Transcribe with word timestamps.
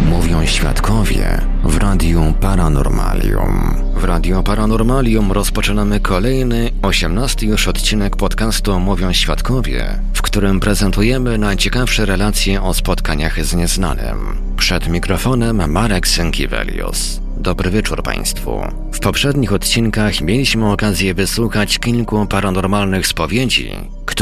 Mówią 0.00 0.46
świadkowie 0.46 1.40
w 1.64 1.76
Radiu 1.76 2.34
Paranormalium. 2.40 3.74
W 3.96 4.04
Radio 4.04 4.42
Paranormalium 4.42 5.32
rozpoczynamy 5.32 6.00
kolejny, 6.00 6.70
osiemnasty 6.82 7.46
już 7.46 7.68
odcinek 7.68 8.16
podcastu 8.16 8.80
Mówią 8.80 9.12
Świadkowie, 9.12 9.98
w 10.14 10.22
którym 10.22 10.60
prezentujemy 10.60 11.38
najciekawsze 11.38 12.06
relacje 12.06 12.62
o 12.62 12.74
spotkaniach 12.74 13.44
z 13.44 13.54
nieznanym. 13.54 14.36
Przed 14.56 14.88
mikrofonem 14.88 15.70
Marek 15.72 16.08
Sękiewelius. 16.08 17.20
Dobry 17.36 17.70
wieczór 17.70 18.02
Państwu. 18.02 18.60
W 18.92 19.00
poprzednich 19.00 19.52
odcinkach 19.52 20.20
mieliśmy 20.20 20.70
okazję 20.70 21.14
wysłuchać 21.14 21.78
kilku 21.78 22.26
paranormalnych 22.26 23.06
spowiedzi, 23.06 23.72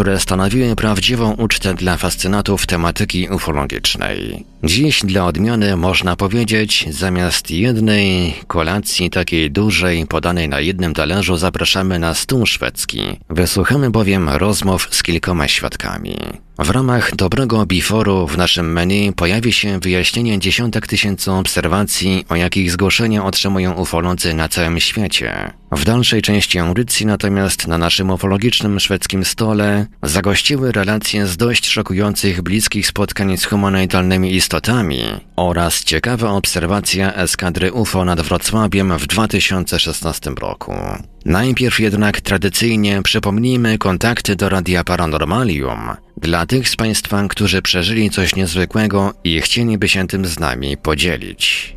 które 0.00 0.20
stanowiły 0.20 0.76
prawdziwą 0.76 1.32
ucztę 1.32 1.74
dla 1.74 1.96
fascynatów 1.96 2.66
tematyki 2.66 3.28
ufologicznej. 3.28 4.44
Dziś 4.64 5.00
dla 5.04 5.26
odmiany 5.26 5.76
można 5.76 6.16
powiedzieć, 6.16 6.86
zamiast 6.90 7.50
jednej 7.50 8.34
kolacji 8.46 9.10
takiej 9.10 9.50
dużej, 9.50 10.06
podanej 10.06 10.48
na 10.48 10.60
jednym 10.60 10.94
talerzu, 10.94 11.36
zapraszamy 11.36 11.98
na 11.98 12.14
stół 12.14 12.46
szwedzki. 12.46 13.00
Wysłuchamy 13.30 13.90
bowiem 13.90 14.28
rozmów 14.28 14.88
z 14.90 15.02
kilkoma 15.02 15.48
świadkami. 15.48 16.16
W 16.60 16.70
ramach 16.70 17.16
dobrego 17.16 17.66
biforu 17.66 18.26
w 18.26 18.36
naszym 18.36 18.72
menu 18.72 19.12
pojawi 19.12 19.52
się 19.52 19.78
wyjaśnienie 19.78 20.38
dziesiątek 20.38 20.86
tysięcy 20.86 21.32
obserwacji, 21.32 22.24
o 22.28 22.36
jakich 22.36 22.70
zgłoszenia 22.70 23.24
otrzymują 23.24 23.72
ufolodzy 23.72 24.34
na 24.34 24.48
całym 24.48 24.80
świecie. 24.80 25.52
W 25.72 25.84
dalszej 25.84 26.22
części 26.22 26.58
audycji 26.58 27.06
natomiast 27.06 27.66
na 27.66 27.78
naszym 27.78 28.10
ufologicznym 28.10 28.80
szwedzkim 28.80 29.24
stole 29.24 29.86
zagościły 30.02 30.72
relacje 30.72 31.26
z 31.26 31.36
dość 31.36 31.68
szokujących 31.68 32.42
bliskich 32.42 32.86
spotkań 32.86 33.36
z 33.36 33.44
humanoidalnymi 33.44 34.34
istotami 34.34 35.02
oraz 35.36 35.84
ciekawa 35.84 36.30
obserwacja 36.30 37.14
eskadry 37.14 37.72
UFO 37.72 38.04
nad 38.04 38.20
Wrocławiem 38.20 38.98
w 38.98 39.06
2016 39.06 40.30
roku. 40.30 40.72
Najpierw 41.24 41.80
jednak 41.80 42.20
tradycyjnie 42.20 43.02
przypomnijmy 43.02 43.78
kontakty 43.78 44.36
do 44.36 44.48
Radia 44.48 44.84
Paranormalium 44.84 45.90
dla 46.16 46.46
tych 46.46 46.68
z 46.68 46.76
Państwa, 46.76 47.28
którzy 47.28 47.62
przeżyli 47.62 48.10
coś 48.10 48.36
niezwykłego 48.36 49.14
i 49.24 49.40
chcieliby 49.40 49.88
się 49.88 50.06
tym 50.06 50.26
z 50.26 50.38
nami 50.38 50.76
podzielić. 50.76 51.76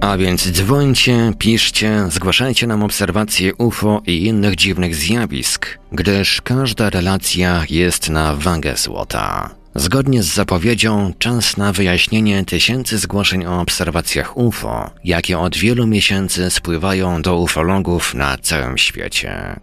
A 0.00 0.16
więc 0.16 0.50
dzwońcie, 0.50 1.32
piszcie, 1.38 2.04
zgłaszajcie 2.08 2.66
nam 2.66 2.82
obserwacje 2.82 3.54
UFO 3.54 4.02
i 4.06 4.26
innych 4.26 4.56
dziwnych 4.56 4.94
zjawisk, 4.94 5.78
gdyż 5.92 6.42
każda 6.42 6.90
relacja 6.90 7.64
jest 7.70 8.10
na 8.10 8.34
wagę 8.34 8.76
złota. 8.76 9.50
Zgodnie 9.74 10.22
z 10.22 10.26
zapowiedzią, 10.26 11.12
czas 11.18 11.56
na 11.56 11.72
wyjaśnienie 11.72 12.44
tysięcy 12.44 12.98
zgłoszeń 12.98 13.46
o 13.46 13.60
obserwacjach 13.60 14.36
UFO, 14.36 14.90
jakie 15.04 15.38
od 15.38 15.56
wielu 15.56 15.86
miesięcy 15.86 16.50
spływają 16.50 17.22
do 17.22 17.38
ufologów 17.38 18.14
na 18.14 18.38
całym 18.38 18.78
świecie. 18.78 19.60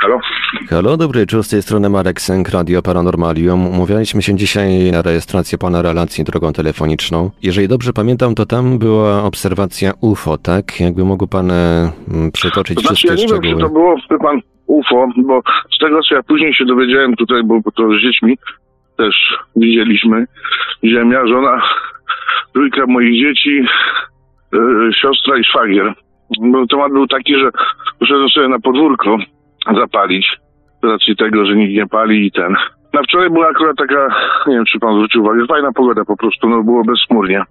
Halo? 0.00 0.20
Halo, 0.50 0.96
dobry 0.96 1.20
wieczór, 1.20 1.42
z 1.42 1.48
tej 1.48 1.62
strony 1.62 1.88
Marek 1.90 2.20
Sęk, 2.20 2.48
Radio 2.48 2.82
Paranormalium. 2.82 3.66
Umawialiśmy 3.66 4.22
się 4.22 4.34
dzisiaj 4.36 4.92
na 4.92 5.02
rejestrację 5.02 5.58
pana 5.58 5.82
relacji 5.82 6.24
drogą 6.24 6.52
telefoniczną. 6.52 7.30
Jeżeli 7.42 7.68
dobrze 7.68 7.92
pamiętam, 7.92 8.34
to 8.34 8.46
tam 8.46 8.78
była 8.78 9.22
obserwacja 9.24 9.92
UFO, 10.00 10.38
tak? 10.38 10.80
Jakby 10.80 11.04
mógł 11.04 11.26
pan 11.26 11.50
e, 11.50 11.90
m, 12.08 12.30
przytoczyć 12.32 12.76
To 12.76 12.80
znaczy, 12.82 12.94
wszystkie 12.94 13.08
ja 13.08 13.14
nie 13.14 13.20
wiem, 13.20 13.28
szczegóły. 13.28 13.54
czy 13.54 13.68
to 13.68 13.72
było, 13.72 13.96
wie 14.10 14.18
pan, 14.18 14.40
UFO, 14.66 15.08
bo 15.16 15.42
z 15.76 15.78
tego, 15.78 16.00
co 16.08 16.14
ja 16.14 16.22
później 16.22 16.54
się 16.54 16.64
dowiedziałem 16.64 17.16
tutaj, 17.16 17.42
bo 17.44 17.60
bo 17.60 17.70
to 17.70 17.82
z 17.88 18.02
dziećmi 18.02 18.38
też 18.96 19.14
widzieliśmy, 19.56 20.26
widziałem 20.82 21.10
ja, 21.10 21.26
żona, 21.26 21.62
trójka 22.52 22.86
moich 22.86 23.22
dzieci, 23.26 23.64
yy, 24.52 24.90
siostra 25.02 25.38
i 25.38 25.44
szwagier. 25.44 25.94
Bo 26.40 26.66
temat 26.66 26.92
był 26.92 27.06
taki, 27.06 27.34
że 27.38 27.50
poszedłem 28.00 28.28
sobie 28.28 28.48
na 28.48 28.58
podwórko 28.58 29.18
zapalić, 29.66 30.26
z 30.82 30.86
racji 30.86 31.16
tego, 31.16 31.46
że 31.46 31.56
nikt 31.56 31.74
nie 31.74 31.86
pali 31.86 32.26
i 32.26 32.32
ten. 32.32 32.56
Na 32.92 33.02
wczoraj 33.02 33.30
była 33.30 33.48
akurat 33.48 33.76
taka, 33.76 34.08
nie 34.46 34.54
wiem, 34.54 34.64
czy 34.64 34.78
pan 34.78 34.94
zwrócił 34.94 35.22
uwagę, 35.22 35.46
fajna 35.48 35.72
pogoda 35.72 36.04
po 36.04 36.16
prostu, 36.16 36.48
no 36.48 36.62
było 36.62 36.84
bezchmurnie. 36.84 37.42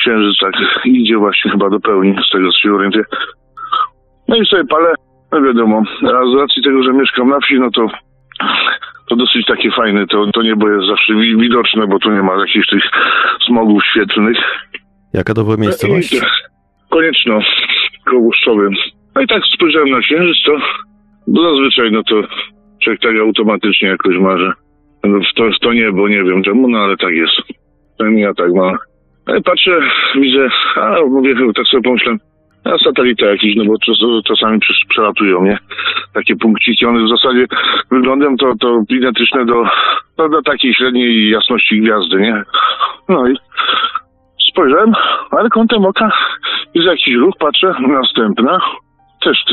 Księżyc 0.00 0.38
tak 0.40 0.52
idzie 0.84 1.16
właśnie 1.16 1.50
chyba 1.50 1.70
do 1.70 1.80
pełni, 1.80 2.16
z 2.28 2.32
tego 2.32 2.52
co 2.52 2.58
się 2.58 2.74
orientuję. 2.74 3.04
No 4.28 4.36
i 4.36 4.46
sobie 4.46 4.64
palę, 4.64 4.94
no 5.32 5.42
wiadomo, 5.42 5.82
a 6.02 6.30
z 6.36 6.40
racji 6.40 6.62
tego, 6.62 6.82
że 6.82 6.92
mieszkam 6.92 7.28
na 7.28 7.40
wsi, 7.40 7.60
no 7.60 7.70
to 7.70 7.86
to 9.08 9.16
dosyć 9.16 9.46
takie 9.46 9.70
fajne. 9.70 10.06
To, 10.06 10.26
to 10.32 10.42
niebo 10.42 10.68
jest 10.68 10.86
zawsze 10.88 11.14
wi- 11.14 11.36
widoczne, 11.36 11.86
bo 11.86 11.98
tu 11.98 12.10
nie 12.10 12.22
ma 12.22 12.32
jakichś 12.40 12.68
tych 12.68 12.82
smogów 13.46 13.84
świetlnych. 13.84 14.38
Jaka 15.12 15.34
to 15.34 15.44
była 15.44 15.56
miejscowość? 15.56 16.20
Konieczno, 16.90 17.38
koło 18.06 18.20
Łuszczowym. 18.20 18.72
No 19.14 19.20
i 19.20 19.26
tak 19.26 19.42
spojrzałem 19.54 19.90
na 19.90 20.00
księżyc, 20.00 20.36
to 20.46 20.52
zazwyczaj 21.26 21.92
no 21.92 22.02
to 22.02 22.22
człowiek 22.82 23.00
tak 23.00 23.16
automatycznie 23.16 23.88
jakoś 23.88 24.18
marzy. 24.18 24.52
No 25.04 25.18
w 25.18 25.34
to, 25.36 25.44
to 25.60 25.72
niebo, 25.72 26.08
nie 26.08 26.24
wiem 26.24 26.42
czemu, 26.42 26.68
no 26.68 26.78
ale 26.78 26.96
tak 26.96 27.14
jest. 27.14 27.32
Ja 28.16 28.34
tak 28.34 28.52
mam. 28.52 28.76
No 29.26 29.40
patrzę, 29.44 29.80
widzę, 30.14 30.48
a 30.76 30.96
mówię, 31.08 31.34
tak 31.54 31.66
sobie 31.66 31.82
pomyślałem, 31.82 32.18
a 32.64 32.78
satelita 32.84 33.26
jakiś, 33.26 33.56
no 33.56 33.64
bo 33.64 33.78
czas, 33.78 33.96
czasami 34.26 34.58
przelatują, 34.88 35.44
nie? 35.44 35.58
Takie 36.14 36.36
punkciki, 36.36 36.86
one 36.86 37.04
w 37.04 37.08
zasadzie 37.08 37.46
wyglądem 37.90 38.36
to, 38.36 38.52
to 38.60 38.82
identyczne 38.88 39.46
do, 39.46 39.64
no, 40.18 40.28
do 40.28 40.42
takiej 40.42 40.74
średniej 40.74 41.30
jasności 41.30 41.80
gwiazdy, 41.80 42.20
nie? 42.20 42.42
No 43.08 43.28
i 43.28 43.34
spojrzałem, 44.50 44.92
ale 45.30 45.48
kątem 45.48 45.84
oka 45.84 46.10
jest 46.74 46.86
jakiś 46.86 47.14
ruch, 47.14 47.34
patrzę, 47.38 47.74
następna, 47.88 48.58
też 49.24 49.44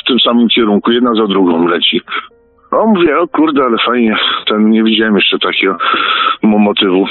w 0.00 0.06
tym, 0.06 0.20
samym 0.20 0.48
kierunku, 0.48 0.92
jedna 0.92 1.14
za 1.14 1.26
drugą 1.26 1.66
leci. 1.68 2.00
O, 2.70 2.86
mówię, 2.86 3.18
o 3.18 3.28
kurde, 3.28 3.64
ale 3.64 3.76
fajnie, 3.86 4.16
ten 4.46 4.70
nie 4.70 4.82
widziałem 4.84 5.14
jeszcze 5.14 5.38
takiego 5.38 5.76
mo- 6.42 6.58
motywu. 6.58 7.06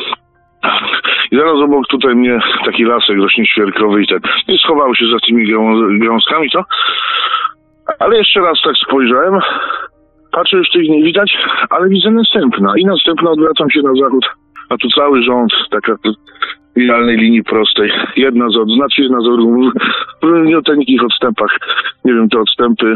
I 1.31 1.35
zaraz 1.35 1.53
obok 1.53 1.87
tutaj 1.87 2.15
mnie 2.15 2.39
taki 2.65 2.83
lasek 2.83 3.17
rośnie 3.17 3.45
świerkowy 3.45 4.03
i 4.03 4.07
ten. 4.07 4.19
I 4.47 4.57
schował 4.57 4.95
się 4.95 5.05
za 5.05 5.19
tymi 5.19 5.51
gałązkami, 5.99 6.49
co? 6.49 6.63
Ale 7.99 8.17
jeszcze 8.17 8.39
raz 8.39 8.61
tak 8.63 8.75
spojrzałem, 8.87 9.39
patrzę, 10.31 10.57
już 10.57 10.69
tych 10.69 10.89
nie 10.89 11.03
widać, 11.03 11.37
ale 11.69 11.89
widzę 11.89 12.11
następna. 12.11 12.73
I 12.77 12.85
następna 12.85 13.31
odwracam 13.31 13.69
się 13.69 13.81
na 13.81 13.93
zachód. 14.03 14.25
A 14.69 14.77
tu 14.77 14.89
cały 14.89 15.23
rząd, 15.23 15.53
taka 15.71 15.95
idealnej 16.75 17.17
linii 17.17 17.43
prostej. 17.43 17.91
Jedna 18.15 18.49
za, 18.49 18.63
znaczy 18.75 19.01
jedna 19.01 19.21
za 19.21 19.31
drugą. 19.31 19.71
W 20.50 20.51
mioteńkich 20.51 21.04
odstępach. 21.04 21.57
Nie 22.06 22.13
wiem, 22.13 22.30
te 22.30 22.40
odstępy, 22.40 22.94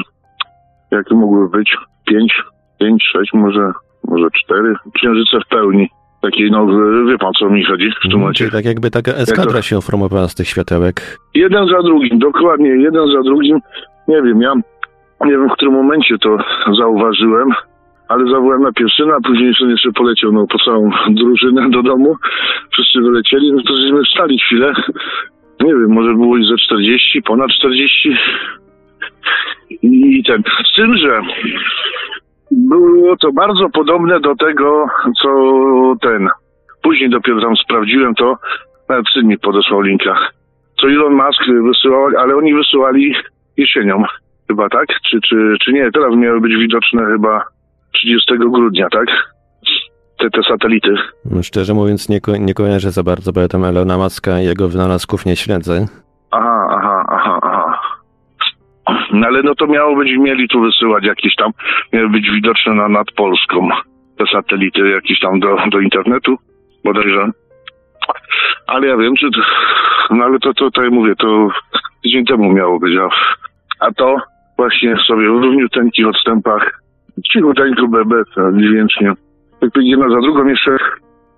jakie 0.91 1.15
mogły 1.15 1.49
być? 1.49 1.77
Pięć, 2.05 2.43
pięć, 2.79 3.03
sześć, 3.11 3.33
może, 3.33 3.71
może 4.07 4.27
cztery. 4.43 4.75
Księżyce 4.93 5.39
w 5.45 5.47
pełni. 5.47 5.89
Takiej, 6.21 6.51
no, 6.51 6.67
wie 7.07 7.17
pan, 7.17 7.31
co 7.39 7.49
mi 7.49 7.63
chodzi 7.65 7.83
w 7.83 7.95
Mhm, 7.95 8.11
tłumacie. 8.11 8.37
Czyli 8.37 8.51
tak 8.51 8.65
jakby 8.65 8.91
taka 8.91 9.11
eskadra 9.11 9.61
się 9.61 9.81
formowała 9.81 10.27
z 10.27 10.35
tych 10.35 10.47
światełek. 10.47 11.17
Jeden 11.35 11.67
za 11.67 11.81
drugim, 11.83 12.19
dokładnie, 12.19 12.69
jeden 12.69 13.07
za 13.13 13.21
drugim. 13.21 13.59
Nie 14.07 14.21
wiem, 14.21 14.41
ja 14.41 14.53
nie 15.25 15.31
wiem, 15.31 15.49
w 15.49 15.53
którym 15.53 15.73
momencie 15.73 16.17
to 16.17 16.37
zauważyłem, 16.79 17.49
ale 18.07 18.31
zawołałem 18.31 18.61
na 18.61 18.71
piesyna, 18.71 19.15
a 19.15 19.27
później 19.27 19.53
sobie 19.55 19.71
jeszcze 19.71 19.91
poleciał 19.91 20.31
no, 20.31 20.47
po 20.47 20.57
całą 20.65 20.89
drużynę 21.09 21.69
do 21.69 21.83
domu. 21.83 22.15
Wszyscy 22.71 23.01
wylecieli, 23.01 23.51
no 23.53 23.61
to 23.67 23.73
żeśmy 23.77 24.03
wstali 24.03 24.39
chwilę. 24.39 24.73
Nie 25.61 25.73
wiem, 25.73 25.91
może 25.93 26.13
było 26.13 26.37
ich 26.37 26.45
ze 26.45 26.57
40, 26.57 27.21
ponad 27.21 27.49
40. 27.49 28.17
I 29.81 30.23
ten, 30.27 30.43
z 30.71 30.75
tym, 30.75 30.97
że 30.97 31.21
było 32.51 33.17
to 33.17 33.31
bardzo 33.31 33.69
podobne 33.69 34.19
do 34.19 34.35
tego, 34.35 34.85
co 35.21 35.29
ten. 36.01 36.29
Później 36.81 37.09
dopiero 37.09 37.41
tam 37.41 37.55
sprawdziłem 37.55 38.15
to, 38.15 38.37
nawet 38.89 39.05
syn 39.13 39.27
mi 39.27 39.37
podesłał 39.37 39.81
linka 39.81 40.29
co 40.83 40.89
Elon 40.89 41.13
Musk 41.13 41.43
wysyłał, 41.63 42.07
ale 42.17 42.35
oni 42.35 42.53
wysyłali 42.53 43.15
jesienią, 43.57 44.03
chyba 44.47 44.69
tak? 44.69 44.87
Czy, 45.09 45.19
czy, 45.21 45.55
czy 45.61 45.73
nie? 45.73 45.91
Teraz 45.91 46.15
miały 46.15 46.41
być 46.41 46.55
widoczne 46.55 47.05
chyba 47.05 47.43
30 47.93 48.33
grudnia, 48.37 48.87
tak? 48.89 49.32
Te, 50.23 50.29
te 50.29 50.43
satelity. 50.43 50.89
No, 51.31 51.43
Szczerze 51.43 51.73
mówiąc 51.73 52.09
nie, 52.09 52.21
ko- 52.21 52.37
nie 52.37 52.53
kojarzę 52.53 52.91
za 52.91 53.03
bardzo, 53.03 53.33
bo 53.33 53.41
ja 53.41 53.47
tam 53.47 53.63
Elona 53.65 53.97
Muska 53.97 54.39
i 54.41 54.45
jego 54.45 54.69
wynalazków 54.69 55.25
nie 55.25 55.35
śledzę. 55.35 55.87
Aha, 56.31 56.67
aha, 56.71 57.05
aha, 57.09 57.39
aha. 57.43 57.79
No 59.13 59.27
ale 59.27 59.43
no 59.43 59.55
to 59.55 59.67
miało 59.67 59.95
być, 59.95 60.11
mieli 60.19 60.47
tu 60.47 60.61
wysyłać 60.61 61.03
jakieś 61.05 61.35
tam, 61.35 61.51
miały 61.93 62.09
być 62.09 62.29
widoczne 62.31 62.73
na, 62.73 62.89
nad 62.89 63.11
Polską 63.11 63.69
te 64.17 64.23
satelity 64.31 64.89
jakieś 64.89 65.19
tam 65.19 65.39
do, 65.39 65.57
do 65.71 65.79
internetu, 65.79 66.35
bodajże. 66.83 67.29
Ale 68.67 68.87
ja 68.87 68.97
wiem, 68.97 69.15
czy 69.15 69.31
to, 69.31 69.41
no 70.15 70.23
ale 70.23 70.39
to, 70.39 70.53
to, 70.71 70.83
jak 70.83 70.91
mówię, 70.93 71.15
to 71.15 71.47
tydzień 72.03 72.25
temu 72.25 72.53
miało 72.53 72.79
być, 72.79 72.93
a, 72.97 73.09
a 73.85 73.91
to 73.91 74.15
właśnie 74.57 74.95
sobie 75.07 75.27
w 75.29 75.43
równiuteńkich 75.43 76.07
odstępach, 76.07 76.81
cichuteńko 77.31 77.87
bebe, 77.87 78.23
dźwięcznie. 78.57 79.13
Tak 79.63 79.83
jedna 79.83 80.09
za 80.09 80.21
drugą 80.21 80.45
jeszcze, 80.45 80.77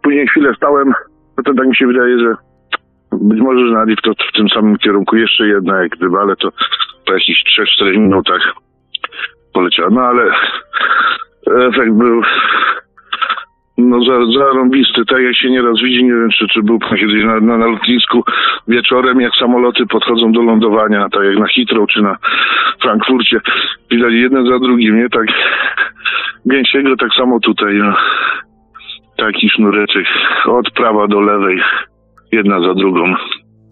później 0.01 0.27
chwilę 0.27 0.53
stałem, 0.55 0.93
no 1.37 1.43
to 1.43 1.53
tak 1.53 1.67
mi 1.67 1.75
się 1.75 1.87
wydaje, 1.87 2.19
że 2.19 2.35
być 3.11 3.41
może 3.41 3.69
znali 3.69 3.95
to 4.03 4.11
w 4.29 4.37
tym 4.37 4.49
samym 4.49 4.77
kierunku 4.77 5.15
jeszcze 5.15 5.47
jedna 5.47 5.81
jak 5.81 5.91
gdyby, 5.91 6.17
ale 6.17 6.35
to 6.35 6.51
po 7.05 7.13
jakichś 7.13 7.43
3-4 7.81 7.91
minutach 7.91 8.53
poleciała. 9.53 9.89
No 9.89 10.01
ale 10.01 10.31
efekt 11.67 11.91
był 11.91 12.21
no 13.77 13.99
za- 14.03 14.39
zarąbisty, 14.39 15.05
tak 15.05 15.21
jak 15.21 15.35
się 15.35 15.49
nieraz 15.49 15.79
widzi, 15.83 16.03
nie 16.03 16.11
wiem 16.11 16.29
czy, 16.37 16.47
czy 16.47 16.63
był 16.63 16.79
pan 16.79 16.97
kiedyś 16.97 17.23
na, 17.25 17.39
na, 17.39 17.57
na 17.57 17.65
lotnisku 17.65 18.23
wieczorem, 18.67 19.21
jak 19.21 19.31
samoloty 19.39 19.85
podchodzą 19.85 20.31
do 20.31 20.41
lądowania, 20.41 21.07
tak 21.09 21.23
jak 21.23 21.37
na 21.37 21.45
Heathrow 21.55 21.89
czy 21.89 22.01
na 22.01 22.17
Frankfurcie, 22.81 23.39
widać 23.91 24.13
jeden 24.13 24.47
za 24.47 24.59
drugim, 24.59 24.97
nie? 24.97 25.09
Tak 25.09 25.25
gęsiego, 26.45 26.95
tak 26.95 27.09
samo 27.17 27.39
tutaj, 27.39 27.73
no. 27.77 27.93
Taki 29.17 29.49
sznureczek 29.49 30.05
od 30.45 30.71
prawa 30.71 31.07
do 31.07 31.21
lewej, 31.21 31.61
jedna 32.31 32.59
za 32.61 32.73
drugą. 32.73 33.13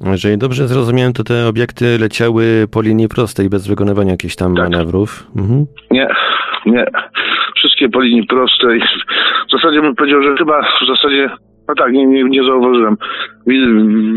Jeżeli 0.06 0.38
dobrze 0.38 0.68
zrozumiałem, 0.68 1.14
to 1.14 1.24
te 1.24 1.48
obiekty 1.48 1.98
leciały 2.00 2.44
po 2.74 2.82
linii 2.82 3.08
prostej, 3.08 3.50
bez 3.50 3.68
wykonywania 3.68 4.12
jakichś 4.12 4.36
tam 4.36 4.56
Tak. 4.56 4.70
manewrów. 4.70 5.28
Mhm. 5.38 5.66
Nie, 5.92 6.08
nie. 6.66 6.86
Wszystkie 7.64 7.90
po 7.90 8.02
linii 8.02 8.28
prostej. 8.28 8.82
W 9.48 9.52
zasadzie 9.52 9.82
bym 9.82 9.96
powiedział, 9.96 10.24
że 10.24 10.36
chyba 10.38 10.62
w 10.62 10.88
zasadzie, 10.88 11.30
no 11.68 11.76
tak, 11.76 11.94
nie, 11.94 12.06
nie, 12.06 12.24
nie 12.24 12.44
zauważyłem. 12.44 12.98
W, 13.48 13.52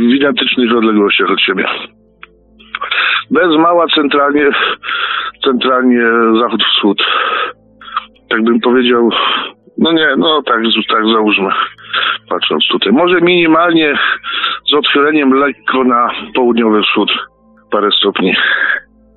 w 0.08 0.14
identycznych 0.14 0.76
odległościach 0.76 1.30
od 1.30 1.40
siebie. 1.40 1.64
Bez 3.30 3.56
mała 3.58 3.86
centralnie, 3.94 4.50
centralnie 5.44 6.02
zachód-wschód. 6.40 7.02
Tak 8.28 8.44
bym 8.44 8.60
powiedział, 8.60 9.10
no 9.78 9.92
nie, 9.92 10.08
no 10.18 10.42
tak, 10.42 10.60
tak 10.88 11.04
załóżmy, 11.12 11.50
patrząc 12.28 12.68
tutaj. 12.70 12.92
Może 12.92 13.20
minimalnie 13.20 13.98
z 14.70 14.74
odchyleniem 14.74 15.32
lekko 15.32 15.84
na 15.84 16.10
południowy 16.34 16.82
wschód, 16.82 17.12
parę 17.70 17.88
stopni. 17.90 18.34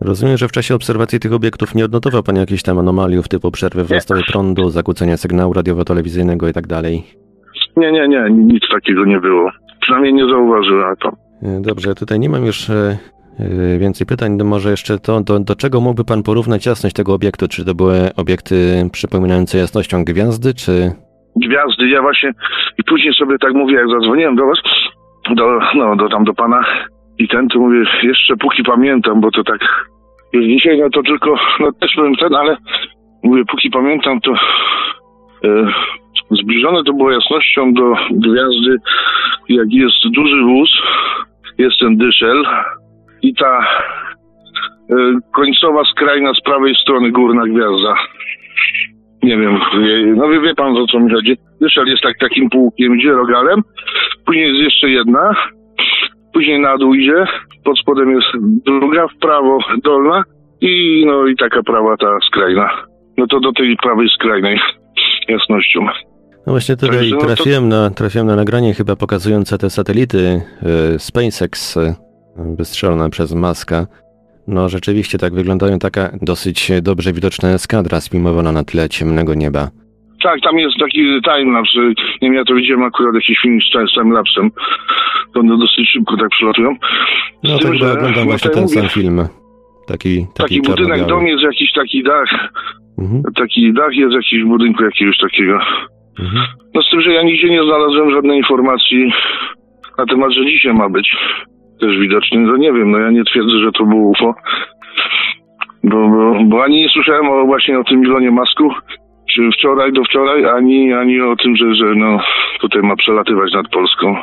Rozumiem, 0.01 0.37
że 0.37 0.47
w 0.47 0.51
czasie 0.51 0.75
obserwacji 0.75 1.19
tych 1.19 1.33
obiektów 1.33 1.75
nie 1.75 1.85
odnotował 1.85 2.23
Pan 2.23 2.35
jakichś 2.35 2.63
tam 2.63 2.79
anomaliów 2.79 3.27
typu 3.27 3.51
przerwy 3.51 3.83
w 3.83 3.89
dostawie 3.89 4.21
prądu, 4.31 4.69
zakłócenia 4.69 5.17
sygnału 5.17 5.53
radiowo-telewizyjnego 5.53 6.47
i 6.47 6.53
tak 6.53 6.67
dalej. 6.67 7.03
Nie, 7.77 7.91
nie, 7.91 8.07
nie, 8.07 8.29
nic 8.29 8.63
takiego 8.71 9.05
nie 9.05 9.19
było. 9.19 9.51
Przynajmniej 9.81 10.13
nie 10.13 10.25
zauważyłem 10.25 10.95
to. 10.95 11.09
E, 11.43 11.61
Dobrze, 11.61 11.95
tutaj 11.95 12.19
nie 12.19 12.29
mam 12.29 12.45
już 12.45 12.69
e, 12.69 12.97
e, 13.39 13.77
więcej 13.79 14.07
pytań. 14.07 14.31
No 14.31 14.45
Może 14.45 14.69
jeszcze 14.71 14.99
to, 14.99 15.21
do, 15.21 15.39
do 15.39 15.55
czego 15.55 15.81
mógłby 15.81 16.05
Pan 16.05 16.23
porównać 16.23 16.65
jasność 16.65 16.95
tego 16.95 17.13
obiektu? 17.13 17.47
Czy 17.47 17.65
to 17.65 17.75
były 17.75 18.09
obiekty 18.15 18.89
przypominające 18.91 19.57
jasnością 19.57 20.03
gwiazdy, 20.03 20.53
czy... 20.53 20.91
Gwiazdy, 21.35 21.89
ja 21.89 22.01
właśnie 22.01 22.31
i 22.77 22.83
później 22.83 23.13
sobie 23.13 23.37
tak 23.37 23.53
mówię, 23.53 23.75
jak 23.75 23.87
zadzwoniłem 23.89 24.35
do 24.35 24.45
was, 24.45 24.59
do, 25.35 25.59
no, 25.75 25.95
do 25.95 26.09
tam 26.09 26.23
do 26.23 26.33
pana 26.33 26.61
i 27.19 27.27
ten, 27.27 27.47
to 27.47 27.59
mówię, 27.59 27.83
jeszcze 28.03 28.35
póki 28.37 28.63
pamiętam, 28.63 29.21
bo 29.21 29.31
to 29.31 29.43
tak 29.43 29.59
już 30.33 30.45
dzisiaj, 30.45 30.79
no 30.79 30.89
to 30.89 31.03
tylko, 31.03 31.35
no 31.59 31.71
też 31.81 31.95
byłem 31.95 32.15
ten, 32.15 32.35
ale 32.35 32.57
mówię, 33.23 33.43
póki 33.51 33.69
pamiętam, 33.69 34.21
to 34.21 34.33
e, 35.43 35.67
zbliżone 36.31 36.83
to 36.83 36.93
było 36.93 37.11
jasnością 37.11 37.73
do 37.73 37.93
gwiazdy, 38.11 38.77
jak 39.49 39.67
jest 39.71 40.07
duży 40.15 40.41
wóz, 40.43 40.69
jest 41.57 41.79
ten 41.79 41.97
dyszel 41.97 42.43
i 43.21 43.33
ta 43.35 43.59
e, 43.59 44.95
końcowa 45.35 45.83
skrajna 45.83 46.33
z 46.33 46.41
prawej 46.41 46.75
strony 46.75 47.11
górna 47.11 47.43
gwiazda. 47.47 47.95
Nie 49.23 49.37
wiem, 49.37 49.59
wie- 49.81 50.13
no 50.15 50.29
wie, 50.29 50.41
wie 50.41 50.55
pan 50.55 50.77
o 50.77 50.87
co 50.87 50.99
mi 50.99 51.11
chodzi. 51.13 51.37
Dyszel 51.61 51.87
jest 51.87 52.03
tak 52.03 52.17
takim 52.19 52.49
półkiem, 52.49 52.95
idzie 52.95 53.11
rogalem, 53.11 53.61
później 54.25 54.47
jest 54.47 54.61
jeszcze 54.63 54.89
jedna, 54.89 55.35
później 56.33 56.59
na 56.61 56.77
dół 56.77 56.93
idzie, 56.93 57.25
pod 57.63 57.79
spodem 57.79 58.11
jest 58.11 58.27
druga, 58.65 59.07
w 59.07 59.19
prawo 59.19 59.59
dolna 59.83 60.23
i 60.61 61.03
no 61.07 61.27
i 61.27 61.35
taka 61.35 61.63
prawa 61.63 61.97
ta 61.97 62.17
skrajna. 62.27 62.69
No 63.17 63.27
to 63.27 63.39
do 63.39 63.51
tej 63.53 63.77
prawej 63.83 64.09
skrajnej 64.09 64.59
jasnością. 65.27 65.85
No 66.47 66.53
właśnie 66.53 66.75
tutaj 66.75 66.89
Także 66.97 67.15
no 67.15 67.21
to- 67.21 67.27
trafiłem, 67.27 67.69
na, 67.69 67.89
trafiłem 67.89 68.27
na 68.27 68.35
nagranie 68.35 68.73
chyba 68.73 68.95
pokazujące 68.95 69.57
te 69.57 69.69
satelity 69.69 70.41
e, 70.95 70.99
SpaceX 70.99 71.77
e, 71.77 71.95
wystrzelone 72.37 73.09
przez 73.09 73.33
Maska. 73.33 73.87
No 74.47 74.69
rzeczywiście 74.69 75.17
tak 75.17 75.33
wyglądają 75.33 75.79
taka 75.79 76.11
dosyć 76.21 76.71
dobrze 76.81 77.13
widoczna 77.13 77.49
eskadra 77.49 78.01
sfilmowana 78.01 78.51
na 78.51 78.63
tle 78.63 78.89
ciemnego 78.89 79.33
nieba. 79.33 79.69
Tak, 80.23 80.41
tam 80.41 80.57
jest 80.59 80.77
taki 80.79 81.21
timelapse. 81.21 81.79
Nie 82.21 82.29
wiem, 82.29 82.33
ja 82.33 82.43
to 82.43 82.53
widziałem 82.55 82.83
akurat 82.83 83.15
jakiś 83.15 83.39
film 83.39 83.59
z 83.61 83.93
timelapsem. 83.93 84.51
To 85.33 85.39
one 85.39 85.57
dosyć 85.57 85.89
szybko 85.89 86.17
tak 86.17 86.29
przylatują. 86.29 86.75
No 87.43 87.57
to 87.57 87.67
chyba 87.67 87.91
oglądam 87.91 88.23
właśnie 88.23 88.51
ten 88.51 88.67
sam 88.67 88.89
film. 88.89 89.27
Taki, 89.87 90.25
taki, 90.35 90.61
taki 90.61 90.61
budynek, 90.61 91.05
dom 91.05 91.27
jest 91.27 91.43
jakiś 91.43 91.71
taki 91.73 92.03
dach. 92.03 92.29
Mhm. 92.97 93.23
Taki 93.35 93.73
dach 93.73 93.95
jest 93.95 94.13
jakiś 94.13 94.43
w 94.43 94.47
budynku 94.47 94.83
jakiegoś 94.83 95.17
takiego. 95.17 95.59
Mhm. 96.19 96.45
No 96.73 96.81
z 96.81 96.89
tym, 96.91 97.01
że 97.01 97.13
ja 97.13 97.23
nigdzie 97.23 97.49
nie 97.49 97.63
znalazłem 97.63 98.11
żadnej 98.11 98.37
informacji 98.37 99.11
na 99.97 100.05
temat, 100.05 100.31
że 100.31 100.45
dzisiaj 100.45 100.73
ma 100.73 100.89
być 100.89 101.15
też 101.79 101.97
widocznie. 101.97 102.39
No 102.39 102.57
nie 102.57 102.73
wiem, 102.73 102.91
no 102.91 102.97
ja 102.97 103.11
nie 103.11 103.23
twierdzę, 103.23 103.59
że 103.59 103.71
to 103.71 103.85
było 103.85 104.09
UFO. 104.09 104.35
Bo, 105.83 106.09
bo, 106.09 106.43
bo 106.45 106.63
ani 106.63 106.81
nie 106.81 106.89
słyszałem 106.89 107.29
o, 107.29 107.45
właśnie 107.45 107.79
o 107.79 107.83
tym 107.83 108.03
Ilonie 108.03 108.31
Masku, 108.31 108.71
czy 109.35 109.49
wczoraj 109.59 109.93
do 109.93 110.03
wczoraj, 110.03 110.45
ani, 110.45 110.93
ani 110.93 111.21
o 111.21 111.35
tym, 111.35 111.55
że, 111.55 111.75
że 111.75 111.85
no, 111.95 112.19
tutaj 112.61 112.81
ma 112.81 112.95
przelatywać 112.95 113.53
nad 113.53 113.69
Polską. 113.69 114.15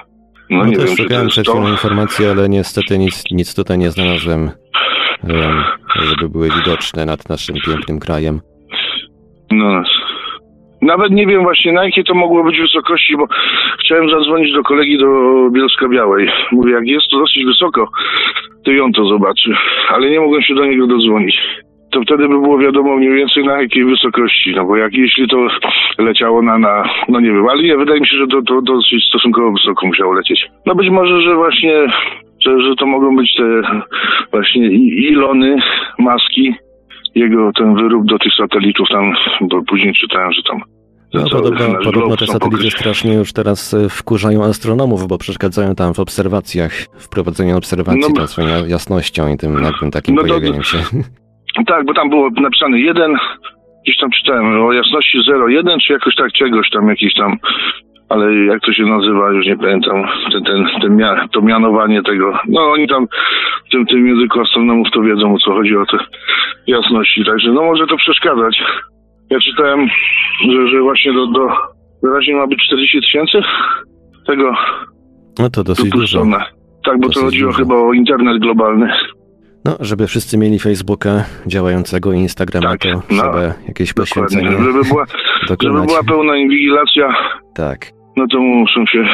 No, 0.50 0.58
no 0.58 0.64
nie 0.64 0.76
wiem, 0.76 0.96
czy 0.96 1.04
to 1.04 1.14
jest 1.14 1.28
przed 1.28 1.48
chwilą 1.48 1.68
informacje, 1.68 2.30
ale 2.30 2.48
niestety 2.48 2.98
nic, 2.98 3.24
nic 3.30 3.54
tutaj 3.54 3.78
nie 3.78 3.90
znalazłem, 3.90 4.50
żeby 6.02 6.28
były 6.28 6.48
widoczne 6.48 7.06
nad 7.06 7.28
naszym 7.28 7.56
pięknym 7.66 8.00
krajem. 8.00 8.40
No, 9.50 9.82
nawet 10.82 11.12
nie 11.12 11.26
wiem 11.26 11.42
właśnie 11.42 11.72
na 11.72 11.84
jakie 11.84 12.04
to 12.04 12.14
mogło 12.14 12.44
być 12.44 12.60
wysokości, 12.60 13.16
bo 13.16 13.26
chciałem 13.80 14.10
zadzwonić 14.10 14.52
do 14.54 14.62
kolegi 14.62 14.98
do 14.98 15.06
Bielska 15.50 15.88
Białej. 15.88 16.28
Mówię, 16.52 16.72
jak 16.72 16.86
jest 16.86 17.06
to 17.10 17.18
dosyć 17.18 17.44
wysoko, 17.44 17.88
to 18.64 18.70
ją 18.70 18.92
to 18.92 19.04
zobaczy, 19.04 19.50
ale 19.88 20.10
nie 20.10 20.20
mogłem 20.20 20.42
się 20.42 20.54
do 20.54 20.66
niego 20.66 20.86
dodzwonić. 20.86 21.36
To 21.96 22.02
wtedy 22.02 22.28
by 22.28 22.40
było 22.40 22.58
wiadomo 22.58 22.96
mniej 22.96 23.12
więcej 23.12 23.44
na 23.44 23.62
jakiej 23.62 23.84
wysokości, 23.84 24.52
no 24.56 24.64
bo 24.64 24.76
jak 24.76 24.94
jeśli 24.94 25.28
to 25.28 25.48
leciało 25.98 26.42
na, 26.42 26.58
na 26.58 26.84
no 27.08 27.20
nie 27.20 27.32
wiem, 27.32 27.48
ale 27.48 27.62
nie, 27.62 27.76
wydaje 27.76 28.00
mi 28.00 28.06
się, 28.06 28.16
że 28.16 28.26
to, 28.26 28.42
to 28.42 28.62
dosyć 28.62 29.04
stosunkowo 29.08 29.52
wysoko 29.52 29.86
musiało 29.86 30.12
lecieć. 30.12 30.46
No 30.66 30.74
być 30.74 30.90
może, 30.90 31.22
że 31.22 31.34
właśnie, 31.34 31.86
że, 32.40 32.60
że 32.60 32.74
to 32.78 32.86
mogą 32.86 33.16
być 33.16 33.36
te 33.36 33.44
właśnie 34.32 34.68
ilony, 35.10 35.56
maski, 35.98 36.54
jego 37.14 37.52
ten 37.52 37.74
wyrób 37.74 38.06
do 38.06 38.18
tych 38.18 38.32
satelitów 38.38 38.88
tam, 38.88 39.12
bo 39.40 39.62
później 39.62 39.94
czytałem, 39.94 40.32
że 40.32 40.42
tam 40.42 40.60
no, 41.14 41.28
podobno, 41.30 41.78
podobno 41.84 42.16
te 42.16 42.26
satelity 42.26 42.70
strasznie 42.70 43.14
już 43.14 43.32
teraz 43.32 43.74
e, 43.74 43.88
wkurzają 43.88 44.44
astronomów, 44.44 45.08
bo 45.08 45.18
przeszkadzają 45.18 45.74
tam 45.74 45.94
w 45.94 46.00
obserwacjach, 46.00 46.72
w 46.98 47.08
prowadzeniu 47.08 47.56
obserwacji 47.56 48.00
no, 48.00 48.20
tą 48.20 48.26
swoją 48.26 48.66
jasnością 48.66 49.34
i 49.34 49.36
tym 49.36 49.62
jakby 49.62 49.90
takim 49.90 50.14
no 50.14 50.22
pojawieniem 50.22 50.62
się. 50.62 50.78
Tak, 51.66 51.86
bo 51.86 51.94
tam 51.94 52.10
było 52.10 52.30
napisane 52.40 52.80
jeden, 52.80 53.16
gdzieś 53.84 53.96
tam 53.96 54.10
czytałem 54.10 54.62
o 54.62 54.72
jasności 54.72 55.18
0,1 55.30 55.78
czy 55.86 55.92
jakoś 55.92 56.14
tak 56.14 56.32
czegoś 56.32 56.70
tam, 56.70 56.88
jakiś 56.88 57.14
tam 57.14 57.38
ale 58.08 58.34
jak 58.34 58.60
to 58.62 58.72
się 58.72 58.82
nazywa, 58.82 59.30
już 59.30 59.46
nie 59.46 59.56
pamiętam, 59.56 60.04
ten, 60.32 60.44
ten, 60.44 60.66
ten 60.82 60.96
mia, 60.96 61.28
to 61.32 61.40
mianowanie 61.42 62.02
tego. 62.02 62.38
No 62.48 62.60
oni 62.60 62.88
tam 62.88 63.06
w 63.66 63.70
tym, 63.70 63.86
tym 63.86 64.06
języku 64.06 64.40
astronomów 64.40 64.88
to 64.92 65.02
wiedzą, 65.02 65.34
o 65.34 65.38
co 65.38 65.52
chodzi 65.52 65.76
o 65.76 65.86
te 65.86 65.98
jasności, 66.66 67.24
także 67.24 67.52
no 67.52 67.62
może 67.62 67.86
to 67.86 67.96
przeszkadzać. 67.96 68.62
Ja 69.30 69.38
czytałem, 69.40 69.88
że, 70.50 70.68
że 70.68 70.80
właśnie 70.80 71.12
do, 71.12 71.26
do 71.26 71.48
wyraźnie 72.02 72.34
ma 72.34 72.46
być 72.46 72.66
40 72.66 73.00
tysięcy 73.00 73.38
tego. 74.26 74.54
No 75.38 75.50
to 75.50 75.64
dosyć 75.64 75.90
dużo. 75.90 76.24
Tak, 76.84 77.00
bo 77.00 77.06
dosyć 77.06 77.14
to 77.14 77.20
chodziło 77.20 77.52
dużo. 77.52 77.58
chyba 77.58 77.74
o 77.74 77.92
internet 77.92 78.38
globalny. 78.38 78.92
No, 79.66 79.76
żeby 79.80 80.06
wszyscy 80.06 80.38
mieli 80.38 80.58
Facebooka 80.58 81.24
działającego 81.46 82.12
i 82.12 82.16
Instagrama, 82.16 82.70
tak, 82.70 82.80
to 82.80 82.88
no, 82.88 83.02
trzeba 83.08 83.42
jakieś 83.68 83.92
poświęcenie 83.92 84.50
żeby 84.50 84.84
była, 84.84 85.04
żeby 85.62 85.86
była 85.86 86.02
pełna 86.02 86.36
inwigilacja. 86.36 87.14
Tak. 87.54 87.78
No 88.16 88.26
to 88.32 88.40
muszą 88.40 88.86
się 88.86 89.04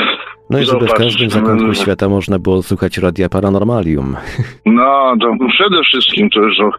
no 0.50 0.58
i 0.58 0.64
żeby 0.64 0.86
w 0.86 0.94
każdym 0.94 1.30
zakątku 1.30 1.74
świata 1.74 2.08
można 2.08 2.38
było 2.38 2.62
słuchać 2.62 2.98
Radia 2.98 3.28
Paranormalium. 3.28 4.16
No, 4.66 5.14
to 5.20 5.46
przede 5.48 5.82
wszystkim 5.82 6.30
to 6.30 6.40
już, 6.40 6.58
no, 6.58 6.70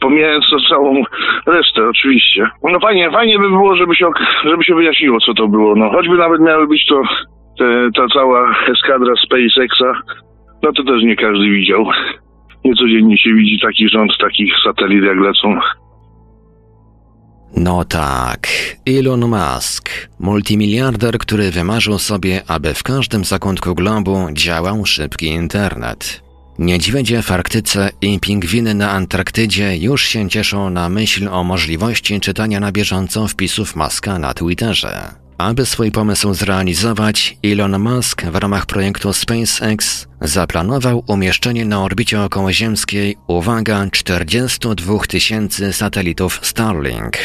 pomijając 0.00 0.44
to 0.50 0.56
całą 0.68 1.02
resztę 1.46 1.88
oczywiście. 1.88 2.50
No 2.62 2.80
fajnie, 2.80 3.10
fajnie 3.10 3.38
by 3.38 3.48
było, 3.48 3.76
żeby 3.76 3.96
się, 3.96 4.06
żeby 4.44 4.64
się 4.64 4.74
wyjaśniło, 4.74 5.18
co 5.26 5.34
to 5.34 5.48
było. 5.48 5.74
No, 5.76 5.90
choćby 5.90 6.16
nawet 6.16 6.40
miały 6.40 6.68
być 6.68 6.86
to 6.86 7.02
te, 7.58 7.88
ta 7.96 8.06
cała 8.14 8.54
eskadra 8.68 9.14
SpaceXa, 9.26 10.02
no 10.62 10.72
to 10.72 10.84
też 10.84 11.02
nie 11.02 11.16
każdy 11.16 11.50
widział. 11.50 11.86
Niecodziennie 12.64 13.18
się 13.18 13.34
widzi 13.34 13.58
taki 13.62 13.88
rząd 13.88 14.12
takich 14.20 14.52
satelit, 14.64 15.04
jak 15.04 15.16
lecą. 15.16 15.60
No 17.56 17.84
tak, 17.84 18.48
Elon 18.86 19.20
Musk, 19.28 20.08
multimiliarder, 20.20 21.18
który 21.18 21.50
wymarzył 21.50 21.98
sobie, 21.98 22.42
aby 22.48 22.74
w 22.74 22.82
każdym 22.82 23.24
zakątku 23.24 23.74
globu 23.74 24.16
działał 24.32 24.86
szybki 24.86 25.26
internet. 25.26 26.22
Niedźwiedzie 26.58 27.22
w 27.22 27.30
Arktyce 27.30 27.90
i 28.02 28.20
pingwiny 28.20 28.74
na 28.74 28.90
Antarktydzie 28.90 29.76
już 29.76 30.02
się 30.02 30.28
cieszą 30.28 30.70
na 30.70 30.88
myśl 30.88 31.28
o 31.28 31.44
możliwości 31.44 32.20
czytania 32.20 32.60
na 32.60 32.72
bieżąco 32.72 33.28
wpisów 33.28 33.76
Muska 33.76 34.18
na 34.18 34.34
Twitterze. 34.34 35.21
Aby 35.38 35.66
swój 35.66 35.90
pomysł 35.90 36.34
zrealizować, 36.34 37.36
Elon 37.44 37.78
Musk 37.78 38.22
w 38.22 38.36
ramach 38.36 38.66
projektu 38.66 39.12
SpaceX 39.12 40.06
zaplanował 40.20 41.04
umieszczenie 41.06 41.64
na 41.64 41.82
orbicie 41.82 42.22
okołoziemskiej, 42.22 43.16
uwaga, 43.26 43.86
42 43.92 44.98
tysięcy 44.98 45.72
satelitów 45.72 46.40
Starlink. 46.42 47.16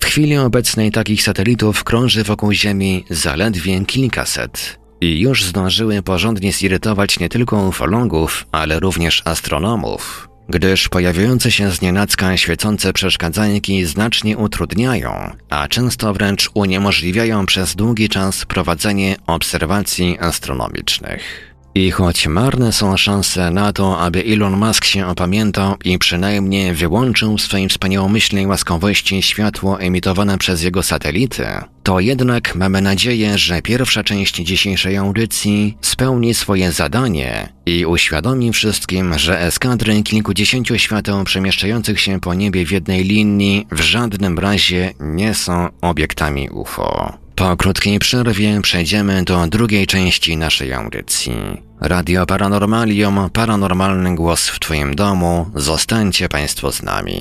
W 0.00 0.04
chwili 0.04 0.38
obecnej 0.38 0.90
takich 0.92 1.22
satelitów 1.22 1.84
krąży 1.84 2.24
wokół 2.24 2.52
Ziemi 2.52 3.04
zaledwie 3.10 3.84
kilkaset. 3.84 4.78
I 5.00 5.20
już 5.20 5.44
zdążyły 5.44 6.02
porządnie 6.02 6.52
zirytować 6.52 7.18
nie 7.18 7.28
tylko 7.28 7.68
ufologów, 7.68 8.46
ale 8.52 8.80
również 8.80 9.22
astronomów 9.24 10.28
gdyż 10.48 10.88
pojawiające 10.88 11.50
się 11.50 11.70
z 11.70 11.82
nienacka 11.82 12.36
świecące 12.36 12.92
przeszkadzajki 12.92 13.84
znacznie 13.84 14.36
utrudniają, 14.36 15.36
a 15.50 15.68
często 15.68 16.14
wręcz 16.14 16.50
uniemożliwiają 16.54 17.46
przez 17.46 17.74
długi 17.74 18.08
czas 18.08 18.44
prowadzenie 18.44 19.16
obserwacji 19.26 20.18
astronomicznych. 20.20 21.55
I 21.76 21.90
choć 21.90 22.26
marne 22.26 22.72
są 22.72 22.96
szanse 22.96 23.50
na 23.50 23.72
to, 23.72 23.98
aby 24.00 24.24
Elon 24.24 24.56
Musk 24.56 24.84
się 24.84 25.06
opamiętał 25.06 25.74
i 25.84 25.98
przynajmniej 25.98 26.74
wyłączył 26.74 27.36
w 27.36 27.40
swojej 27.40 27.68
wspaniałomyślnej 27.68 28.46
łaskowości 28.46 29.22
światło 29.22 29.80
emitowane 29.80 30.38
przez 30.38 30.62
jego 30.62 30.82
satelity, 30.82 31.46
to 31.82 32.00
jednak 32.00 32.54
mamy 32.54 32.80
nadzieję, 32.82 33.38
że 33.38 33.62
pierwsza 33.62 34.04
część 34.04 34.34
dzisiejszej 34.34 34.96
audycji 34.96 35.76
spełni 35.80 36.34
swoje 36.34 36.72
zadanie 36.72 37.48
i 37.66 37.86
uświadomi 37.86 38.52
wszystkim, 38.52 39.18
że 39.18 39.40
eskadry 39.40 40.02
kilkudziesięciu 40.02 40.78
świateł 40.78 41.24
przemieszczających 41.24 42.00
się 42.00 42.20
po 42.20 42.34
niebie 42.34 42.66
w 42.66 42.72
jednej 42.72 43.04
linii 43.04 43.66
w 43.70 43.80
żadnym 43.80 44.38
razie 44.38 44.92
nie 45.00 45.34
są 45.34 45.68
obiektami 45.80 46.48
UFO. 46.50 47.25
Po 47.36 47.56
krótkiej 47.56 47.98
przerwie 47.98 48.60
przejdziemy 48.62 49.24
do 49.24 49.46
drugiej 49.46 49.86
części 49.86 50.36
naszej 50.36 50.72
audycji. 50.72 51.32
Radio 51.80 52.26
Paranormalium, 52.26 53.30
paranormalny 53.32 54.14
głos 54.14 54.48
w 54.48 54.58
Twoim 54.58 54.94
domu. 54.94 55.50
Zostańcie 55.54 56.28
Państwo 56.28 56.72
z 56.72 56.82
nami. 56.82 57.20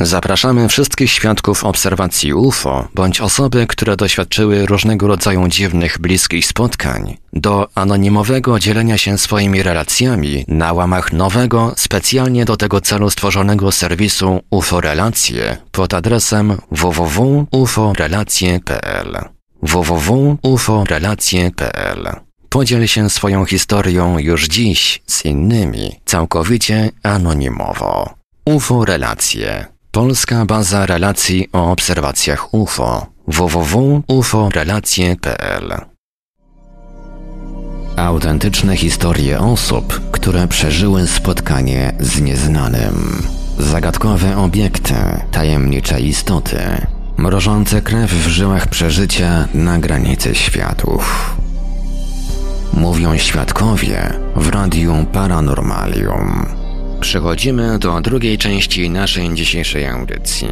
Zapraszamy 0.00 0.68
wszystkich 0.68 1.10
świadków 1.10 1.64
obserwacji 1.64 2.34
UFO 2.34 2.88
bądź 2.94 3.20
osoby, 3.20 3.66
które 3.66 3.96
doświadczyły 3.96 4.66
różnego 4.66 5.06
rodzaju 5.06 5.48
dziwnych, 5.48 5.98
bliskich 5.98 6.46
spotkań. 6.46 7.16
Do 7.32 7.68
anonimowego 7.74 8.58
dzielenia 8.58 8.98
się 8.98 9.18
swoimi 9.18 9.62
relacjami 9.62 10.44
na 10.48 10.72
łamach 10.72 11.12
nowego, 11.12 11.72
specjalnie 11.76 12.44
do 12.44 12.56
tego 12.56 12.80
celu 12.80 13.10
stworzonego 13.10 13.72
serwisu 13.72 14.40
UFO 14.50 14.80
Relacje 14.80 15.56
pod 15.72 15.94
adresem 15.94 16.56
www.uforelacje.pl 16.70 19.18
www.uforelacje.pl 19.62 22.08
Podziel 22.48 22.86
się 22.86 23.10
swoją 23.10 23.44
historią 23.44 24.18
już 24.18 24.46
dziś 24.46 25.02
z 25.06 25.24
innymi, 25.24 26.00
całkowicie 26.04 26.90
anonimowo. 27.02 28.14
UFO 28.44 28.84
Relacje 28.84 29.77
Polska 29.90 30.44
baza 30.44 30.86
relacji 30.86 31.48
o 31.52 31.70
obserwacjach 31.70 32.54
UFO 32.54 33.06
www.uforelacje.pl 33.26 35.80
Autentyczne 37.96 38.76
historie 38.76 39.40
osób, 39.40 40.10
które 40.10 40.48
przeżyły 40.48 41.06
spotkanie 41.06 41.92
z 42.00 42.20
nieznanym. 42.20 43.22
Zagadkowe 43.58 44.36
obiekty, 44.36 44.94
tajemnicze 45.32 46.00
istoty, 46.00 46.86
mrożące 47.16 47.82
krew 47.82 48.10
w 48.10 48.28
żyłach 48.28 48.68
przeżycia 48.68 49.48
na 49.54 49.78
granicy 49.78 50.34
światów. 50.34 51.36
Mówią 52.72 53.18
świadkowie 53.18 54.12
w 54.36 54.48
Radiu 54.48 55.06
Paranormalium. 55.12 56.67
Przechodzimy 57.00 57.78
do 57.78 58.00
drugiej 58.00 58.38
części 58.38 58.90
naszej 58.90 59.34
dzisiejszej 59.34 59.86
audycji. 59.86 60.48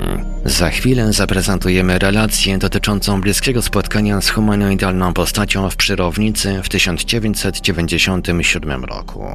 Za 0.46 0.70
chwilę 0.70 1.12
zaprezentujemy 1.12 1.98
relację 1.98 2.58
dotyczącą 2.58 3.20
bliskiego 3.20 3.62
spotkania 3.62 4.20
z 4.20 4.30
humanoidalną 4.30 5.12
postacią 5.12 5.70
w 5.70 5.76
Przyrownicy 5.76 6.60
w 6.62 6.68
1997 6.68 8.84
roku. 8.84 9.26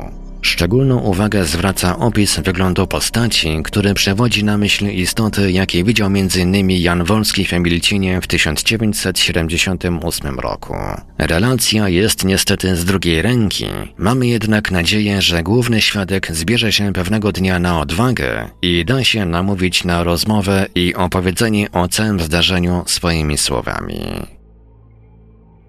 Szczególną 0.41 0.99
uwagę 0.99 1.45
zwraca 1.45 1.99
opis 1.99 2.39
wyglądu 2.39 2.87
postaci, 2.87 3.59
który 3.63 3.93
przewodzi 3.93 4.43
na 4.43 4.57
myśl 4.57 4.85
istoty, 4.85 5.51
jakie 5.51 5.83
widział 5.83 6.07
m.in. 6.07 6.69
Jan 6.69 7.03
Wolski 7.03 7.45
w 7.45 7.53
Emilcinie 7.53 8.21
w 8.21 8.27
1978 8.27 10.39
roku. 10.39 10.73
Relacja 11.17 11.89
jest 11.89 12.25
niestety 12.25 12.75
z 12.75 12.85
drugiej 12.85 13.21
ręki. 13.21 13.65
Mamy 13.97 14.27
jednak 14.27 14.71
nadzieję, 14.71 15.21
że 15.21 15.43
główny 15.43 15.81
świadek 15.81 16.31
zbierze 16.31 16.71
się 16.71 16.93
pewnego 16.93 17.31
dnia 17.31 17.59
na 17.59 17.79
odwagę 17.79 18.49
i 18.61 18.85
da 18.85 19.03
się 19.03 19.25
namówić 19.25 19.83
na 19.83 20.03
rozmowę 20.03 20.65
i 20.75 20.95
opowiedzenie 21.03 21.71
o 21.71 21.87
całym 21.87 22.19
zdarzeniu 22.19 22.83
swoimi 22.85 23.37
słowami. 23.37 24.01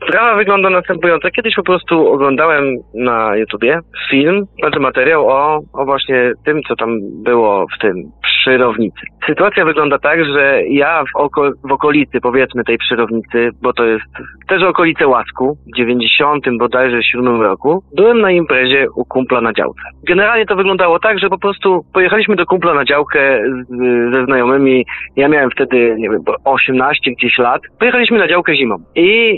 Sprawa 0.08 0.36
wygląda 0.36 0.70
następująco. 0.70 1.30
Kiedyś 1.30 1.54
po 1.54 1.62
prostu 1.62 2.12
oglądałem 2.12 2.64
na 2.94 3.36
YouTubie 3.36 3.78
film, 4.10 4.44
znaczy 4.60 4.80
materiał 4.80 5.28
o, 5.28 5.60
o 5.72 5.84
właśnie 5.84 6.32
tym, 6.44 6.60
co 6.68 6.76
tam 6.76 6.98
było 7.24 7.66
w 7.76 7.78
tym 7.80 7.94
przyrownicy. 8.22 9.00
Sytuacja 9.26 9.64
wygląda 9.64 9.98
tak, 9.98 10.24
że 10.24 10.62
ja 10.68 11.04
w, 11.04 11.16
oko, 11.16 11.50
w 11.64 11.72
okolicy, 11.72 12.20
powiedzmy 12.20 12.64
tej 12.64 12.78
przyrownicy, 12.78 13.50
bo 13.62 13.72
to 13.72 13.84
jest 13.84 14.04
też 14.48 14.62
okolice 14.62 15.06
Łasku, 15.06 15.56
w 15.72 15.76
90 15.76 16.44
bodajże 16.58 17.02
7 17.02 17.42
roku, 17.42 17.82
byłem 17.96 18.20
na 18.20 18.30
imprezie 18.30 18.86
u 18.96 19.04
kumpla 19.04 19.40
na 19.40 19.52
działce. 19.52 19.82
Generalnie 20.08 20.46
to 20.46 20.56
wyglądało 20.56 20.98
tak, 20.98 21.18
że 21.18 21.28
po 21.28 21.38
prostu 21.38 21.84
pojechaliśmy 21.94 22.36
do 22.36 22.46
kumpla 22.46 22.74
na 22.74 22.84
działkę 22.84 23.42
z, 23.68 24.14
ze 24.14 24.24
znajomymi. 24.24 24.84
Ja 25.16 25.28
miałem 25.28 25.50
wtedy, 25.50 25.94
nie 25.98 26.10
wiem, 26.10 26.20
18 26.44 27.10
gdzieś 27.10 27.38
lat. 27.38 27.62
Pojechaliśmy 27.78 28.18
na 28.18 28.28
działkę 28.28 28.56
zimą 28.56 28.76
i 28.94 29.34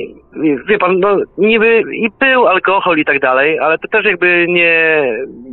wie 0.69 0.79
pan, 0.79 1.01
no 1.01 1.17
niby 1.39 1.83
i 1.93 2.09
był 2.21 2.47
alkohol 2.47 2.99
i 2.99 3.05
tak 3.05 3.21
dalej, 3.21 3.59
ale 3.59 3.79
to 3.79 3.89
też 3.89 4.05
jakby 4.05 4.47
nie, 4.49 5.05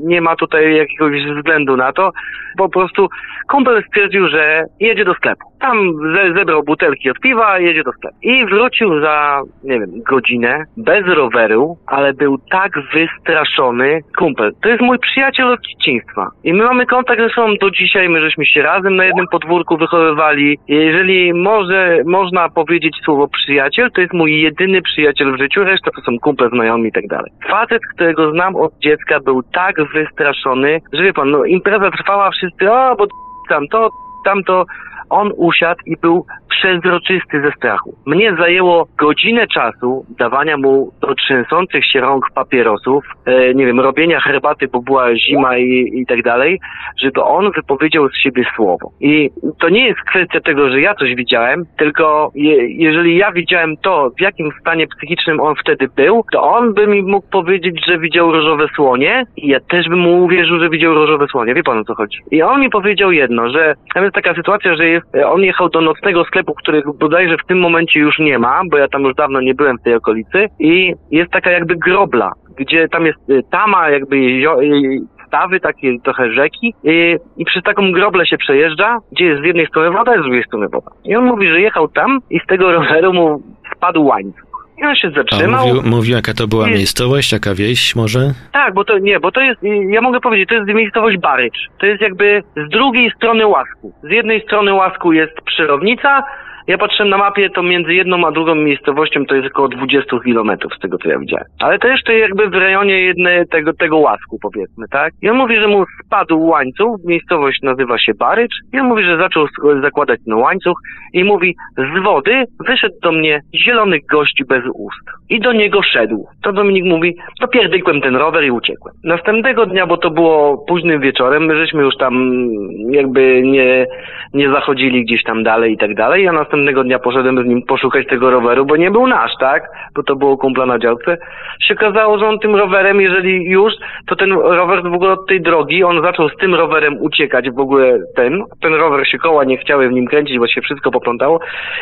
nie 0.03 0.21
ma 0.21 0.35
tutaj 0.35 0.75
jakiegoś 0.75 1.25
względu 1.38 1.77
na 1.77 1.93
to. 1.93 2.11
Po 2.57 2.69
prostu 2.69 3.07
kumpel 3.50 3.83
stwierdził, 3.88 4.27
że 4.27 4.63
jedzie 4.79 5.05
do 5.05 5.13
sklepu. 5.13 5.47
Tam 5.59 5.93
ze, 6.15 6.33
zebrał 6.33 6.63
butelki 6.63 7.09
od 7.09 7.19
piwa, 7.19 7.59
jedzie 7.59 7.83
do 7.83 7.91
sklepu. 7.91 8.17
I 8.21 8.45
wrócił 8.45 9.01
za, 9.01 9.41
nie 9.63 9.79
wiem, 9.79 9.89
godzinę, 10.09 10.63
bez 10.77 11.05
roweru, 11.07 11.77
ale 11.88 12.13
był 12.13 12.38
tak 12.51 12.71
wystraszony. 12.93 14.00
Kumpel, 14.17 14.51
to 14.63 14.69
jest 14.69 14.81
mój 14.81 15.00
przyjaciel 15.00 15.47
od 15.47 15.59
dzieciństwa. 15.61 16.29
I 16.43 16.53
my 16.53 16.63
mamy 16.63 16.85
kontakt 16.85 17.21
ze 17.21 17.29
sobą 17.29 17.55
do 17.61 17.71
dzisiaj, 17.71 18.09
my 18.09 18.21
żeśmy 18.21 18.45
się 18.45 18.61
razem 18.61 18.95
na 18.95 19.05
jednym 19.05 19.27
podwórku 19.31 19.77
wychowywali. 19.77 20.57
Jeżeli 20.67 21.33
może, 21.33 21.97
można 22.05 22.50
powiedzieć 22.50 22.95
słowo 23.03 23.27
przyjaciel, 23.27 23.91
to 23.91 24.01
jest 24.01 24.13
mój 24.13 24.41
jedyny 24.41 24.70
przyjaciel 24.81 25.33
w 25.33 25.37
życiu, 25.37 25.63
reszta 25.63 25.91
to 25.95 26.01
są 26.01 26.19
kumple, 26.19 26.49
znajomi 26.49 26.89
i 26.89 26.91
tak 26.91 27.07
dalej. 27.07 27.31
Facet, 27.49 27.81
którego 27.95 28.31
znam 28.31 28.55
od 28.55 28.71
dziecka, 28.79 29.19
był 29.19 29.43
tak 29.43 29.75
wystraszony, 29.93 30.79
że 30.93 31.03
wie 31.03 31.13
pan, 31.13 31.31
no 31.31 31.45
impreza 31.45 31.91
trwała, 31.91 32.31
wszyscy, 32.31 32.71
o, 32.71 32.95
bo 32.95 33.07
tam 33.49 33.67
to, 33.67 33.89
tamto, 34.25 34.65
on 35.09 35.31
usiadł 35.37 35.81
i 35.85 35.97
był 35.97 36.25
przezroczysty 36.51 37.41
ze 37.41 37.51
strachu. 37.51 37.96
Mnie 38.05 38.36
zajęło 38.36 38.88
godzinę 38.98 39.48
czasu 39.48 40.05
dawania 40.20 40.58
mu 40.58 40.91
do 41.01 41.15
trzęsących 41.15 41.86
się 41.86 42.01
rąk 42.01 42.25
papierosów, 42.36 43.05
e, 43.25 43.53
nie 43.53 43.65
wiem, 43.65 43.79
robienia 43.79 44.20
herbaty, 44.20 44.67
bo 44.67 44.81
była 44.81 45.15
zima 45.15 45.58
i, 45.58 45.91
i 45.93 46.05
tak 46.05 46.24
dalej, 46.24 46.60
żeby 47.01 47.24
on 47.24 47.51
wypowiedział 47.51 48.10
z 48.10 48.17
siebie 48.17 48.43
słowo. 48.55 48.91
I 49.01 49.29
to 49.60 49.70
nie 49.70 49.88
jest 49.88 50.00
kwestia 50.10 50.39
tego, 50.39 50.70
że 50.70 50.81
ja 50.81 50.96
coś 50.96 51.15
widziałem, 51.15 51.63
tylko 51.77 52.31
je, 52.36 52.67
jeżeli 52.67 53.17
ja 53.17 53.31
widziałem 53.31 53.77
to, 53.77 54.12
w 54.17 54.22
jakim 54.22 54.51
stanie 54.62 54.88
psychicznym 54.88 55.39
on 55.39 55.55
wtedy 55.55 55.88
był, 55.96 56.24
to 56.34 56.43
on 56.43 56.74
by 56.74 56.88
mi 56.88 57.03
mógł 57.03 57.27
powiedzieć, 57.29 57.86
że 57.88 57.99
widział 57.99 58.32
różowe 58.32 58.67
słonie 58.75 59.23
i 59.38 59.47
ja 59.47 59.60
też 59.60 59.89
bym 59.89 59.99
mu 59.99 60.23
uwierzył, 60.23 60.60
że 60.60 60.69
widział 60.69 60.93
różowe 60.93 61.28
słonie. 61.28 61.54
Wie 61.54 61.63
pan 61.63 61.78
o 61.78 61.84
co 61.84 61.95
chodzi? 61.95 62.17
I 62.32 62.41
on 62.41 62.62
mi 62.62 62.69
powiedział 62.69 63.12
jedno, 63.12 63.49
że 63.49 63.75
tam 63.93 64.04
jest 64.04 64.15
taka 64.15 64.34
sytuacja, 64.34 64.75
że 64.75 64.88
jest, 64.88 65.08
on 65.25 65.41
jechał 65.41 65.69
do 65.69 65.82
nocnego 65.82 66.23
sklepu, 66.23 66.40
których 66.43 66.86
bodajże 66.99 67.38
w 67.38 67.47
tym 67.47 67.60
momencie 67.60 67.99
już 67.99 68.19
nie 68.19 68.39
ma, 68.39 68.62
bo 68.71 68.77
ja 68.77 68.88
tam 68.88 69.04
już 69.04 69.15
dawno 69.15 69.41
nie 69.41 69.56
byłem 69.56 69.77
w 69.77 69.84
tej 69.84 69.95
okolicy 69.95 70.47
i 70.60 70.93
jest 71.12 71.32
taka 71.32 71.51
jakby 71.51 71.75
grobla, 71.75 72.32
gdzie 72.58 72.88
tam 72.88 73.06
jest 73.06 73.30
y, 73.30 73.41
tama, 73.51 73.89
jakby 73.89 74.15
y, 74.15 74.99
stawy, 75.27 75.60
takie 75.60 75.99
trochę 76.04 76.32
rzeki 76.32 76.73
i, 76.84 77.17
i 77.38 77.45
przez 77.45 77.63
taką 77.63 77.91
groblę 77.91 78.25
się 78.25 78.38
przejeżdża, 78.38 78.97
gdzie 79.12 79.25
jest 79.25 79.41
z 79.41 79.45
jednej 79.45 79.67
strony 79.67 79.91
woda, 79.91 80.12
a 80.12 80.19
z 80.19 80.23
drugiej 80.23 80.43
strony 80.43 80.67
woda. 80.67 80.91
I 81.06 81.15
on 81.15 81.25
mówi, 81.25 81.49
że 81.49 81.62
jechał 81.62 81.88
tam 81.88 82.19
i 82.30 82.39
z 82.39 82.45
tego 82.45 82.71
roweru 82.71 83.13
mu 83.13 83.41
spadł 83.75 84.06
łańcuch. 84.06 84.50
I 84.77 84.84
on 84.86 84.95
się 84.95 85.12
zatrzymał. 85.12 85.67
mówił, 85.67 85.81
mówił, 85.91 86.15
jaka 86.15 86.34
to 86.34 86.47
była 86.47 86.67
Nie. 86.67 86.73
miejscowość, 86.73 87.31
jaka 87.31 87.55
wieś 87.55 87.95
może? 87.95 88.19
Tak, 88.51 88.73
bo 88.73 88.84
to 88.86 88.97
nie, 88.97 89.19
bo 89.19 89.31
to 89.31 89.41
jest, 89.41 89.62
ja 89.89 90.01
mogę 90.01 90.19
powiedzieć, 90.19 90.49
to 90.49 90.55
jest 90.55 90.67
miejscowość 90.67 91.17
Barycz. 91.17 91.57
To 91.79 91.86
jest 91.86 92.01
jakby 92.01 92.43
z 92.67 92.69
drugiej 92.69 93.12
strony 93.12 93.47
Łasku. 93.47 93.93
Z 94.03 94.10
jednej 94.12 94.41
strony 94.41 94.73
Łasku 94.73 95.13
jest 95.13 95.34
Przyrownica, 95.45 96.23
ja 96.71 96.77
patrzę 96.77 97.05
na 97.05 97.17
mapie, 97.17 97.49
to 97.49 97.63
między 97.63 97.93
jedną 97.93 98.27
a 98.27 98.31
drugą 98.31 98.55
miejscowością 98.55 99.25
to 99.25 99.36
jest 99.36 99.47
około 99.47 99.67
20 99.67 100.19
kilometrów 100.23 100.73
z 100.73 100.79
tego, 100.79 100.97
co 100.97 101.10
ja 101.10 101.19
widziałem. 101.19 101.45
Ale 101.60 101.79
to 101.79 101.88
jeszcze 101.88 102.17
jakby 102.17 102.49
w 102.49 102.53
rejonie 102.53 103.01
jednej 103.01 103.47
tego, 103.47 103.73
tego 103.73 103.97
Łasku, 103.97 104.38
powiedzmy, 104.41 104.86
tak? 104.91 105.13
I 105.21 105.29
on 105.29 105.38
mówi, 105.38 105.60
że 105.60 105.67
mu 105.67 105.84
spadł 106.05 106.39
łańcuch, 106.39 106.97
miejscowość 107.05 107.62
nazywa 107.62 107.97
się 107.97 108.13
Barycz, 108.13 108.55
i 108.73 108.79
on 108.79 108.88
mówi, 108.88 109.03
że 109.03 109.17
zaczął 109.17 109.47
zakładać 109.81 110.19
ten 110.25 110.34
łańcuch 110.34 110.77
i 111.13 111.23
mówi, 111.23 111.55
z 111.77 112.03
wody 112.03 112.43
wyszedł 112.67 112.95
do 113.03 113.12
mnie 113.12 113.39
zielony 113.55 113.99
gość 114.12 114.43
bez 114.49 114.63
ust. 114.73 115.05
I 115.29 115.39
do 115.39 115.53
niego 115.53 115.81
szedł. 115.84 116.27
To 116.43 116.53
Dominik 116.53 116.86
mówi, 116.86 117.15
to 117.41 117.47
pierdykłem 117.47 118.01
ten 118.01 118.15
rower 118.15 118.43
i 118.43 118.51
uciekłem. 118.51 118.95
Następnego 119.03 119.65
dnia, 119.65 119.88
bo 119.88 119.97
to 119.97 120.10
było 120.10 120.65
późnym 120.67 121.01
wieczorem, 121.01 121.45
my 121.45 121.55
żeśmy 121.55 121.84
już 121.84 121.97
tam 121.97 122.47
jakby 122.89 123.41
nie, 123.41 123.86
nie 124.34 124.49
zachodzili 124.49 125.05
gdzieś 125.05 125.23
tam 125.23 125.43
dalej 125.43 125.73
i 125.73 125.77
tak 125.77 125.95
dalej. 125.95 126.23
Ja 126.23 126.31
następnego 126.31 126.61
dnia 126.84 127.00
poszedłem 127.00 127.43
z 127.43 127.47
nim 127.47 127.62
poszukać 127.62 128.08
tego 128.08 128.30
roweru, 128.30 128.65
bo 128.65 128.76
nie 128.76 128.91
był 128.91 129.08
nasz, 129.08 129.32
tak? 129.39 129.63
Bo 129.95 130.04
to 130.04 130.15
było 130.15 130.38
kumpla 130.38 130.65
na 130.65 130.80
działce. 130.80 131.17
Się 131.62 131.74
okazało, 131.74 132.19
że 132.19 132.28
on 132.28 132.39
tym 132.39 132.56
rowerem, 132.56 133.02
jeżeli 133.02 133.50
już, 133.50 133.74
to 134.08 134.15
ten 134.15 134.32
rower 134.32 134.84
w 134.84 134.93
ogóle 134.93 135.12
od 135.12 135.28
tej 135.28 135.41
drogi, 135.41 135.84
on 135.84 136.02
zaczął 136.02 136.30
z 136.30 136.38
tym 136.38 136.56
rowerem 136.56 136.97
uciekać 137.00 137.50
w 137.50 137.60
ogóle 137.60 138.00
ten. 138.15 138.43
Ten 138.62 138.74
rower 138.74 139.08
się 139.08 139.17
koła 139.17 139.43
nie 139.43 139.58
chciały 139.58 139.89
w 139.89 139.93
nim 139.93 140.08
kręcić, 140.08 140.39
bo 140.39 140.47
się 140.47 140.62
wszystko 140.62 140.91
poplątało. 140.91 141.39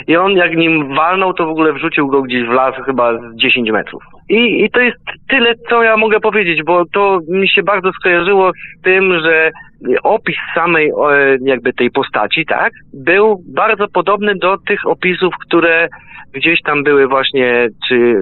I 0.08 0.18
on 0.18 0.32
jak 0.32 0.56
nim 0.56 0.96
walnął, 0.96 1.34
to 1.34 1.46
w 1.46 1.50
ogóle 1.50 1.74
wrzucił 1.74 2.08
go 2.08 2.22
gdzieś 2.22 2.48
w 2.48 2.52
las 2.52 2.76
chyba 2.86 3.18
z 3.18 3.36
10 3.36 3.72
metrów. 3.72 4.19
I, 4.30 4.64
I 4.66 4.70
to 4.70 4.80
jest 4.80 5.00
tyle, 5.30 5.56
co 5.70 5.84
ja 5.84 5.98
mogę 5.98 6.20
powiedzieć, 6.20 6.64
bo 6.64 6.86
to 6.86 7.20
mi 7.28 7.50
się 7.50 7.64
bardzo 7.64 7.92
skojarzyło 7.92 8.52
z 8.52 8.82
tym, 8.82 9.20
że 9.24 9.52
opis 10.04 10.36
samej 10.56 10.92
jakby 11.42 11.74
tej 11.74 11.92
postaci, 11.92 12.46
tak, 12.46 12.72
był 12.94 13.44
bardzo 13.56 13.88
podobny 13.88 14.36
do 14.36 14.58
tych 14.58 14.88
opisów, 14.88 15.34
które 15.48 15.88
gdzieś 16.34 16.62
tam 16.62 16.84
były 16.84 17.08
właśnie, 17.08 17.68
czy 17.88 18.22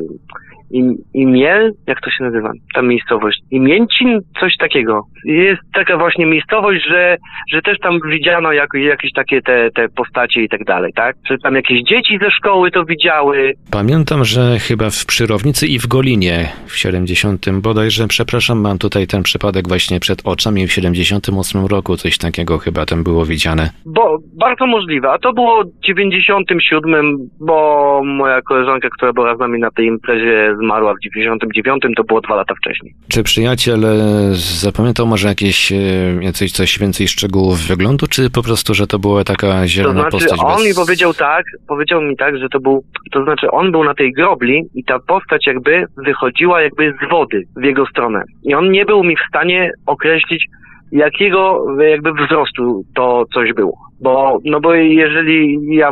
Im, 0.72 0.96
Imiel, 1.14 1.72
jak 1.88 2.02
to 2.02 2.12
się 2.12 2.24
nazywa, 2.24 2.52
ta 2.76 2.82
miejscowość? 2.82 3.40
Imięcin? 3.52 4.20
Coś 4.40 4.58
takiego. 4.60 5.04
Jest 5.26 5.62
taka 5.74 5.98
właśnie 5.98 6.26
miejscowość, 6.26 6.82
że, 6.90 7.18
że 7.52 7.62
też 7.62 7.80
tam 7.80 8.00
widziano 8.12 8.52
jak, 8.52 8.70
jakieś 8.74 9.12
takie 9.14 9.42
te, 9.42 9.72
te 9.72 9.90
postacie 9.90 10.44
i 10.44 10.50
tak 10.50 10.64
dalej, 10.64 10.94
tak? 10.96 11.16
Że 11.30 11.38
tam 11.38 11.56
jakieś 11.56 11.84
dzieci 11.84 12.18
ze 12.22 12.32
szkoły 12.32 12.72
to 12.72 12.86
widziały. 12.86 13.54
Pamiętam, 13.72 14.26
że 14.26 14.60
chyba 14.60 14.90
w 14.90 15.06
Przyrownicy 15.06 15.68
i 15.68 15.80
w 15.80 15.88
Golinie 15.88 16.50
w 16.66 16.78
70 16.78 17.46
bodajże, 17.62 18.08
przepraszam, 18.08 18.62
mam 18.62 18.78
tutaj 18.78 19.08
ten 19.08 19.24
przypadek 19.24 19.68
właśnie 19.68 20.00
przed 20.00 20.22
oczami 20.26 20.68
w 20.68 20.72
78 20.74 21.66
roku, 21.66 21.96
coś 21.96 22.18
takiego 22.18 22.58
chyba 22.58 22.86
tam 22.86 23.04
było 23.04 23.26
widziane. 23.26 23.70
Bo 23.86 24.18
bardzo 24.40 24.68
możliwe, 24.68 25.12
a 25.12 25.18
to 25.18 25.34
było 25.34 25.64
w 25.64 25.86
97, 25.86 27.18
bo 27.40 28.02
moja 28.06 28.42
koleżanka, 28.42 28.88
która 28.98 29.14
była 29.14 29.36
z 29.36 29.40
nami 29.40 29.60
na 29.60 29.72
tej 29.72 29.86
imprezie 29.86 30.56
zmarła 30.64 30.94
w 30.94 31.00
99, 31.04 31.84
to 31.98 32.04
było 32.04 32.22
dwa 32.22 32.36
lata 32.36 32.54
wcześniej. 32.56 32.94
Czy 33.10 33.24
przyjaciel 33.24 33.86
e, 33.86 33.90
zapamiętał 34.34 35.08
może 35.08 35.28
jakieś, 35.28 35.72
e, 35.72 35.76
jacyś 36.22 36.52
coś 36.52 36.80
więcej 36.80 37.08
szczegółów 37.08 37.60
wyglądu, 37.60 38.08
czy 38.08 38.30
po 38.30 38.44
prostu, 38.44 38.74
że 38.74 38.88
to 38.88 39.00
była 39.00 39.24
taka 39.24 39.48
To 39.48 39.68
zielona 39.68 40.02
znaczy, 40.02 40.12
postać 40.12 40.40
on 40.40 40.58
bez... 40.58 40.68
mi 40.68 40.74
powiedział 40.74 41.14
tak, 41.14 41.46
powiedział 41.68 42.02
mi 42.02 42.18
tak, 42.18 42.38
że 42.38 42.50
to 42.50 42.60
był, 42.60 42.84
to 43.12 43.24
znaczy 43.24 43.52
on 43.52 43.72
był 43.72 43.84
na 43.84 43.94
tej 43.94 44.14
grobli 44.14 44.64
i 44.76 44.84
ta 44.84 45.00
postać 45.00 45.48
jakby 45.48 45.86
wychodziła 45.98 46.62
jakby 46.62 46.94
z 47.04 47.10
wody 47.10 47.44
w 47.56 47.64
jego 47.64 47.86
stronę. 47.86 48.24
I 48.44 48.54
on 48.54 48.72
nie 48.72 48.86
był 48.86 49.04
mi 49.04 49.16
w 49.16 49.28
stanie 49.30 49.72
określić, 49.86 50.46
jakiego 50.92 51.66
jakby 51.80 52.14
wzrostu 52.14 52.84
to 52.96 53.26
coś 53.34 53.54
było. 53.54 53.87
Bo, 54.02 54.40
no 54.46 54.60
bo 54.60 54.74
jeżeli 54.74 55.58
ja, 55.76 55.92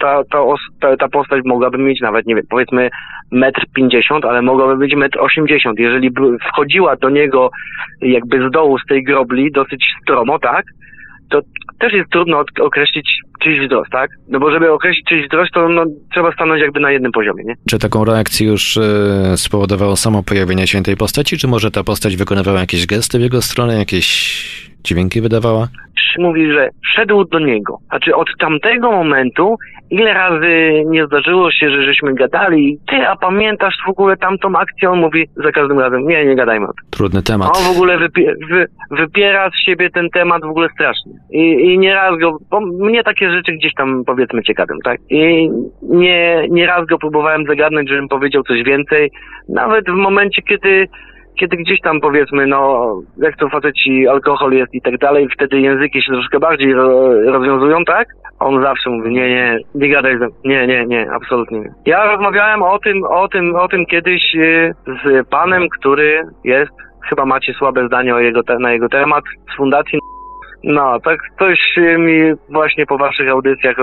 ta, 0.00 0.22
ta, 0.30 0.40
os- 0.42 0.70
ta, 0.80 0.96
ta 0.96 1.08
postać 1.08 1.40
mogłaby 1.44 1.78
mieć 1.78 2.00
nawet, 2.00 2.26
nie 2.26 2.34
wiem, 2.34 2.44
powiedzmy 2.50 2.90
metr 3.32 3.62
pięćdziesiąt, 3.74 4.24
ale 4.24 4.42
mogłaby 4.42 4.76
być 4.76 4.94
metr 4.94 5.20
osiemdziesiąt. 5.20 5.78
Jeżeli 5.78 6.10
by 6.10 6.20
wchodziła 6.38 6.96
do 6.96 7.10
niego 7.10 7.50
jakby 8.02 8.48
z 8.48 8.52
dołu, 8.52 8.78
z 8.78 8.86
tej 8.88 9.04
grobli, 9.04 9.52
dosyć 9.52 9.84
stromo, 10.02 10.38
tak? 10.38 10.64
To 11.30 11.40
też 11.78 11.92
jest 11.92 12.10
trudno 12.10 12.44
określić 12.60 13.08
czyjś 13.42 13.66
wzrost, 13.66 13.90
tak? 13.90 14.10
No 14.28 14.40
bo 14.40 14.50
żeby 14.50 14.72
określić 14.72 15.04
czyjś 15.08 15.26
wzrost, 15.26 15.52
to 15.54 15.68
no, 15.68 15.84
trzeba 16.12 16.32
stanąć 16.32 16.62
jakby 16.62 16.80
na 16.80 16.90
jednym 16.90 17.12
poziomie, 17.12 17.44
nie? 17.44 17.54
Czy 17.70 17.78
taką 17.78 18.04
reakcję 18.04 18.46
już 18.46 18.76
e, 18.76 19.36
spowodowało 19.36 19.96
samo 19.96 20.22
pojawienie 20.22 20.66
się 20.66 20.82
tej 20.82 20.96
postaci, 20.96 21.38
czy 21.38 21.48
może 21.48 21.70
ta 21.70 21.84
postać 21.84 22.16
wykonywała 22.16 22.60
jakieś 22.60 22.86
gesty 22.86 23.18
w 23.18 23.22
jego 23.22 23.42
stronę, 23.42 23.78
jakieś 23.78 24.65
dźwięki 24.86 25.20
wydawała? 25.20 25.68
mówi, 26.18 26.52
że 26.52 26.68
szedł 26.94 27.24
do 27.24 27.38
niego. 27.38 27.78
Znaczy 27.88 28.14
od 28.14 28.28
tamtego 28.38 28.92
momentu 28.92 29.56
ile 29.90 30.14
razy 30.14 30.82
nie 30.86 31.06
zdarzyło 31.06 31.50
się, 31.50 31.70
że 31.70 31.84
żeśmy 31.84 32.14
gadali, 32.14 32.78
ty, 32.90 33.08
a 33.08 33.16
pamiętasz 33.16 33.74
w 33.86 33.90
ogóle 33.90 34.16
tamtą 34.16 34.56
akcję? 34.56 34.90
On 34.90 35.00
mówi 35.00 35.26
za 35.36 35.52
każdym 35.52 35.78
razem, 35.78 36.08
nie, 36.08 36.24
nie 36.24 36.36
gadajmy. 36.36 36.66
Trudny 36.90 37.22
temat. 37.22 37.56
On 37.56 37.74
w 37.74 37.76
ogóle 37.76 37.98
wypie, 37.98 38.34
wy, 38.50 38.66
wypiera 38.90 39.50
z 39.50 39.66
siebie 39.66 39.90
ten 39.90 40.08
temat 40.10 40.42
w 40.42 40.50
ogóle 40.50 40.68
strasznie. 40.74 41.12
I, 41.30 41.40
I 41.40 41.78
nieraz 41.78 42.18
go, 42.18 42.38
bo 42.50 42.60
mnie 42.60 43.02
takie 43.02 43.30
rzeczy 43.30 43.52
gdzieś 43.52 43.74
tam 43.74 44.02
powiedzmy 44.06 44.42
ciekawią, 44.42 44.74
tak? 44.84 45.00
I 45.10 45.50
nie, 45.82 46.48
nieraz 46.50 46.86
go 46.86 46.98
próbowałem 46.98 47.44
zagadnąć, 47.46 47.88
żebym 47.88 48.08
powiedział 48.08 48.42
coś 48.42 48.62
więcej. 48.62 49.10
Nawet 49.48 49.84
w 49.84 49.96
momencie, 49.96 50.42
kiedy 50.42 50.88
kiedy 51.36 51.56
gdzieś 51.56 51.80
tam 51.80 52.00
powiedzmy, 52.00 52.46
no, 52.46 52.92
jak 53.16 53.36
to 53.36 53.48
faceci, 53.48 54.08
alkohol 54.08 54.52
jest 54.52 54.74
i 54.74 54.82
tak 54.82 54.98
dalej, 54.98 55.28
wtedy 55.34 55.60
języki 55.60 56.02
się 56.02 56.12
troszkę 56.12 56.38
bardziej 56.38 56.72
ro, 56.72 57.12
rozwiązują, 57.24 57.84
tak? 57.84 58.08
On 58.38 58.62
zawsze 58.62 58.90
mówi, 58.90 59.10
nie, 59.10 59.28
nie, 59.28 59.58
nie 59.74 59.88
gadaj 59.88 60.18
ze. 60.18 60.26
Nie, 60.44 60.66
nie, 60.66 60.86
nie, 60.86 61.10
absolutnie 61.12 61.60
nie. 61.60 61.70
Ja 61.86 62.04
rozmawiałem 62.04 62.62
o 62.62 62.78
tym, 62.78 63.04
o 63.04 63.28
tym, 63.28 63.56
o 63.56 63.68
tym 63.68 63.86
kiedyś 63.86 64.34
y, 64.34 64.74
z 64.86 65.28
panem, 65.28 65.68
który 65.68 66.22
jest, 66.44 66.72
chyba 67.08 67.24
macie 67.24 67.52
słabe 67.52 67.86
zdanie 67.86 68.14
o 68.14 68.20
jego, 68.20 68.40
na 68.58 68.72
jego 68.72 68.88
temat, 68.88 69.24
z 69.52 69.56
fundacji 69.56 69.98
no, 70.64 71.00
tak 71.00 71.18
ktoś 71.36 71.58
mi 71.98 72.32
właśnie 72.48 72.86
po 72.86 72.98
waszych 72.98 73.28
audycjach, 73.28 73.76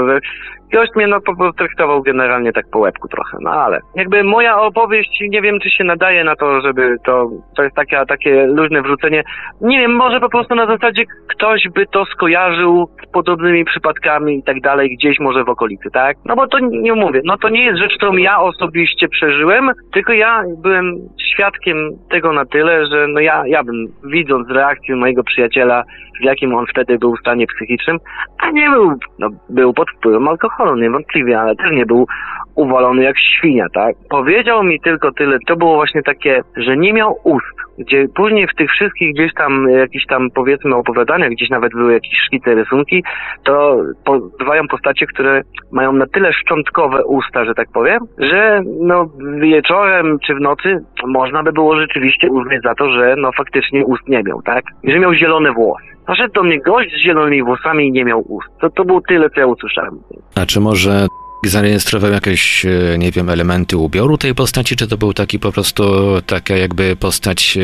gość 0.74 0.92
mnie 0.96 1.08
no 1.08 1.22
po 1.22 1.36
prostu 1.36 1.58
traktował 1.58 2.02
generalnie 2.02 2.54
tak 2.54 2.66
po 2.72 2.80
łebku 2.80 3.08
trochę, 3.08 3.38
no 3.42 3.52
ale 3.52 3.80
jakby 3.96 4.24
moja 4.24 4.60
opowieść, 4.60 5.22
nie 5.30 5.42
wiem 5.42 5.60
czy 5.60 5.70
się 5.70 5.84
nadaje 5.84 6.24
na 6.24 6.36
to, 6.36 6.62
żeby 6.62 6.98
to, 7.06 7.30
to 7.56 7.64
jest 7.64 7.76
takie, 7.76 8.06
takie 8.08 8.46
luźne 8.48 8.82
wrzucenie, 8.82 9.24
nie 9.62 9.80
wiem, 9.80 9.96
może 9.96 10.20
po 10.20 10.30
prostu 10.30 10.56
na 10.56 10.66
zasadzie 10.66 11.04
ktoś 11.30 11.68
by 11.76 11.86
to 11.86 12.06
skojarzył 12.06 12.90
z 13.08 13.12
podobnymi 13.12 13.66
przypadkami 13.66 14.38
i 14.38 14.44
tak 14.44 14.62
dalej, 14.62 14.98
gdzieś 14.98 15.20
może 15.20 15.44
w 15.44 15.50
okolicy, 15.50 15.90
tak? 15.94 16.18
No 16.26 16.36
bo 16.36 16.48
to 16.48 16.60
nie 16.60 16.94
mówię, 16.94 17.22
no 17.24 17.38
to 17.38 17.50
nie 17.50 17.66
jest 17.66 17.80
rzecz, 17.80 17.94
którą 17.98 18.14
ja 18.14 18.40
osobiście 18.40 19.08
przeżyłem, 19.08 19.72
tylko 19.94 20.14
ja 20.14 20.44
byłem 20.64 20.96
świadkiem 21.34 21.78
tego 22.10 22.34
na 22.34 22.46
tyle, 22.46 22.86
że 22.86 23.08
no 23.08 23.20
ja, 23.20 23.44
ja 23.48 23.64
bym 23.64 23.88
widząc 24.04 24.50
reakcję 24.50 24.96
mojego 24.96 25.24
przyjaciela, 25.24 25.84
w 26.22 26.24
jakim 26.24 26.56
on 26.56 26.63
wtedy 26.70 27.00
był 27.00 27.16
w 27.16 27.20
stanie 27.20 27.48
psychicznym, 27.48 27.98
a 28.40 28.52
nie 28.52 28.70
był, 28.70 28.94
no 29.20 29.30
był 29.50 29.74
pod 29.74 29.92
wpływem 29.92 30.28
alkoholu, 30.28 30.76
niewątpliwie, 30.76 31.40
ale 31.40 31.56
też 31.56 31.72
nie 31.72 31.86
był 31.86 32.08
uwalony 32.56 33.04
jak 33.04 33.16
świnia, 33.20 33.66
tak? 33.74 33.96
Powiedział 34.10 34.64
mi 34.64 34.80
tylko 34.80 35.12
tyle, 35.12 35.38
to 35.48 35.56
było 35.56 35.76
właśnie 35.76 36.04
takie, 36.04 36.42
że 36.58 36.78
nie 36.78 36.94
miał 36.94 37.20
ust, 37.24 37.56
gdzie 37.78 38.06
później 38.16 38.48
w 38.48 38.56
tych 38.56 38.72
wszystkich 38.72 39.14
gdzieś 39.14 39.34
tam, 39.34 39.70
jakichś 39.70 40.06
tam 40.06 40.28
powiedzmy 40.36 40.76
opowiadaniach, 40.76 41.30
gdzieś 41.30 41.50
nawet 41.50 41.74
były 41.74 41.94
jakieś 41.94 42.20
szkice, 42.26 42.56
rysunki, 42.56 43.04
to 43.44 43.78
pozwają 44.06 44.68
postacie, 44.68 45.06
które 45.06 45.42
mają 45.72 45.94
na 45.94 46.06
tyle 46.08 46.34
szczątkowe 46.34 47.06
usta, 47.06 47.46
że 47.46 47.54
tak 47.54 47.68
powiem, 47.74 48.00
że 48.18 48.62
no 48.82 49.10
wieczorem 49.42 50.18
czy 50.26 50.36
w 50.36 50.42
nocy 50.42 50.80
można 51.08 51.44
by 51.44 51.52
było 51.52 51.80
rzeczywiście 51.80 52.32
uznać 52.32 52.62
za 52.64 52.76
to, 52.76 52.92
że 52.92 53.16
no 53.18 53.32
faktycznie 53.32 53.86
ust 53.86 54.08
nie 54.08 54.24
miał, 54.24 54.42
tak? 54.42 54.64
I 54.84 54.92
że 54.92 55.00
miał 55.00 55.14
zielone 55.14 55.52
włosy. 55.52 55.93
Poszedł 56.08 56.34
do 56.34 56.44
mnie 56.44 56.60
gość 56.62 56.90
z 56.92 57.06
zielonymi 57.06 57.44
włosami 57.44 57.88
i 57.88 57.92
nie 57.92 58.06
miał 58.06 58.24
ust. 58.28 58.48
To, 58.62 58.70
to 58.70 58.86
było 58.86 59.02
tyle, 59.08 59.30
co 59.30 59.40
ja 59.40 59.48
usłyszałem. 59.48 60.00
A 60.36 60.46
czy 60.46 60.60
może 60.60 61.08
zarejestrował 61.46 62.12
jakieś, 62.12 62.66
e, 62.66 62.98
nie 62.98 63.12
wiem, 63.12 63.30
elementy 63.30 63.78
ubioru 63.78 64.18
tej 64.18 64.36
postaci, 64.36 64.76
czy 64.76 64.88
to 64.88 64.98
był 64.98 65.14
taki 65.14 65.40
po 65.40 65.52
prostu 65.52 65.84
taka 66.26 66.56
jakby 66.56 66.96
postać 66.96 67.58
e, 67.58 67.62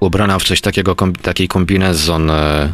ubrana 0.00 0.38
w 0.38 0.42
coś 0.42 0.60
takiego, 0.60 0.94
kom, 0.94 1.12
taki 1.12 1.48
kombinezon 1.48 2.30
e, 2.30 2.72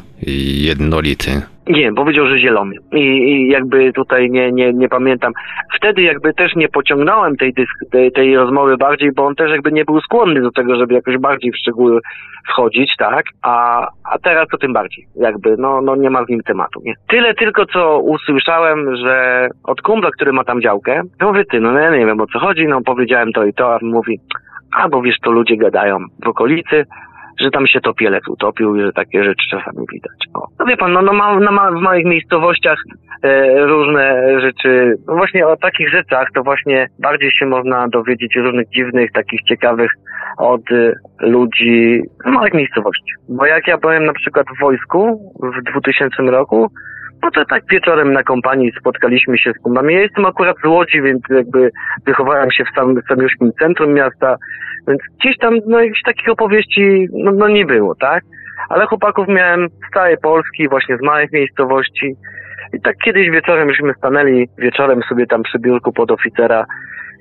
jednolity? 0.66 1.42
Nie, 1.68 1.92
powiedział, 1.92 2.26
że 2.26 2.38
zielony. 2.38 2.76
I, 2.92 3.00
I 3.00 3.48
jakby 3.48 3.92
tutaj 3.92 4.30
nie, 4.30 4.52
nie, 4.52 4.72
nie 4.72 4.88
pamiętam. 4.88 5.32
Wtedy 5.76 6.02
jakby 6.02 6.34
też 6.34 6.56
nie 6.56 6.68
pociągnąłem 6.68 7.36
tej, 7.36 7.52
dysk, 7.52 7.90
tej, 7.90 8.12
tej 8.12 8.36
rozmowy 8.36 8.76
bardziej, 8.76 9.12
bo 9.12 9.26
on 9.26 9.34
też 9.34 9.50
jakby 9.50 9.72
nie 9.72 9.84
był 9.84 10.00
skłonny 10.00 10.40
do 10.40 10.50
tego, 10.50 10.76
żeby 10.76 10.94
jakoś 10.94 11.18
bardziej 11.18 11.52
w 11.52 11.56
szczegóły 11.56 12.00
wchodzić, 12.48 12.92
tak? 12.98 13.24
A, 13.42 13.86
a 14.12 14.18
teraz 14.18 14.48
to 14.48 14.58
tym 14.58 14.72
bardziej. 14.72 15.06
Jakby, 15.16 15.56
no, 15.58 15.80
no 15.80 15.96
nie 15.96 16.10
ma 16.10 16.24
z 16.24 16.28
nim 16.28 16.40
tematu, 16.40 16.80
nie? 16.84 16.94
Tyle 17.08 17.34
tylko, 17.34 17.66
co 17.66 17.98
usłyszałem, 18.00 18.96
że 18.96 19.48
od 19.64 19.82
kumpla, 19.82 20.10
który 20.10 20.32
ma 20.32 20.44
tam 20.44 20.62
działkę, 20.62 21.02
mówię, 21.20 21.44
ty, 21.50 21.60
no 21.60 21.78
ja 21.78 21.90
nie 21.90 22.06
wiem 22.06 22.20
o 22.20 22.26
co 22.26 22.38
chodzi, 22.38 22.66
no 22.66 22.80
powiedziałem 22.80 23.32
to 23.32 23.44
i 23.44 23.52
to, 23.52 23.74
a 23.74 23.78
mówi, 23.82 24.20
a 24.76 24.88
bo 24.88 25.02
wiesz, 25.02 25.16
to 25.22 25.30
ludzie 25.30 25.56
gadają 25.56 25.98
w 26.24 26.28
okolicy, 26.28 26.84
że 27.40 27.50
tam 27.50 27.66
się 27.66 27.80
topielec 27.80 28.28
utopił 28.28 28.76
i 28.76 28.80
że 28.80 28.92
takie 28.92 29.24
rzeczy 29.24 29.46
czasami 29.50 29.86
widać. 29.92 30.18
O. 30.34 30.46
No 30.58 30.66
wie 30.66 30.76
pan, 30.76 30.92
no, 30.92 31.02
no 31.02 31.12
ma, 31.12 31.40
no 31.40 31.52
ma 31.52 31.70
w 31.70 31.80
małych 31.80 32.04
miejscowościach 32.04 32.78
e, 33.22 33.58
różne 33.66 34.40
rzeczy, 34.40 34.94
no 35.06 35.14
właśnie 35.14 35.46
o 35.46 35.56
takich 35.56 35.90
rzeczach 35.90 36.28
to 36.34 36.42
właśnie 36.42 36.88
bardziej 36.98 37.30
się 37.30 37.46
można 37.46 37.88
dowiedzieć 37.88 38.36
różnych 38.36 38.68
dziwnych, 38.68 39.12
takich 39.12 39.42
ciekawych 39.42 39.90
od 40.38 40.72
e, 40.72 40.92
ludzi 41.20 42.02
z 42.26 42.30
małych 42.30 42.54
miejscowości. 42.54 43.12
Bo 43.28 43.46
jak 43.46 43.66
ja 43.66 43.78
byłem 43.78 44.04
na 44.04 44.12
przykład 44.12 44.46
w 44.56 44.60
wojsku 44.60 45.32
w 45.42 45.70
2000 45.70 46.22
roku, 46.22 46.70
no 47.22 47.30
to 47.30 47.44
tak 47.44 47.62
wieczorem 47.70 48.12
na 48.12 48.22
kompanii 48.22 48.72
spotkaliśmy 48.80 49.38
się 49.38 49.52
z 49.52 49.62
kumami. 49.62 49.94
Ja 49.94 50.00
jestem 50.00 50.26
akurat 50.26 50.56
z 50.64 50.66
Łodzi, 50.66 51.02
więc 51.02 51.22
jakby 51.30 51.70
wychowałem 52.06 52.50
się 52.50 52.64
w 52.64 52.74
samym, 52.74 53.02
samym 53.08 53.52
centrum 53.60 53.94
miasta, 53.94 54.36
więc 54.88 55.00
gdzieś 55.20 55.38
tam 55.38 55.54
no 55.66 55.80
jakichś 55.80 56.02
takich 56.02 56.28
opowieści 56.28 57.08
no, 57.12 57.32
no 57.32 57.48
nie 57.48 57.64
było, 57.64 57.94
tak? 57.94 58.24
Ale 58.68 58.86
chłopaków 58.86 59.28
miałem 59.28 59.68
z 59.68 59.94
całej 59.94 60.18
Polski, 60.18 60.68
właśnie 60.68 60.96
z 60.96 61.02
małych 61.02 61.32
miejscowości. 61.32 62.16
I 62.72 62.80
tak 62.80 62.96
kiedyś 63.04 63.30
wieczorem 63.30 63.70
żeśmy 63.70 63.94
stanęli 63.94 64.48
wieczorem 64.58 65.02
sobie 65.08 65.26
tam 65.26 65.42
przy 65.42 65.58
biurku 65.58 65.92
pod 65.92 66.10
oficera 66.10 66.64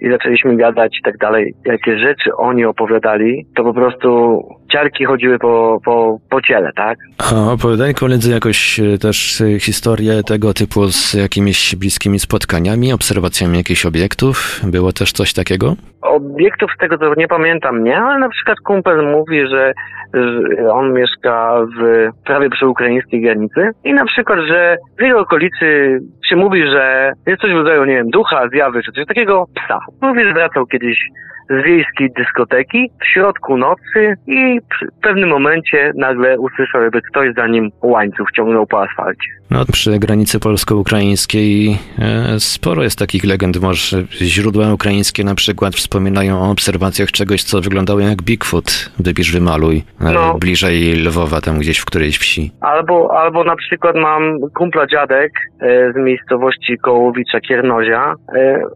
i 0.02 0.10
zaczęliśmy 0.10 0.58
gadać 0.58 0.98
i 1.00 1.04
tak 1.04 1.18
dalej. 1.18 1.54
Jakie 1.66 2.00
rzeczy 2.00 2.36
oni 2.38 2.66
opowiadali, 2.66 3.46
to 3.56 3.64
po 3.64 3.74
prostu 3.74 4.42
ciarki 4.72 5.06
chodziły 5.06 5.40
po, 5.40 5.80
po, 5.86 6.20
po 6.30 6.42
ciele, 6.42 6.72
tak? 6.76 6.98
A 7.18 7.52
opowiadali 7.52 7.94
koledzy 7.94 8.32
jakoś 8.32 8.80
e, 8.80 8.98
też 8.98 9.42
e, 9.42 9.60
historię 9.60 10.24
tego 10.24 10.54
typu 10.54 10.88
z 10.88 11.14
jakimiś 11.14 11.76
bliskimi 11.76 12.20
spotkaniami, 12.20 12.94
obserwacjami 12.94 13.58
jakichś 13.58 13.86
obiektów? 13.86 14.62
Było 14.64 14.92
też 14.92 15.12
coś 15.12 15.34
takiego? 15.34 15.76
Obiektów 16.02 16.72
z 16.76 16.80
tego 16.80 16.98
to 16.98 17.14
nie 17.18 17.28
pamiętam, 17.28 17.84
nie? 17.84 17.98
Ale 17.98 18.20
na 18.20 18.30
przykład 18.30 18.58
kumpel 18.60 19.12
mówi, 19.12 19.48
że, 19.48 19.74
że 20.14 20.74
on 20.74 20.94
mieszka 20.94 21.62
w, 21.78 22.10
prawie 22.26 22.50
przy 22.50 22.68
ukraińskiej 22.68 23.22
granicy 23.22 23.70
i 23.84 23.94
na 23.94 24.06
przykład, 24.06 24.40
że 24.48 24.78
w 25.00 25.02
jego 25.02 25.20
okolicy 25.20 26.00
się 26.30 26.36
mówi, 26.36 26.68
że 26.68 27.12
jest 27.28 27.42
coś 27.42 27.52
w 27.52 27.56
rodzaju, 27.56 27.86
nie 27.86 27.96
wiem, 27.96 28.10
ducha, 28.10 28.48
zjawy 28.50 28.84
czy 28.84 28.92
coś 28.92 29.06
takiego, 29.06 29.46
psa. 29.56 29.80
Że 30.16 30.34
wracał 30.34 30.66
kiedyś 30.66 30.98
z 31.50 31.64
wiejskiej 31.64 32.12
dyskoteki 32.12 32.92
w 33.02 33.06
środku 33.06 33.58
nocy 33.58 34.16
i 34.28 34.60
w 34.60 35.02
pewnym 35.02 35.30
momencie 35.30 35.92
nagle 35.96 36.40
usłyszał, 36.40 36.82
jakby 36.82 37.02
ktoś 37.02 37.34
za 37.34 37.48
nim 37.48 37.70
łańcuch 37.82 38.32
ciągnął 38.32 38.68
po 38.68 38.84
asfalcie. 38.84 39.30
No, 39.52 39.66
przy 39.72 40.00
granicy 40.00 40.40
polsko-ukraińskiej 40.40 41.78
e, 42.00 42.40
sporo 42.40 42.84
jest 42.84 43.00
takich 43.00 43.24
legend. 43.24 43.62
Może 43.62 44.04
źródła 44.12 44.74
ukraińskie 44.74 45.24
na 45.24 45.36
przykład 45.36 45.76
wspominają 45.76 46.40
o 46.42 46.52
obserwacjach 46.52 47.12
czegoś, 47.12 47.44
co 47.44 47.62
wyglądało 47.62 48.00
jak 48.00 48.22
Bigfoot. 48.22 48.92
Wypisz, 49.00 49.32
wymaluj. 49.32 49.84
E, 50.02 50.12
No. 50.12 50.34
Bliżej 50.34 50.96
Lwowa, 50.96 51.42
tam 51.42 51.60
gdzieś 51.60 51.80
w 51.80 51.86
którejś 51.86 52.18
wsi. 52.18 52.52
Albo, 52.62 53.20
albo 53.20 53.44
na 53.44 53.56
przykład 53.56 53.96
mam 53.96 54.40
kumpla 54.58 54.88
dziadek 54.88 55.32
e, 55.62 55.94
z 55.94 55.96
miejscowości 55.96 56.78
Kołowicza 56.78 57.40
Kiernozia. 57.40 58.14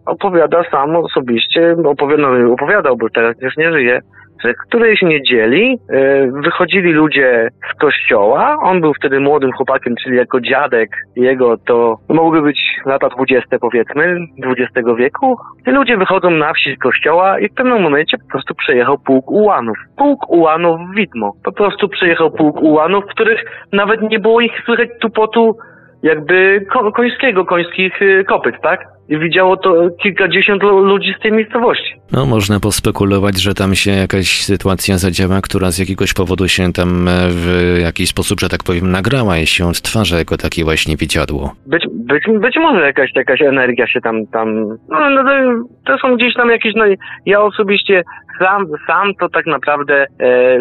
Opowiada 0.05 0.63
sam 0.71 0.95
osobiście, 0.95 1.75
opowiadał, 1.85 2.53
opowiadał, 2.53 2.97
bo 2.97 3.09
teraz 3.09 3.35
już 3.41 3.57
nie 3.57 3.71
żyje, 3.71 4.01
że 4.43 4.53
którejś 4.53 5.01
niedzieli 5.01 5.79
e, 5.89 6.27
wychodzili 6.31 6.91
ludzie 6.91 7.49
z 7.71 7.79
kościoła. 7.79 8.57
On 8.61 8.81
był 8.81 8.93
wtedy 8.93 9.19
młodym 9.19 9.51
chłopakiem, 9.51 9.95
czyli 10.03 10.17
jako 10.17 10.41
dziadek 10.41 10.89
jego 11.15 11.57
to 11.57 11.97
mogły 12.09 12.41
być 12.41 12.59
lata 12.85 13.09
dwudzieste 13.09 13.59
powiedzmy, 13.59 14.17
XX 14.43 14.87
wieku. 14.97 15.37
I 15.67 15.71
ludzie 15.71 15.97
wychodzą 15.97 16.29
na 16.29 16.53
wsi 16.53 16.75
z 16.75 16.79
kościoła 16.79 17.39
i 17.39 17.49
w 17.49 17.53
pewnym 17.53 17.81
momencie 17.81 18.17
po 18.17 18.31
prostu 18.31 18.55
przejechał 18.55 18.97
pułk 18.97 19.31
ułanów. 19.31 19.77
Pułk 19.97 20.29
ułanów 20.29 20.79
widmo. 20.95 21.33
Po 21.43 21.51
prostu 21.51 21.89
przejechał 21.89 22.31
pułk 22.31 22.61
ułanów, 22.61 23.03
w 23.03 23.13
których 23.13 23.43
nawet 23.73 24.01
nie 24.01 24.19
było 24.19 24.41
ich 24.41 24.51
słychać 24.65 24.89
tupotu 25.01 25.57
jakby 26.03 26.65
ko- 26.73 26.91
końskiego, 26.91 27.45
końskich 27.45 28.01
y, 28.01 28.23
kopyt, 28.27 28.55
tak? 28.61 28.79
I 29.09 29.17
widziało 29.19 29.57
to 29.57 29.89
kilkadziesiąt 30.03 30.63
lu- 30.63 30.83
ludzi 30.83 31.13
z 31.19 31.21
tej 31.21 31.31
miejscowości. 31.31 31.93
No, 32.11 32.25
można 32.25 32.59
pospekulować, 32.59 33.41
że 33.41 33.53
tam 33.53 33.75
się 33.75 33.91
jakaś 33.91 34.41
sytuacja 34.41 34.97
zadziała, 34.97 35.41
która 35.41 35.71
z 35.71 35.79
jakiegoś 35.79 36.13
powodu 36.13 36.47
się 36.47 36.73
tam 36.73 37.07
e, 37.07 37.11
w 37.29 37.77
jakiś 37.81 38.09
sposób, 38.09 38.39
że 38.39 38.49
tak 38.49 38.63
powiem, 38.63 38.91
nagrała 38.91 39.37
i 39.37 39.45
się 39.45 39.67
odtwarza 39.67 40.17
jako 40.17 40.37
takie 40.37 40.63
właśnie 40.63 40.97
widziadło. 40.97 41.53
Być, 41.67 41.83
być, 41.91 42.23
być 42.39 42.55
może 42.55 42.85
jakaś, 42.85 43.09
jakaś 43.15 43.41
energia 43.41 43.87
się 43.87 44.01
tam, 44.01 44.27
tam, 44.27 44.67
no, 44.89 45.09
no 45.09 45.23
to, 45.23 45.63
to 45.85 45.97
są 45.97 46.15
gdzieś 46.15 46.33
tam 46.33 46.49
jakieś, 46.49 46.73
no 46.75 46.83
ja 47.25 47.41
osobiście 47.41 48.03
sam, 48.39 48.65
sam 48.87 49.13
to 49.19 49.29
tak 49.29 49.45
naprawdę 49.45 50.01
e, 50.03 50.07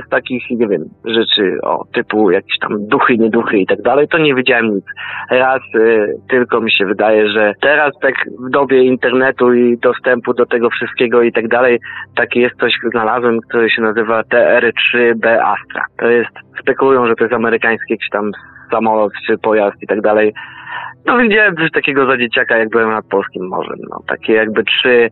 z 0.06 0.08
takich, 0.10 0.50
nie 0.50 0.68
wiem, 0.68 0.84
rzeczy 1.04 1.58
o 1.62 1.84
typu 1.92 2.30
jakieś 2.30 2.58
tam 2.58 2.86
duchy, 2.86 3.18
nieduchy 3.18 3.58
i 3.58 3.66
tak 3.66 3.82
dalej, 3.82 4.08
to 4.08 4.18
nie 4.18 4.34
wiedziałem 4.34 4.74
nic. 4.74 4.84
Raz 5.30 5.60
e, 5.74 6.06
tylko 6.28 6.60
mi 6.60 6.72
się 6.72 6.86
wydaje, 6.86 7.28
że 7.28 7.52
teraz 7.60 7.92
tak 8.02 8.14
w 8.46 8.50
dobie 8.50 8.82
internetu 8.82 9.54
i 9.54 9.78
dostępu 9.78 10.34
do 10.34 10.46
tego 10.46 10.70
wszystkiego 10.70 11.22
i 11.22 11.32
tak 11.32 11.48
dalej, 11.48 11.78
takie 12.16 12.40
jest 12.40 12.56
coś, 12.60 12.72
znalazłem, 12.90 13.40
które 13.40 13.70
się 13.70 13.82
nazywa 13.82 14.22
TR3B 14.22 15.26
Astra. 15.26 15.84
To 15.98 16.06
jest, 16.06 16.30
spekulują, 16.60 17.06
że 17.06 17.14
to 17.14 17.24
jest 17.24 17.34
amerykański 17.34 17.92
jakiś 17.92 18.08
tam 18.08 18.30
samolot 18.70 19.12
czy 19.26 19.38
pojazd 19.38 19.82
i 19.82 19.86
tak 19.86 20.00
dalej. 20.00 20.34
No 21.06 21.18
widziałem 21.18 21.56
coś 21.56 21.70
takiego 21.70 22.06
za 22.06 22.18
dzieciaka, 22.18 22.58
jak 22.58 22.68
byłem 22.68 22.90
nad 22.90 23.06
Polskim 23.06 23.48
Morzem. 23.48 23.78
No, 23.90 24.00
takie 24.06 24.32
jakby 24.32 24.64
trzy, 24.64 25.08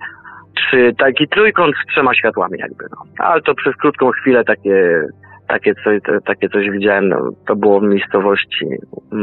trzy, 0.57 0.95
taki 0.99 1.29
trójkąt 1.29 1.75
z 1.77 1.93
trzema 1.93 2.15
światłami 2.15 2.59
jakby, 2.59 2.85
no. 2.91 2.97
Ale 3.19 3.43
to 3.43 3.55
przez 3.55 3.77
krótką 3.77 4.11
chwilę 4.11 4.45
takie, 4.45 5.03
takie 5.49 5.75
coś, 5.75 6.03
to, 6.07 6.13
takie 6.27 6.49
coś 6.49 6.71
widziałem, 6.71 7.09
no, 7.09 7.17
to 7.47 7.57
było 7.57 7.81
w 7.81 7.83
miejscowości 7.83 8.67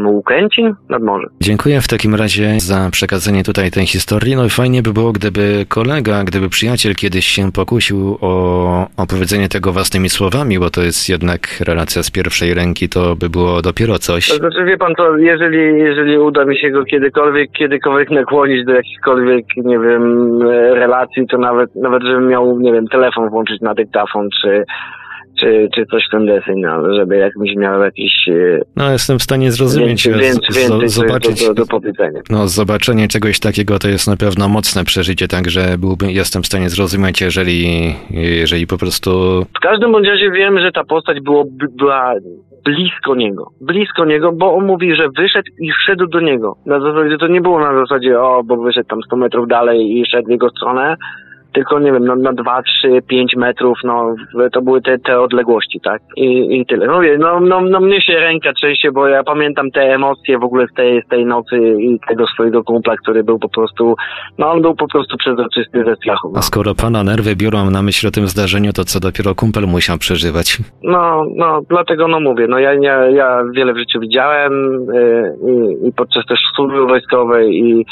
Łukęcin 0.05 0.75
nad 0.89 1.03
morzem. 1.03 1.29
Dziękuję 1.41 1.81
w 1.81 1.87
takim 1.87 2.15
razie 2.15 2.59
za 2.59 2.89
przekazanie 2.91 3.43
tutaj 3.43 3.71
tej 3.71 3.85
historii. 3.85 4.35
No 4.35 4.45
i 4.45 4.49
fajnie 4.49 4.81
by 4.81 4.93
było, 4.93 5.11
gdyby 5.11 5.65
kolega, 5.69 6.23
gdyby 6.23 6.49
przyjaciel 6.49 6.95
kiedyś 6.95 7.25
się 7.25 7.51
pokusił 7.51 8.17
o 8.21 8.33
opowiedzenie 8.97 9.49
tego 9.49 9.71
własnymi 9.71 10.09
słowami, 10.09 10.59
bo 10.59 10.69
to 10.69 10.81
jest 10.81 11.09
jednak 11.09 11.41
relacja 11.67 12.03
z 12.03 12.11
pierwszej 12.11 12.53
ręki, 12.53 12.89
to 12.89 13.15
by 13.15 13.29
było 13.29 13.61
dopiero 13.61 13.99
coś. 13.99 14.29
To 14.29 14.35
znaczy, 14.35 14.65
wie 14.65 14.77
pan 14.77 14.93
co, 14.97 15.17
jeżeli, 15.17 15.79
jeżeli 15.79 16.17
uda 16.17 16.45
mi 16.45 16.57
się 16.57 16.69
go 16.71 16.85
kiedykolwiek, 16.85 17.51
kiedykolwiek 17.51 18.11
nakłonić 18.11 18.65
do 18.65 18.73
jakichkolwiek, 18.73 19.45
nie 19.57 19.79
wiem, 19.79 20.03
e, 20.41 20.75
relacji, 20.75 21.27
to 21.27 21.37
nawet, 21.37 21.75
nawet 21.75 22.03
żebym 22.03 22.27
miał, 22.27 22.59
nie 22.59 22.73
wiem, 22.73 22.87
telefon 22.87 23.29
włączyć 23.29 23.61
na 23.61 23.73
dyktafon, 23.73 24.29
czy, 24.41 24.63
czy, 25.39 25.69
czy 25.75 25.85
coś 25.85 26.03
w 26.07 26.11
ten 26.11 26.25
deseń, 26.25 26.59
no, 26.61 26.93
żeby 26.95 27.17
jakimś 27.17 27.55
miał 27.55 27.81
jakiś 27.81 28.13
e, 28.29 28.59
No, 28.75 28.91
jestem 28.91 29.19
w 29.19 29.23
stanie 29.23 29.51
zrozumieć, 29.51 30.07
więcej, 30.07 30.31
z- 30.49 30.57
więcej 30.69 30.89
zobaczyć. 30.89 31.41
do, 31.47 31.53
do, 31.53 31.53
do 31.53 31.65
powiedzenia. 31.65 32.19
No, 32.29 32.47
zobaczenie 32.47 33.07
czegoś 33.07 33.39
takiego 33.39 33.79
to 33.79 33.87
jest 33.89 34.07
na 34.07 34.17
pewno 34.17 34.49
mocne 34.49 34.83
przeżycie, 34.83 35.27
także 35.27 35.77
byłbym, 35.77 36.09
jestem 36.09 36.43
w 36.43 36.45
stanie 36.45 36.69
zrozumieć, 36.69 37.21
jeżeli, 37.21 37.93
jeżeli 38.11 38.67
po 38.67 38.77
prostu 38.77 39.09
W 39.57 39.59
każdym 39.59 39.91
bądź 39.91 40.07
razie 40.07 40.31
wiem, 40.31 40.59
że 40.59 40.71
ta 40.71 40.83
postać 40.83 41.19
było, 41.19 41.45
była 41.79 42.13
blisko 42.65 43.15
niego. 43.15 43.51
Blisko 43.61 44.05
niego, 44.05 44.31
bo 44.31 44.55
on 44.55 44.65
mówi, 44.65 44.95
że 44.95 45.09
wyszedł 45.17 45.47
i 45.59 45.69
szedł 45.85 46.07
do 46.07 46.19
niego. 46.19 46.55
Na 46.65 46.79
zasadzie 46.79 47.17
to 47.17 47.27
nie 47.27 47.41
było 47.41 47.59
na 47.59 47.79
zasadzie, 47.85 48.19
o, 48.21 48.43
bo 48.43 48.57
wyszedł 48.57 48.87
tam 48.89 48.99
100 49.05 49.15
metrów 49.15 49.47
dalej 49.47 49.97
i 49.99 50.05
szedł 50.05 50.27
w 50.27 50.31
jego 50.31 50.49
stronę, 50.49 50.95
tylko 51.53 51.79
nie 51.79 51.91
wiem, 51.91 52.05
no, 52.05 52.15
na 52.15 52.33
2, 52.33 52.63
3, 52.63 53.01
5 53.07 53.35
metrów, 53.35 53.77
no 53.83 54.15
to 54.51 54.61
były 54.61 54.81
te, 54.81 54.99
te 54.99 55.21
odległości, 55.21 55.79
tak? 55.83 56.01
I, 56.17 56.59
i 56.59 56.65
tyle. 56.65 56.87
No, 56.87 56.95
mówię, 56.95 57.17
no, 57.19 57.39
no, 57.39 57.61
no 57.61 57.79
mnie 57.79 58.01
się 58.01 58.13
ręka 58.13 58.53
trzęsie, 58.53 58.91
bo 58.91 59.07
ja 59.07 59.23
pamiętam 59.23 59.71
te 59.71 59.81
emocje 59.81 60.39
w 60.39 60.43
ogóle 60.43 60.67
z 60.67 60.73
tej, 60.73 61.01
z 61.01 61.07
tej 61.07 61.25
nocy 61.25 61.57
i 61.79 61.99
tego 62.07 62.27
swojego 62.27 62.63
kumpla, 62.63 62.95
który 62.97 63.23
był 63.23 63.39
po 63.39 63.49
prostu, 63.49 63.95
no 64.37 64.51
on 64.51 64.61
był 64.61 64.75
po 64.75 64.87
prostu 64.87 65.17
przezroczysty 65.17 65.83
ze 65.85 65.95
strachu. 65.95 66.31
No. 66.33 66.39
A 66.39 66.41
skoro 66.41 66.75
pana 66.75 67.03
nerwy 67.03 67.35
biorą 67.35 67.69
na 67.69 67.81
myśl 67.81 68.07
o 68.07 68.11
tym 68.11 68.27
zdarzeniu, 68.27 68.73
to 68.73 68.83
co 68.83 68.99
dopiero 68.99 69.35
kumpel 69.35 69.67
musiał 69.67 69.97
przeżywać? 69.97 70.57
No, 70.83 71.25
no, 71.35 71.61
dlatego 71.69 72.07
no 72.07 72.19
mówię, 72.19 72.47
no 72.47 72.59
ja, 72.59 72.73
ja, 72.73 73.05
ja 73.09 73.43
wiele 73.55 73.73
w 73.73 73.77
życiu 73.77 73.99
widziałem 73.99 74.53
y, 74.89 75.35
i, 75.47 75.87
i 75.87 75.93
podczas 75.93 76.25
też 76.25 76.39
służby 76.55 76.85
wojskowej 76.85 77.55
i, 77.55 77.85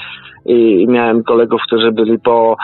i, 0.46 0.88
miałem 0.88 1.24
kolegów, 1.24 1.62
którzy 1.68 1.92
byli 1.92 2.20
po, 2.20 2.56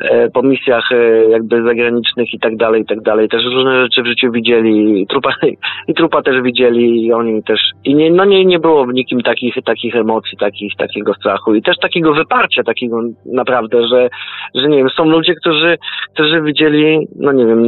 e, 0.00 0.30
po 0.30 0.42
misjach 0.42 0.92
e, 0.92 1.24
jakby 1.30 1.62
zagranicznych 1.62 2.34
i 2.34 2.38
tak 2.38 2.56
dalej, 2.56 2.82
i 2.82 2.86
tak 2.86 3.00
dalej. 3.00 3.28
Też 3.28 3.44
różne 3.44 3.82
rzeczy 3.82 4.02
w 4.02 4.06
życiu 4.06 4.32
widzieli. 4.32 5.02
I 5.02 5.06
trupa, 5.06 5.30
i 5.88 5.94
trupa 5.94 6.22
też 6.22 6.42
widzieli 6.42 7.06
i 7.06 7.12
oni 7.12 7.42
też, 7.42 7.60
i 7.84 7.94
nie, 7.94 8.10
no 8.10 8.24
nie, 8.24 8.44
nie 8.44 8.58
było 8.58 8.86
w 8.86 8.92
nikim 8.92 9.20
takich, 9.20 9.54
takich 9.64 9.96
emocji, 9.96 10.38
takich, 10.38 10.72
takiego 10.76 11.14
strachu. 11.14 11.54
I 11.54 11.62
też 11.62 11.76
takiego 11.78 12.14
wyparcia 12.14 12.62
takiego 12.62 13.00
naprawdę, 13.26 13.86
że, 13.86 14.08
że 14.54 14.68
nie 14.68 14.76
wiem, 14.76 14.90
są 14.90 15.04
ludzie, 15.04 15.34
którzy, 15.34 15.78
którzy 16.14 16.42
widzieli, 16.42 17.08
no 17.16 17.32
nie 17.32 17.46
wiem, 17.46 17.62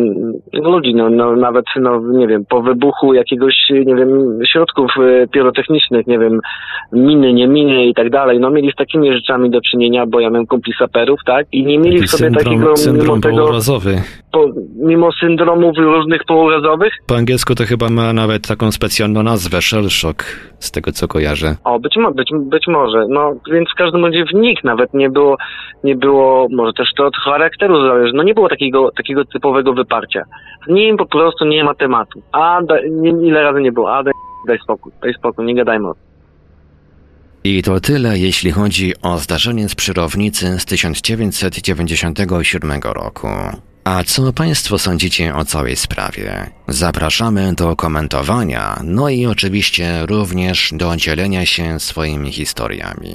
ludzi, 0.52 0.94
no, 0.94 1.10
no 1.10 1.36
nawet, 1.36 1.64
no 1.76 2.00
nie 2.12 2.26
wiem, 2.26 2.44
po 2.48 2.62
wybuchu 2.62 3.14
jakiegoś, 3.14 3.54
nie 3.70 3.94
wiem, 3.94 4.38
środków 4.52 4.90
e, 4.98 5.28
pirotechnicznych, 5.28 6.06
nie 6.06 6.18
wiem, 6.18 6.40
miny, 6.92 7.32
nie 7.32 7.48
miny 7.48 7.86
i 7.86 7.94
tak 7.94 8.10
dalej, 8.10 8.40
no 8.40 8.50
mieli 8.50 8.72
z 8.72 8.76
takimi 8.76 9.12
rzeczami 9.12 9.49
do 9.50 9.60
czynienia, 9.60 10.06
bo 10.06 10.20
ja 10.20 10.30
miałem 10.30 10.46
kumpli 10.46 10.72
saperów, 10.78 11.20
tak, 11.26 11.46
i 11.52 11.64
nie 11.64 11.78
mieli 11.78 11.96
Taki 11.96 12.08
sobie 12.08 12.30
takiego, 12.30 12.76
syndrom, 12.76 12.76
syndrom 12.76 13.20
mimo 13.34 13.46
tego, 13.46 13.60
po, 14.32 14.46
mimo 14.76 15.12
syndromów 15.20 15.78
różnych 15.78 16.24
pourazowych, 16.24 16.92
Po 17.06 17.16
angielsku 17.16 17.54
to 17.54 17.64
chyba 17.64 17.90
ma 17.90 18.12
nawet 18.12 18.48
taką 18.48 18.72
specjalną 18.72 19.22
nazwę, 19.22 19.62
shell 19.62 19.88
shock, 19.88 20.24
z 20.58 20.70
tego 20.70 20.92
co 20.92 21.08
kojarzę. 21.08 21.56
O, 21.64 21.80
być, 21.80 21.96
mo- 21.96 22.12
być, 22.12 22.30
być 22.34 22.66
może. 22.68 23.06
No, 23.08 23.32
więc 23.52 23.68
w 23.70 23.78
każdym 23.78 24.04
razie 24.04 24.24
w 24.24 24.34
nich 24.34 24.64
nawet 24.64 24.94
nie 24.94 25.10
było, 25.10 25.36
nie 25.84 25.96
było, 25.96 26.46
może 26.50 26.72
też 26.72 26.88
to 26.96 27.06
od 27.06 27.16
charakteru 27.16 27.86
zależy, 27.86 28.12
no 28.14 28.22
nie 28.22 28.34
było 28.34 28.48
takiego, 28.48 28.90
takiego 28.96 29.24
typowego 29.24 29.72
wyparcia. 29.72 30.24
Z 30.66 30.72
nim 30.72 30.96
po 30.96 31.06
prostu 31.06 31.44
nie 31.44 31.64
ma 31.64 31.74
tematu. 31.74 32.22
A, 32.32 32.62
da, 32.62 32.74
nie, 32.90 33.10
ile 33.10 33.42
razy 33.42 33.60
nie 33.60 33.72
było, 33.72 33.94
a 33.94 34.02
daj, 34.02 34.12
daj 34.46 34.58
spokój, 34.58 34.92
daj 35.02 35.14
spokój, 35.14 35.44
nie 35.44 35.54
gadajmy 35.54 35.88
o 35.88 35.94
tym. 35.94 36.09
I 37.44 37.62
to 37.62 37.80
tyle, 37.80 38.18
jeśli 38.18 38.50
chodzi 38.50 38.92
o 39.02 39.18
zdarzenie 39.18 39.68
z 39.68 39.74
przyrownicy 39.74 40.58
z 40.58 40.64
1997 40.64 42.80
roku. 42.82 43.28
A 43.84 44.04
co 44.04 44.32
Państwo 44.32 44.78
sądzicie 44.78 45.34
o 45.34 45.44
całej 45.44 45.76
sprawie? 45.76 46.50
Zapraszamy 46.68 47.54
do 47.54 47.76
komentowania, 47.76 48.80
no 48.84 49.08
i 49.08 49.26
oczywiście 49.26 50.06
również 50.06 50.72
do 50.76 50.96
dzielenia 50.96 51.46
się 51.46 51.80
swoimi 51.80 52.32
historiami. 52.32 53.14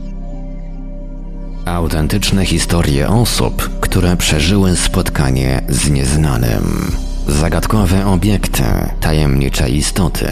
Autentyczne 1.65 2.45
historie 2.45 3.09
osób, 3.09 3.79
które 3.79 4.17
przeżyły 4.17 4.75
spotkanie 4.75 5.61
z 5.69 5.89
nieznanym. 5.89 6.91
Zagadkowe 7.27 8.05
obiekty, 8.05 8.63
tajemnicze 9.01 9.69
istoty, 9.69 10.27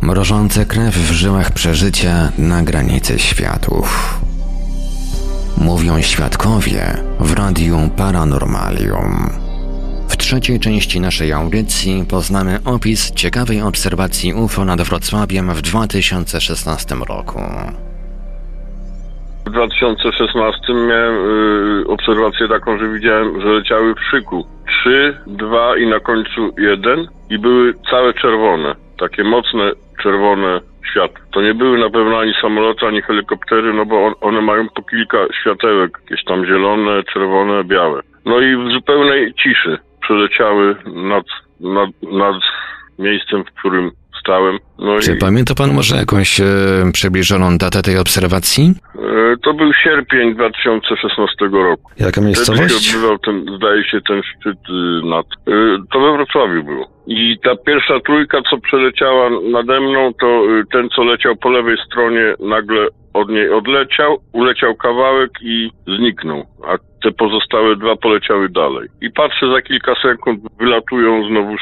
mrożące 0.00 0.66
krew 0.66 0.94
w 0.94 1.12
żyłach 1.12 1.50
przeżycia 1.50 2.32
na 2.38 2.62
granicy 2.62 3.18
światów. 3.18 4.20
Mówią 5.58 6.02
świadkowie 6.02 6.96
w 7.20 7.32
Radiu 7.32 7.90
Paranormalium. 7.96 9.30
W 10.08 10.16
trzeciej 10.16 10.60
części 10.60 11.00
naszej 11.00 11.32
audycji 11.32 12.04
poznamy 12.08 12.60
opis 12.64 13.10
ciekawej 13.10 13.62
obserwacji 13.62 14.34
UFO 14.34 14.64
nad 14.64 14.82
Wrocławiem 14.82 15.54
w 15.54 15.62
2016 15.62 16.94
roku. 16.94 17.40
W 19.46 19.50
2016 19.50 20.74
miałem 20.74 21.14
y, 21.14 21.86
obserwację 21.86 22.48
taką, 22.48 22.78
że 22.78 22.88
widziałem, 22.88 23.40
że 23.40 23.48
leciały 23.48 23.94
w 23.94 24.04
szyku. 24.10 24.46
Trzy, 24.68 25.16
dwa 25.26 25.76
i 25.76 25.86
na 25.86 26.00
końcu 26.00 26.54
jeden 26.58 27.08
i 27.30 27.38
były 27.38 27.74
całe 27.90 28.14
czerwone. 28.14 28.74
Takie 28.98 29.24
mocne 29.24 29.72
czerwone 30.02 30.60
światła. 30.90 31.20
To 31.32 31.42
nie 31.42 31.54
były 31.54 31.78
na 31.78 31.90
pewno 31.90 32.18
ani 32.18 32.32
samoloty, 32.42 32.86
ani 32.86 33.02
helikoptery, 33.02 33.74
no 33.74 33.86
bo 33.86 34.06
on, 34.06 34.14
one 34.20 34.40
mają 34.40 34.68
po 34.68 34.82
kilka 34.82 35.18
światełek, 35.40 35.98
jakieś 36.02 36.24
tam 36.24 36.46
zielone, 36.46 37.02
czerwone, 37.12 37.64
białe. 37.64 38.02
No 38.24 38.40
i 38.40 38.56
w 38.56 38.72
zupełnej 38.72 39.34
ciszy 39.34 39.78
przeleciały 40.02 40.76
nad, 40.86 41.24
nad, 41.60 41.90
nad 42.12 42.36
miejscem, 42.98 43.44
w 43.44 43.58
którym 43.58 43.90
stałem. 44.20 44.58
No 44.78 44.98
Czy 45.00 45.12
i, 45.12 45.18
pamięta 45.18 45.54
pan 45.54 45.74
może 45.74 45.96
jakąś 45.96 46.40
e, 46.40 46.44
przybliżoną 46.92 47.58
datę 47.58 47.82
tej 47.82 47.98
obserwacji? 47.98 48.74
E, 49.06 49.36
to 49.44 49.54
był 49.54 49.72
sierpień 49.72 50.34
2016 50.34 51.34
roku. 51.52 51.90
Jaka 51.98 52.10
Wtedy 52.10 52.26
miejscowość? 52.26 52.84
się 52.84 52.96
odbywał 52.96 53.18
ten, 53.18 53.56
zdaje 53.56 53.84
się, 53.84 54.00
ten 54.08 54.22
szczyt 54.22 54.58
y, 54.68 55.06
nad... 55.06 55.26
Y, 55.26 55.78
to 55.92 56.00
we 56.00 56.12
Wrocławiu 56.12 56.64
było. 56.64 56.86
I 57.06 57.38
ta 57.44 57.56
pierwsza 57.56 58.00
trójka, 58.00 58.38
co 58.50 58.58
przeleciała 58.58 59.30
nade 59.52 59.80
mną, 59.80 60.12
to 60.20 60.26
y, 60.26 60.64
ten, 60.72 60.88
co 60.88 61.04
leciał 61.04 61.36
po 61.36 61.50
lewej 61.50 61.76
stronie, 61.86 62.34
nagle 62.40 62.88
od 63.14 63.28
niej 63.28 63.50
odleciał, 63.50 64.18
uleciał 64.32 64.74
kawałek 64.74 65.30
i 65.42 65.70
zniknął. 65.86 66.44
A 66.64 66.78
te 67.02 67.12
pozostałe 67.12 67.76
dwa 67.76 67.96
poleciały 67.96 68.48
dalej. 68.48 68.88
I 69.00 69.10
patrzę, 69.10 69.52
za 69.52 69.62
kilka 69.62 69.94
sekund 70.02 70.40
wylatują 70.58 71.28
znowuż 71.28 71.60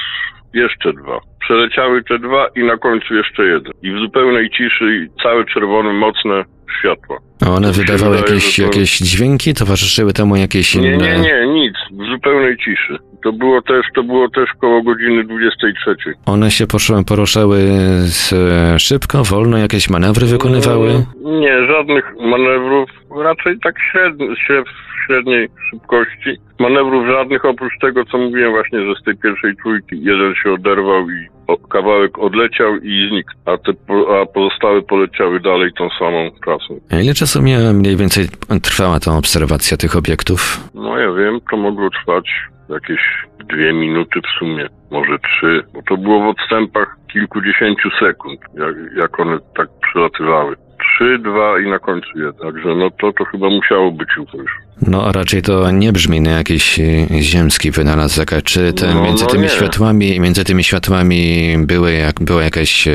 jeszcze 0.54 0.92
dwa. 0.92 1.20
Przeleciały 1.40 2.04
te 2.04 2.18
dwa 2.18 2.46
i 2.56 2.64
na 2.64 2.76
końcu 2.76 3.14
jeszcze 3.14 3.44
jeden. 3.44 3.72
I 3.82 3.90
w 3.90 3.98
zupełnej 3.98 4.50
ciszy 4.50 5.08
całe 5.22 5.44
czerwone, 5.44 5.92
mocne 5.92 6.44
światła. 6.80 7.18
A 7.46 7.50
one 7.50 7.68
Mi 7.68 7.74
się 7.74 7.80
wydawały 7.80 8.16
wydaje, 8.16 8.34
jakieś, 8.34 8.56
to- 8.56 8.62
jakieś 8.62 8.98
dźwięki, 8.98 9.54
towarzyszyły 9.54 10.12
temu 10.12 10.36
jakieś 10.36 10.74
Nie, 10.74 10.94
inne... 10.94 11.18
nie, 11.18 11.22
nie, 11.22 11.46
nic. 11.46 11.74
W 11.92 12.10
zupełnej 12.14 12.56
ciszy. 12.56 12.98
To 13.24 13.32
było 13.32 13.62
też, 13.62 13.86
to 13.94 14.02
było 14.02 14.28
też 14.28 14.50
koło 14.60 14.82
godziny 14.82 15.24
23. 15.24 16.14
One 16.26 16.50
się 16.50 16.66
poszły, 16.66 17.04
poruszały 17.04 17.58
z, 18.02 18.32
e, 18.32 18.78
szybko, 18.78 19.24
wolno, 19.24 19.58
jakieś 19.58 19.90
manewry 19.90 20.26
wykonywały? 20.26 20.92
No, 21.22 21.30
nie, 21.40 21.66
żadnych 21.66 22.04
manewrów, 22.20 22.90
raczej 23.22 23.58
tak 23.62 23.74
średni, 23.92 24.28
śred, 24.46 24.64
średniej 25.06 25.48
szybkości. 25.70 26.30
Manewrów 26.58 27.06
żadnych, 27.06 27.44
oprócz 27.44 27.72
tego, 27.80 28.04
co 28.04 28.18
mówiłem 28.18 28.50
właśnie, 28.52 28.78
że 28.86 28.94
z 29.00 29.04
tej 29.04 29.16
pierwszej 29.16 29.56
trójki 29.56 30.02
jeden 30.02 30.34
się 30.42 30.52
oderwał 30.52 31.10
i 31.10 31.26
kawałek 31.70 32.18
odleciał 32.18 32.76
i 32.76 33.08
znikł, 33.08 33.30
a, 33.44 33.56
te, 33.56 33.72
a 34.20 34.26
pozostałe 34.26 34.82
poleciały 34.82 35.40
dalej 35.40 35.70
tą 35.78 35.88
samą 35.98 36.30
trasą. 36.44 36.80
A 36.90 37.00
Ile 37.00 37.14
czasu 37.14 37.42
miała 37.42 37.72
mniej 37.72 37.96
więcej 37.96 38.24
trwała 38.62 39.00
ta 39.00 39.16
obserwacja 39.16 39.76
tych 39.76 39.96
obiektów? 39.96 40.70
No 40.74 40.98
ja 40.98 41.12
wiem, 41.12 41.40
to 41.50 41.56
mogło 41.56 41.90
trwać 41.90 42.24
jakieś 42.68 43.00
dwie 43.48 43.72
minuty 43.72 44.20
w 44.20 44.38
sumie, 44.38 44.68
może 44.90 45.18
trzy, 45.18 45.64
bo 45.74 45.82
to 45.88 45.96
było 45.96 46.20
w 46.20 46.28
odstępach 46.28 46.96
kilkudziesięciu 47.12 47.88
sekund, 48.00 48.40
jak, 48.54 48.74
jak 48.96 49.20
one 49.20 49.38
tak 49.56 49.68
przelatywały. 49.82 50.56
Trzy, 50.56 51.18
dwa 51.18 51.60
i 51.60 51.70
na 51.70 51.78
końcu 51.78 52.18
jeden. 52.18 52.34
Także 52.34 52.74
no 52.74 52.90
to, 52.90 53.12
to 53.12 53.24
chyba 53.24 53.50
musiało 53.50 53.92
być 53.92 54.08
UFO 54.18 54.38
już. 54.38 54.52
No 54.82 55.06
a 55.06 55.12
raczej 55.12 55.42
to 55.42 55.70
nie 55.70 55.92
brzmi 55.92 56.20
na 56.20 56.30
jakiś 56.30 56.80
e, 56.80 57.22
ziemski 57.22 57.70
wynalazek, 57.70 58.34
czy 58.44 58.72
te, 58.72 58.94
No, 58.94 59.02
między 59.02 59.24
no 59.24 59.30
tymi 59.30 59.48
światłami, 59.48 60.20
między 60.20 60.44
tymi 60.44 60.64
światłami 60.64 61.54
były 61.58 61.92
jak, 61.92 62.20
była 62.20 62.42
jakaś 62.42 62.88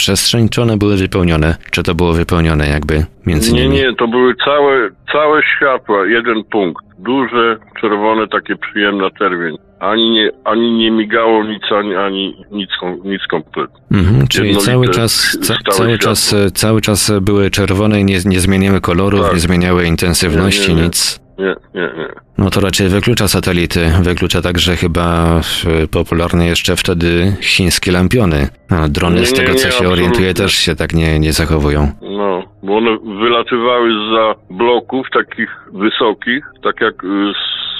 e, 0.00 0.02
przestrzeń, 0.02 0.48
czy 0.48 0.62
one 0.62 0.76
były 0.76 0.96
wypełnione? 0.96 1.56
Czy 1.70 1.82
to 1.82 1.94
było 1.94 2.12
wypełnione 2.12 2.68
jakby 2.68 3.06
między 3.26 3.52
Nie, 3.52 3.62
nimi? 3.62 3.74
nie, 3.76 3.94
to 3.98 4.08
były 4.08 4.34
całe, 4.44 4.88
całe 5.12 5.42
światła, 5.56 6.06
jeden 6.06 6.44
punkt. 6.44 6.84
Duże, 6.98 7.56
czerwone, 7.80 8.28
takie 8.28 8.56
przyjemna 8.56 9.10
czerwień. 9.18 9.56
Ani 9.80 10.10
nie, 10.10 10.30
ani 10.44 10.72
nie 10.72 10.90
migało 10.90 11.44
nic, 11.44 11.62
ani, 11.78 11.94
ani 11.96 12.36
nic, 12.50 12.70
nic 13.04 13.22
kompletnie. 13.30 13.80
Mhm, 13.92 14.28
czyli 14.28 14.56
cały 14.56 14.88
czas, 14.88 15.38
ca, 15.42 15.54
cały, 15.54 15.88
światło. 15.88 15.98
czas, 15.98 16.34
cały 16.54 16.80
czas 16.80 17.12
były 17.22 17.50
czerwone 17.50 18.00
i 18.00 18.04
nie, 18.04 18.18
nie 18.24 18.40
zmieniały 18.40 18.80
kolorów, 18.80 19.20
Tak. 19.22 19.34
nie 19.34 19.40
zmieniały 19.40 19.84
intensywności, 19.86 20.68
Nie, 20.68 20.74
nie, 20.74 20.80
nie. 20.80 20.86
nic. 20.86 21.20
Nie, 21.40 21.54
nie, 21.74 21.88
nie. 21.98 22.08
No 22.38 22.50
to 22.50 22.60
raczej 22.60 22.88
wyklucza 22.88 23.28
satelity, 23.28 23.80
wyklucza 24.02 24.42
także 24.42 24.76
chyba 24.76 25.36
e, 25.66 25.86
popularne 25.86 26.46
jeszcze 26.46 26.76
wtedy 26.76 27.36
chińskie 27.40 27.92
lampiony. 27.92 28.48
A 28.70 28.88
drony 28.88 29.26
z 29.26 29.32
Nie, 29.32 29.38
tego 29.38 29.52
nie, 29.52 29.58
co 29.58 29.70
się 29.70 29.76
absolutnie. 29.88 30.34
też 30.34 30.52
się 30.52 30.76
tak 30.76 30.94
nie, 30.94 31.18
nie 31.18 31.32
zachowują. 31.32 31.80
No, 32.02 32.42
bo 32.62 32.76
one 32.76 32.98
wylatywały 33.20 33.90
za 34.14 34.34
bloków 34.54 35.06
takich 35.12 35.50
wysokich, 35.72 36.44
tak 36.62 36.80
jak 36.80 37.04
y, 37.04 37.08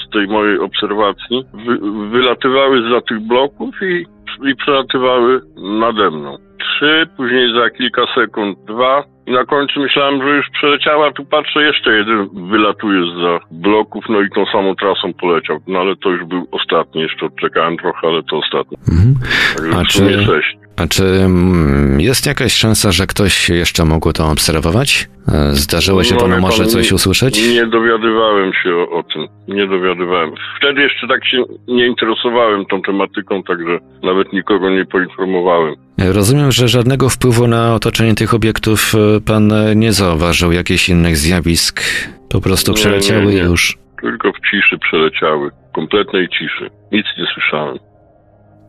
z 0.07 0.09
tej 0.13 0.27
mojej 0.27 0.59
obserwacji. 0.59 1.45
Wy, 1.53 1.77
wylatywały 2.09 2.89
za 2.89 3.01
tych 3.01 3.19
bloków 3.19 3.75
i, 3.81 4.05
i 4.51 4.55
przelatywały 4.55 5.41
nade 5.79 6.11
mną. 6.11 6.37
Trzy, 6.63 7.07
później 7.17 7.53
za 7.53 7.69
kilka 7.69 8.01
sekund 8.15 8.59
dwa 8.67 9.03
i 9.27 9.31
na 9.31 9.45
końcu 9.45 9.79
myślałem, 9.79 10.21
że 10.21 10.29
już 10.35 10.49
przeleciała, 10.49 11.11
tu 11.11 11.25
patrzę, 11.25 11.63
jeszcze 11.63 11.91
jeden 11.97 12.29
wylatuje 12.49 13.01
za 13.23 13.39
bloków, 13.51 14.05
no 14.09 14.21
i 14.21 14.29
tą 14.29 14.45
samą 14.45 14.75
trasą 14.75 15.13
poleciał. 15.13 15.57
No 15.67 15.79
ale 15.79 15.95
to 15.95 16.09
już 16.09 16.25
był 16.25 16.47
ostatni, 16.51 17.01
jeszcze 17.01 17.25
odczekałem 17.25 17.77
trochę, 17.77 18.07
ale 18.07 18.23
to 18.23 18.37
ostatni. 18.37 18.77
Mhm. 18.91 19.15
Także 19.57 19.77
A 19.79 19.83
w 19.83 19.91
sumie 19.91 20.09
czy- 20.11 20.23
sześć. 20.25 20.57
Czy 20.89 21.03
mm, 21.05 22.01
jest 22.01 22.25
jakaś 22.25 22.53
szansa, 22.53 22.91
że 22.91 23.07
ktoś 23.07 23.49
jeszcze 23.49 23.85
mógł 23.85 24.13
to 24.13 24.27
obserwować? 24.31 25.09
E, 25.27 25.53
Zdarzyło 25.53 26.03
się 26.03 26.15
No, 26.15 26.21
panu 26.21 26.39
może 26.39 26.63
pan, 26.63 26.69
coś 26.71 26.89
nie- 26.91 26.95
usłyszeć? 26.95 27.47
Nie 27.53 27.65
dowiadywałem 27.65 28.51
się 28.63 28.69
o, 28.75 28.89
o 28.99 29.03
tym. 29.03 29.27
Nie 29.47 29.67
dowiadywałem. 29.67 30.31
Wtedy 30.57 30.81
jeszcze 30.81 31.07
tak 31.07 31.25
się 31.25 31.37
nie 31.67 31.87
interesowałem 31.87 32.65
tą 32.65 32.81
tematyką, 32.81 33.43
także 33.43 33.79
nawet 34.03 34.33
nikogo 34.33 34.69
nie 34.69 34.85
poinformowałem. 34.85 35.75
Rozumiem, 35.97 36.51
że 36.51 36.67
żadnego 36.67 37.09
wpływu 37.09 37.47
na 37.47 37.75
otoczenie 37.75 38.15
tych 38.15 38.33
obiektów 38.33 38.93
e, 38.95 39.21
pan 39.21 39.51
e, 39.51 39.75
nie 39.75 39.93
zauważył, 39.93 40.51
jakichś 40.51 40.89
innych 40.89 41.17
zjawisk. 41.17 41.81
Po 42.29 42.41
prostu 42.41 42.71
Nie, 42.71 42.75
przeleciały 42.77 43.25
nie, 43.25 43.31
i 43.31 43.35
nie. 43.35 43.41
już. 43.41 43.77
Tylko 44.01 44.31
w 44.31 44.35
ciszy 44.51 44.77
przeleciały. 44.79 45.49
Kompletnej 45.75 46.29
ciszy. 46.29 46.69
Nic 46.91 47.05
nie 47.17 47.25
słyszałem. 47.33 47.77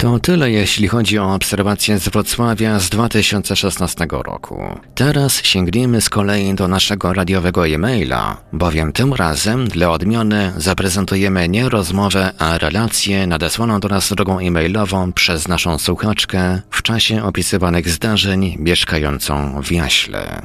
To 0.02 0.18
tyle, 0.18 0.50
jeśli 0.50 0.88
chodzi 0.88 1.18
o 1.18 1.34
obserwacje 1.34 1.98
z 1.98 2.08
Wrocławia 2.08 2.78
z 2.78 2.88
2016 2.88 4.06
roku. 4.10 4.62
Teraz 4.94 5.42
sięgniemy 5.42 6.00
z 6.00 6.10
kolei 6.10 6.54
do 6.54 6.68
naszego 6.68 7.12
radiowego 7.12 7.68
e-maila, 7.68 8.36
bowiem 8.52 8.92
tym 8.92 9.14
razem 9.14 9.68
dla 9.68 9.90
odmiany 9.90 10.52
zaprezentujemy 10.56 11.48
nie 11.48 11.68
rozmowę, 11.68 12.32
a 12.38 12.58
relację 12.58 13.26
nadesłaną 13.26 13.80
do 13.80 13.88
nas 13.88 14.08
drogą 14.12 14.38
e-mailową 14.38 15.12
przez 15.12 15.48
naszą 15.48 15.78
słuchaczkę 15.78 16.62
w 16.70 16.82
czasie 16.82 17.24
opisywanych 17.24 17.88
zdarzeń 17.88 18.56
mieszkającą 18.58 19.62
w 19.62 19.72
Jaśle. 19.72 20.42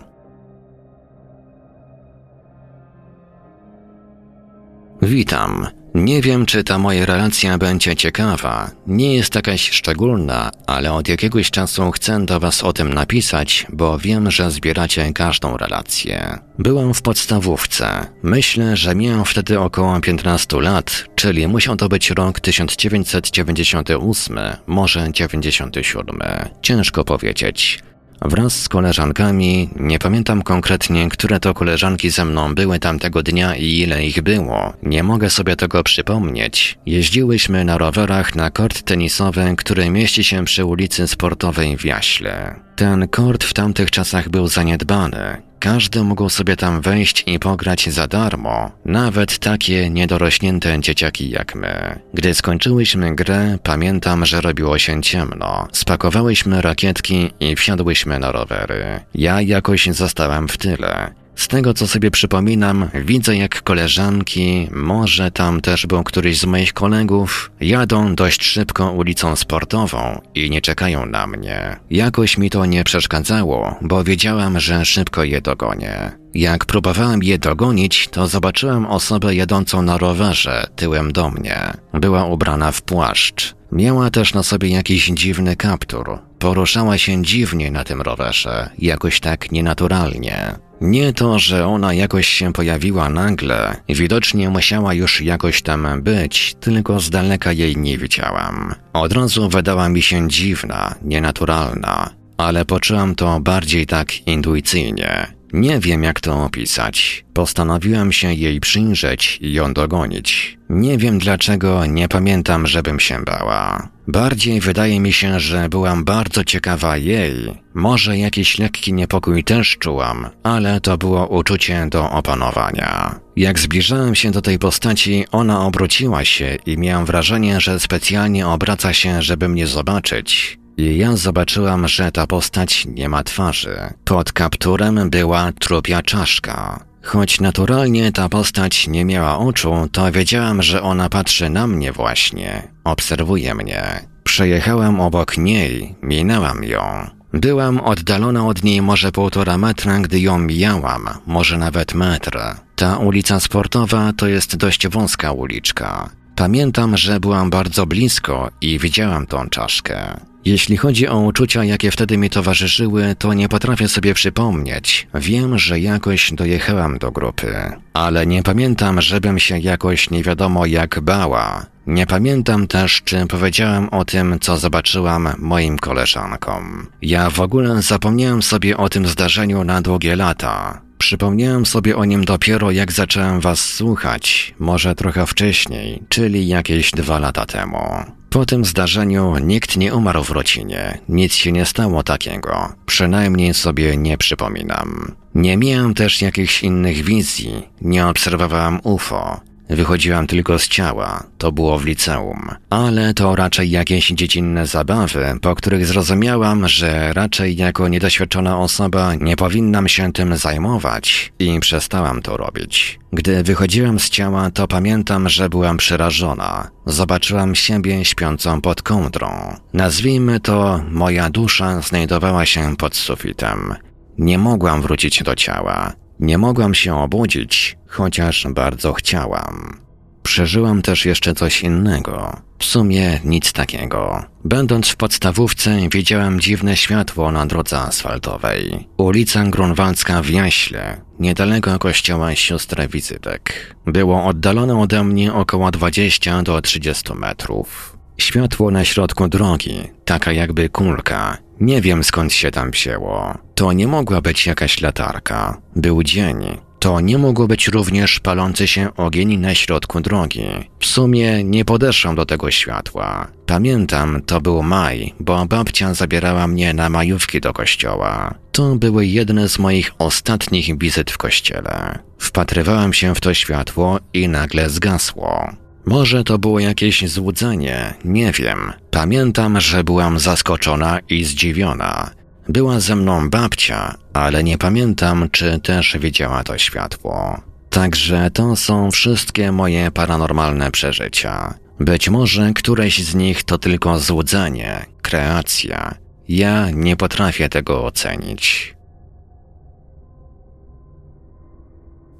Witam. 5.02 5.77
Nie 5.98 6.22
wiem, 6.22 6.46
czy 6.46 6.64
ta 6.64 6.78
moja 6.78 7.06
relacja 7.06 7.58
będzie 7.58 7.96
ciekawa. 7.96 8.72
Nie 8.88 9.16
jest 9.16 9.36
jakaś 9.36 9.72
szczególna, 9.72 10.52
ale 10.68 10.94
od 10.94 11.08
jakiegoś 11.08 11.52
czasu 11.52 11.92
chcę 11.92 12.26
do 12.26 12.40
Was 12.40 12.64
o 12.64 12.74
tym 12.74 12.94
napisać, 12.94 13.66
bo 13.70 13.98
wiem, 13.98 14.32
że 14.32 14.52
zbieracie 14.52 15.14
każdą 15.14 15.58
relację. 15.58 16.38
Byłem 16.60 16.94
w 16.94 17.02
podstawówce. 17.02 18.08
Myślę, 18.24 18.78
że 18.78 18.96
miałem 18.96 19.26
wtedy 19.26 19.60
około 19.60 20.02
15 20.02 20.62
lat, 20.62 21.04
czyli 21.16 21.48
musiał 21.48 21.76
to 21.76 21.90
być 21.90 22.10
rok 22.10 22.40
1998, 22.40 24.40
może 24.68 25.08
97. 25.12 26.20
Ciężko 26.62 27.04
powiedzieć. 27.04 27.80
Wraz 28.22 28.62
z 28.62 28.70
koleżankami, 28.70 29.70
nie 29.76 30.00
pamiętam 30.00 30.44
konkretnie, 30.44 31.10
które 31.10 31.40
to 31.40 31.54
koleżanki 31.54 32.10
ze 32.10 32.26
mną 32.26 32.56
były 32.56 32.80
tamtego 32.80 33.24
dnia 33.24 33.56
i 33.56 33.80
ile 33.80 34.06
ich 34.06 34.22
było, 34.22 34.74
nie 34.84 35.04
mogę 35.04 35.30
sobie 35.30 35.56
tego 35.56 35.84
przypomnieć. 35.84 36.78
Jeździłyśmy 36.86 37.66
na 37.66 37.78
rowerach 37.78 38.36
na 38.36 38.52
kort 38.52 38.82
tenisowy, 38.82 39.54
który 39.58 39.90
mieści 39.90 40.24
się 40.24 40.46
przy 40.46 40.66
ulicy 40.66 41.08
Sportowej 41.08 41.78
w 41.78 41.86
Jaśle. 41.86 42.60
Ten 42.76 43.08
kort 43.08 43.44
w 43.44 43.54
tamtych 43.54 43.92
czasach 43.92 44.30
był 44.30 44.48
zaniedbany. 44.48 45.47
Każdy 45.60 46.04
mógł 46.04 46.30
sobie 46.30 46.56
tam 46.56 46.82
wejść 46.82 47.24
i 47.26 47.40
pograć 47.40 47.90
za 47.90 48.08
darmo, 48.08 48.72
nawet 48.86 49.40
takie 49.40 49.90
niedorośnięte 49.90 50.82
dzieciaki 50.82 51.30
jak 51.30 51.56
my. 51.56 52.00
Gdy 52.14 52.34
skończyłyśmy 52.34 53.16
grę, 53.16 53.58
pamiętam, 53.64 54.26
że 54.26 54.42
robiło 54.42 54.78
się 54.78 55.02
ciemno. 55.02 55.68
Spakowałyśmy 55.72 56.62
rakietki 56.62 57.32
i 57.40 57.56
wsiadłyśmy 57.56 58.20
na 58.20 58.32
rowery. 58.32 59.00
Ja 59.16 59.42
jakoś 59.42 59.86
zostałam 59.86 60.48
w 60.48 60.58
tyle. 60.58 61.14
Z 61.38 61.48
tego 61.48 61.74
co 61.74 61.88
sobie 61.88 62.12
przypominam, 62.12 62.90
widzę 62.94 63.38
jak 63.38 63.64
koleżanki, 63.64 64.68
może 64.72 65.32
tam 65.32 65.62
też 65.62 65.86
był 65.86 66.04
któryś 66.04 66.40
z 66.40 66.46
moich 66.46 66.74
kolegów, 66.74 67.52
jadą 67.60 68.16
dość 68.16 68.44
szybko 68.44 68.92
ulicą 68.92 69.36
sportową 69.36 70.22
i 70.36 70.50
nie 70.50 70.62
czekają 70.62 71.06
na 71.06 71.28
mnie. 71.28 71.76
Jakoś 71.90 72.38
mi 72.38 72.50
to 72.50 72.66
nie 72.66 72.84
przeszkadzało, 72.84 73.76
bo 73.82 74.04
wiedziałam, 74.04 74.60
że 74.60 74.86
szybko 74.86 75.24
je 75.24 75.42
dogonię. 75.42 76.12
Jak 76.34 76.66
próbowałem 76.66 77.24
je 77.24 77.38
dogonić, 77.38 78.08
to 78.08 78.28
zobaczyłem 78.28 78.86
osobę 78.86 79.36
jadącą 79.36 79.82
na 79.82 79.98
rowerze 79.98 80.68
tyłem 80.76 81.12
do 81.12 81.30
mnie. 81.30 81.74
Była 81.94 82.26
ubrana 82.26 82.72
w 82.72 82.82
płaszcz. 82.82 83.56
Miała 83.72 84.10
też 84.10 84.34
na 84.34 84.44
sobie 84.44 84.70
jakiś 84.70 85.06
dziwny 85.08 85.56
kaptur. 85.56 86.20
Poruszała 86.40 86.98
się 86.98 87.22
dziwnie 87.22 87.72
na 87.72 87.84
tym 87.84 88.02
rowerze, 88.02 88.70
jakoś 88.80 89.20
tak 89.20 89.52
nienaturalnie. 89.52 90.67
Nie 90.82 91.14
to, 91.14 91.40
że 91.40 91.68
ona 91.68 91.94
jakoś 91.94 92.28
się 92.28 92.54
pojawiła 92.54 93.10
nagle, 93.10 93.76
widocznie 93.90 94.50
musiała 94.50 94.94
już 94.94 95.22
jakoś 95.22 95.62
tam 95.62 96.02
być, 96.02 96.56
tylko 96.60 97.00
z 97.00 97.10
daleka 97.10 97.52
jej 97.52 97.78
nie 97.78 97.98
widziałam. 97.98 98.76
Od 98.94 99.14
razu 99.14 99.50
wydała 99.50 99.90
mi 99.90 100.02
się 100.02 100.28
dziwna, 100.28 100.96
nienaturalna, 101.02 102.10
ale 102.38 102.66
poczułam 102.66 103.16
to 103.16 103.40
bardziej 103.40 103.86
tak 103.86 104.28
intuicyjnie. 104.28 105.28
Nie 105.54 105.80
wiem 105.80 106.04
jak 106.04 106.20
to 106.22 106.44
opisać. 106.44 107.26
Postanowiłem 107.34 108.12
się 108.12 108.34
jej 108.34 108.60
przyjrzeć 108.60 109.40
i 109.42 109.54
ją 109.54 109.74
dogonić. 109.74 110.57
Nie 110.70 110.98
wiem 110.98 111.20
dlaczego, 111.20 111.86
nie 111.86 112.08
pamiętam, 112.08 112.68
żebym 112.68 113.00
się 113.00 113.24
bała. 113.24 113.90
Bardziej 114.08 114.62
wydaje 114.62 115.00
mi 115.00 115.14
się, 115.14 115.40
że 115.40 115.70
byłam 115.70 116.04
bardzo 116.04 116.44
ciekawa 116.44 116.98
jej. 116.98 117.62
Może 117.74 118.18
jakiś 118.18 118.60
lekki 118.60 118.94
niepokój 118.94 119.44
też 119.44 119.78
czułam, 119.78 120.30
ale 120.44 120.82
to 120.82 120.98
było 120.98 121.28
uczucie 121.28 121.88
do 121.92 122.12
opanowania. 122.12 123.20
Jak 123.36 123.60
zbliżałem 123.60 124.16
się 124.16 124.32
do 124.32 124.42
tej 124.42 124.60
postaci, 124.60 125.26
ona 125.32 125.66
obróciła 125.66 126.26
się 126.26 126.58
i 126.66 126.78
miałem 126.78 127.06
wrażenie, 127.06 127.62
że 127.62 127.80
specjalnie 127.80 128.48
obraca 128.48 128.94
się, 128.94 129.22
żeby 129.22 129.50
mnie 129.50 129.68
zobaczyć. 129.68 130.60
I 130.78 130.98
ja 130.98 131.16
zobaczyłam, 131.16 131.88
że 131.88 132.12
ta 132.12 132.28
postać 132.28 132.86
nie 132.86 133.10
ma 133.10 133.24
twarzy. 133.24 133.78
Pod 134.06 134.32
kapturem 134.32 135.10
była 135.10 135.52
trupia 135.60 136.02
czaszka. 136.02 136.87
Choć 137.08 137.40
naturalnie 137.40 138.12
ta 138.12 138.30
postać 138.30 138.88
nie 138.88 139.06
miała 139.06 139.40
oczu, 139.40 139.74
to 139.92 140.12
wiedziałam, 140.12 140.64
że 140.64 140.82
ona 140.82 141.10
patrzy 141.10 141.50
na 141.50 141.68
mnie 141.68 141.92
właśnie, 141.92 142.68
obserwuje 142.84 143.56
mnie. 143.56 144.08
Przejechałam 144.24 145.02
obok 145.02 145.38
niej, 145.38 145.96
minęłam 146.02 146.64
ją. 146.64 147.10
Byłam 147.34 147.80
oddalona 147.80 148.48
od 148.48 148.64
niej 148.64 148.82
może 148.82 149.12
półtora 149.12 149.58
metra, 149.58 150.00
gdy 150.00 150.20
ją 150.20 150.40
mijałam, 150.40 151.10
może 151.26 151.58
nawet 151.58 151.94
metr. 151.94 152.40
Ta 152.76 152.98
ulica 152.98 153.40
sportowa 153.40 154.14
to 154.14 154.28
jest 154.28 154.56
dość 154.56 154.88
wąska 154.88 155.32
uliczka. 155.32 156.10
Pamiętam, 156.36 156.98
że 156.98 157.20
byłam 157.20 157.50
bardzo 157.50 157.86
blisko 157.86 158.50
i 158.62 158.80
widziałam 158.80 159.28
tą 159.28 159.50
czaszkę. 159.50 160.20
Jeśli 160.48 160.78
chodzi 160.78 161.08
o 161.08 161.20
uczucia, 161.20 161.64
jakie 161.64 161.92
wtedy 161.92 162.18
mi 162.18 162.30
towarzyszyły, 162.30 163.16
to 163.20 163.34
nie 163.34 163.50
potrafię 163.50 163.88
sobie 163.88 164.14
przypomnieć. 164.14 165.08
Wiem, 165.14 165.60
że 165.60 165.80
jakoś 165.80 166.32
dojechałam 166.32 166.98
do 166.98 167.12
grupy, 167.12 167.72
ale 167.94 168.28
nie 168.28 168.44
pamiętam, 168.44 169.02
żebym 169.02 169.40
się 169.40 169.60
jakoś 169.60 170.10
nie 170.10 170.24
wiadomo 170.24 170.66
jak 170.66 171.00
bała. 171.00 171.66
Nie 171.88 172.06
pamiętam 172.06 172.68
też, 172.68 173.02
czy 173.06 173.28
powiedziałam 173.28 173.90
o 173.90 174.06
tym, 174.06 174.40
co 174.42 174.58
zobaczyłam 174.58 175.30
moim 175.38 175.80
koleżankom. 175.80 176.88
Ja 177.02 177.30
w 177.30 177.40
ogóle 177.40 177.82
zapomniałem 177.82 178.42
sobie 178.42 178.78
o 178.78 178.90
tym 178.90 179.08
zdarzeniu 179.08 179.64
na 179.64 179.82
długie 179.82 180.16
lata. 180.16 180.82
Przypomniałem 180.98 181.66
sobie 181.66 181.98
o 181.98 182.06
nim 182.06 182.26
dopiero 182.26 182.72
jak 182.72 182.92
zacząłem 182.92 183.40
was 183.40 183.60
słuchać, 183.60 184.56
może 184.60 184.96
trochę 184.96 185.26
wcześniej, 185.26 186.04
czyli 186.10 186.48
jakieś 186.48 186.92
dwa 186.92 187.20
lata 187.20 187.46
temu. 187.46 188.17
Po 188.38 188.46
tym 188.46 188.66
zdarzeniu 188.66 189.38
nikt 189.38 189.78
nie 189.78 189.96
umarł 189.96 190.24
w 190.24 190.30
rodzinie, 190.30 190.98
nic 191.10 191.34
się 191.34 191.52
nie 191.52 191.66
stało 191.66 192.04
takiego, 192.04 192.74
przynajmniej 192.86 193.54
sobie 193.54 193.98
nie 193.98 194.18
przypominam. 194.18 195.16
Nie 195.36 195.58
miałem 195.58 195.94
też 195.94 196.22
jakichś 196.22 196.64
innych 196.64 197.04
wizji, 197.04 197.68
nie 197.82 198.08
obserwowałem 198.08 198.80
UFO, 198.84 199.40
Wychodziłam 199.70 200.28
tylko 200.28 200.60
z 200.60 200.68
ciała, 200.68 201.24
to 201.38 201.52
było 201.52 201.80
w 201.80 201.86
liceum, 201.86 202.50
ale 202.70 203.14
to 203.14 203.36
raczej 203.36 203.70
jakieś 203.70 204.08
dziecinne 204.08 204.68
zabawy, 204.68 205.26
po 205.42 205.56
których 205.56 205.86
zrozumiałam, 205.86 206.68
że 206.68 207.14
raczej 207.14 207.56
jako 207.56 207.88
niedoświadczona 207.88 208.60
osoba 208.60 209.16
nie 209.16 209.36
powinnam 209.36 209.88
się 209.88 210.14
tym 210.14 210.38
zajmować 210.38 211.34
i 211.40 211.60
przestałam 211.60 212.22
to 212.22 212.38
robić. 212.38 213.00
Gdy 213.14 213.44
wychodziłam 213.44 214.00
z 214.00 214.10
ciała, 214.10 214.52
to 214.52 214.68
pamiętam, 214.68 215.30
że 215.30 215.50
byłam 215.50 215.78
przerażona. 215.78 216.72
Zobaczyłam 216.86 217.56
siebie 217.56 218.06
śpiącą 218.06 218.62
pod 218.62 218.82
kołdrą. 218.82 219.56
Nazwijmy 219.74 220.40
to, 220.40 220.82
moja 220.92 221.30
dusza 221.30 221.82
znajdowała 221.82 222.46
się 222.46 222.76
pod 222.76 222.96
sufitem. 222.96 223.76
Nie 224.18 224.38
mogłam 224.38 224.82
wrócić 224.82 225.24
do 225.24 225.36
ciała. 225.36 225.94
Nie 226.20 226.38
mogłam 226.38 226.74
się 226.74 226.96
obudzić, 226.96 227.77
chociaż 227.88 228.48
bardzo 228.50 228.94
chciałam. 228.94 229.88
Przeżyłam 230.24 230.82
też 230.82 231.06
jeszcze 231.06 231.34
coś 231.34 231.62
innego. 231.62 232.42
W 232.60 232.66
sumie 232.66 233.20
nic 233.24 233.54
takiego. 233.54 234.24
Będąc 234.44 234.90
w 234.90 234.96
podstawówce, 234.96 235.78
widziałem 235.92 236.40
dziwne 236.40 236.78
światło 236.78 237.32
na 237.32 237.46
drodze 237.46 237.80
asfaltowej. 237.80 238.88
Ulica 238.98 239.44
Grunwaldzka 239.44 240.22
w 240.22 240.30
Jaśle, 240.30 241.02
niedaleko 241.20 241.80
kościoła 241.80 242.36
siostry 242.36 242.88
wizytek. 242.88 243.76
Było 243.86 244.26
oddalone 244.26 244.80
ode 244.80 245.04
mnie 245.04 245.34
około 245.34 245.72
20 245.72 246.44
do 246.44 246.62
30 246.62 247.14
metrów. 247.14 247.98
Światło 248.18 248.72
na 248.72 248.86
środku 248.86 249.28
drogi, 249.28 249.80
taka 250.06 250.32
jakby 250.32 250.70
kulka. 250.70 251.38
Nie 251.60 251.82
wiem 251.82 252.04
skąd 252.04 252.34
się 252.34 252.52
tam 252.52 252.72
wzięło. 252.72 253.38
To 253.56 253.74
nie 253.74 253.88
mogła 253.88 254.22
być 254.22 254.48
jakaś 254.48 254.82
latarka. 254.82 255.58
Był 255.76 256.04
dzień. 256.04 256.67
To 256.80 257.02
nie 257.02 257.18
mogło 257.18 257.48
być 257.48 257.68
również 257.68 258.20
palący 258.20 258.68
się 258.68 258.96
ogień 258.96 259.38
na 259.38 259.56
środku 259.56 260.02
drogi. 260.02 260.46
W 260.80 260.86
sumie 260.86 261.44
nie 261.44 261.66
podeszłam 261.66 262.16
do 262.16 262.26
tego 262.26 262.52
światła. 262.52 263.28
Pamiętam, 263.46 264.22
to 264.26 264.42
był 264.42 264.64
maj, 264.64 265.14
bo 265.20 265.46
babcia 265.46 265.94
zabierała 265.94 266.48
mnie 266.48 266.74
na 266.74 266.90
majówki 266.90 267.42
do 267.42 267.54
kościoła. 267.54 268.34
To 268.52 268.76
były 268.76 269.06
jedne 269.06 269.50
z 269.50 269.60
moich 269.60 269.92
ostatnich 270.00 270.78
wizyt 270.78 271.12
w 271.12 271.18
kościele. 271.18 272.00
Wpatrywałem 272.18 272.94
się 272.94 273.16
w 273.16 273.22
to 273.22 273.34
światło 273.34 274.00
i 274.14 274.28
nagle 274.28 274.70
zgasło. 274.70 275.50
Może 275.86 276.24
to 276.24 276.38
było 276.38 276.60
jakieś 276.60 277.10
złudzenie, 277.10 277.94
nie 278.06 278.32
wiem. 278.32 278.74
Pamiętam, 278.92 279.62
że 279.62 279.84
byłam 279.84 280.20
zaskoczona 280.20 281.00
i 281.10 281.24
zdziwiona. 281.24 282.12
Była 282.50 282.80
ze 282.80 282.96
mną 282.96 283.30
babcia, 283.30 283.96
ale 284.14 284.44
nie 284.44 284.58
pamiętam, 284.58 285.30
czy 285.32 285.60
też 285.60 285.98
widziała 286.00 286.44
to 286.44 286.58
światło. 286.58 287.42
Także 287.70 288.32
to 288.32 288.56
są 288.56 288.92
wszystkie 288.92 289.52
moje 289.52 289.92
paranormalne 289.92 290.72
przeżycia. 290.72 291.54
Być 291.80 292.10
może 292.10 292.54
któreś 292.54 293.04
z 293.04 293.16
nich 293.16 293.44
to 293.44 293.58
tylko 293.58 294.00
złudzenie, 294.00 294.86
kreacja. 295.02 295.96
Ja 296.28 296.72
nie 296.72 296.96
potrafię 296.96 297.50
tego 297.50 297.86
ocenić. 297.86 298.76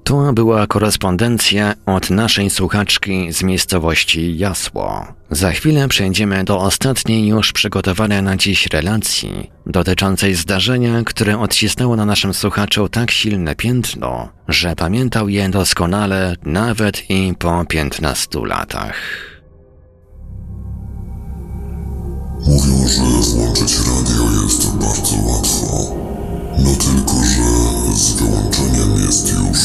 To 0.04 0.34
była 0.34 0.68
korespondencja 0.68 1.74
od 1.86 2.10
naszej 2.10 2.50
słuchaczki 2.50 3.34
z 3.34 3.44
miejscowości 3.44 4.38
Jasło. 4.38 5.17
Za 5.32 5.52
chwilę 5.52 5.88
przejdziemy 5.88 6.44
do 6.44 6.60
ostatniej 6.60 7.28
już 7.28 7.54
przygotowanej 7.54 8.24
na 8.24 8.38
dziś 8.38 8.68
relacji 8.68 9.52
dotyczącej 9.66 10.36
zdarzenia, 10.36 11.04
które 11.04 11.40
odcisnęło 11.40 11.96
na 11.96 12.06
naszym 12.06 12.34
słuchaczu 12.34 12.90
tak 12.90 13.12
silne 13.12 13.56
piętno, 13.56 14.30
że 14.48 14.76
pamiętał 14.76 15.30
je 15.30 15.50
doskonale 15.50 16.36
nawet 16.44 17.10
i 17.10 17.34
po 17.40 17.66
15 17.66 18.40
latach. 18.46 18.96
Mówią, 22.48 22.88
że 22.88 23.02
włączyć 23.02 23.78
radio 23.78 24.44
jest 24.44 24.76
bardzo 24.76 25.16
łatwo. 25.32 25.96
No 26.60 26.76
tylko, 26.76 27.14
że 27.14 27.96
z 27.96 28.14
wyłączeniem 28.14 29.06
jest 29.06 29.34
już 29.34 29.60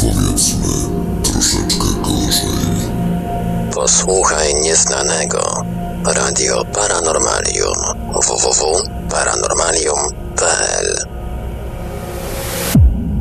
powiedzmy, 0.00 0.74
troszeczkę 1.22 1.86
gorzej. 2.02 2.93
Posłuchaj 3.74 4.54
nieznanego. 4.54 5.64
Radio 6.04 6.64
Paranormalium 6.64 7.74
www.paranormalium.pl 8.14 10.96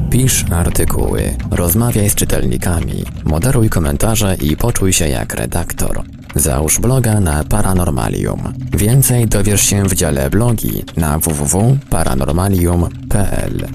Pisz 0.10 0.46
artykuły, 0.52 1.38
rozmawiaj 1.52 2.10
z 2.10 2.16
czytelnikami, 2.16 3.04
moderuj 3.24 3.70
komentarze 3.70 4.36
i 4.42 4.58
poczuj 4.58 4.94
się 4.94 5.08
jak 5.08 5.34
redaktor. 5.34 6.04
Załóż 6.36 6.80
bloga 6.80 7.20
na 7.20 7.44
Paranormalium. 7.44 8.54
Więcej 8.74 9.28
dowiesz 9.28 9.62
się 9.62 9.84
w 9.84 9.94
dziale 9.94 10.30
blogi 10.30 10.84
na 10.98 11.20
www.paranormalium.pl. 11.20 13.68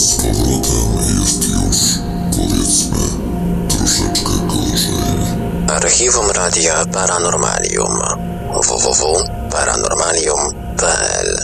z 0.00 0.14
powrotem 0.14 0.88
jest 1.20 1.48
już, 1.48 1.76
powiedzmy, 2.36 2.98
troszeczkę 3.68 4.30
gorzej. 4.46 4.94
Archiwum 5.68 6.30
Radia 6.30 6.86
Paranormalium 6.86 7.98
www.paranormalium.pl 8.68 11.38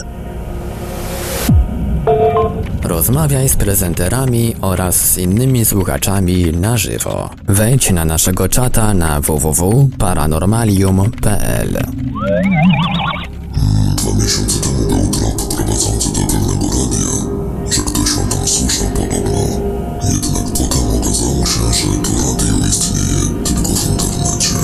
Rozmawiaj 2.83 3.49
z 3.49 3.55
prezenterami 3.55 4.55
oraz 4.61 4.95
z 4.95 5.17
innymi 5.17 5.65
słuchaczami 5.65 6.51
na 6.51 6.77
żywo. 6.77 7.29
Wejdź 7.47 7.91
na 7.91 8.05
naszego 8.05 8.49
czata 8.49 8.93
na 8.93 9.21
www.paranormalium.pl. 9.21 11.77
Dwa 13.95 14.13
miesiące 14.23 14.59
temu 14.59 14.87
był 14.87 15.07
trop 15.07 15.55
prowadzący 15.55 16.09
do 16.09 16.19
pewnego 16.19 16.67
radia, 16.67 17.26
że 21.73 21.83
to 21.83 22.09
radio 22.27 22.53
istnieje 22.69 23.43
tylko 23.43 23.69
w 23.69 23.89
internecie. 23.89 24.55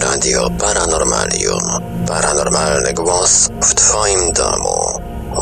Radio 0.00 0.50
Paranormalium. 0.50 1.60
Paranormalny 2.08 2.92
głos 2.92 3.48
w 3.62 3.74
Twoim 3.74 4.32
domu. 4.32 5.00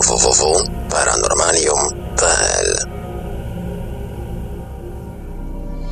www.paranormalium.pl 0.08 2.76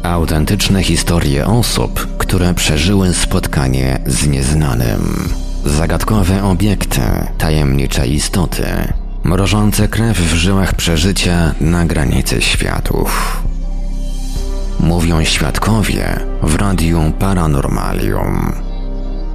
Autentyczne 0.02 0.82
historie 0.82 1.46
osób, 1.46 2.16
które 2.18 2.54
przeżyły 2.54 3.14
spotkanie 3.14 3.98
z 4.06 4.26
nieznanym. 4.26 5.28
Zagadkowe 5.64 6.44
obiekty, 6.44 7.00
tajemnicze 7.38 8.06
istoty, 8.06 8.64
mrożące 9.24 9.88
krew 9.88 10.18
w 10.18 10.34
żyłach 10.34 10.74
przeżycia 10.74 11.54
na 11.60 11.86
granicy 11.86 12.42
światów. 12.42 13.42
Mówią 14.80 15.24
świadkowie 15.24 16.20
w 16.42 16.54
Radiu 16.54 17.12
Paranormalium. 17.18 18.52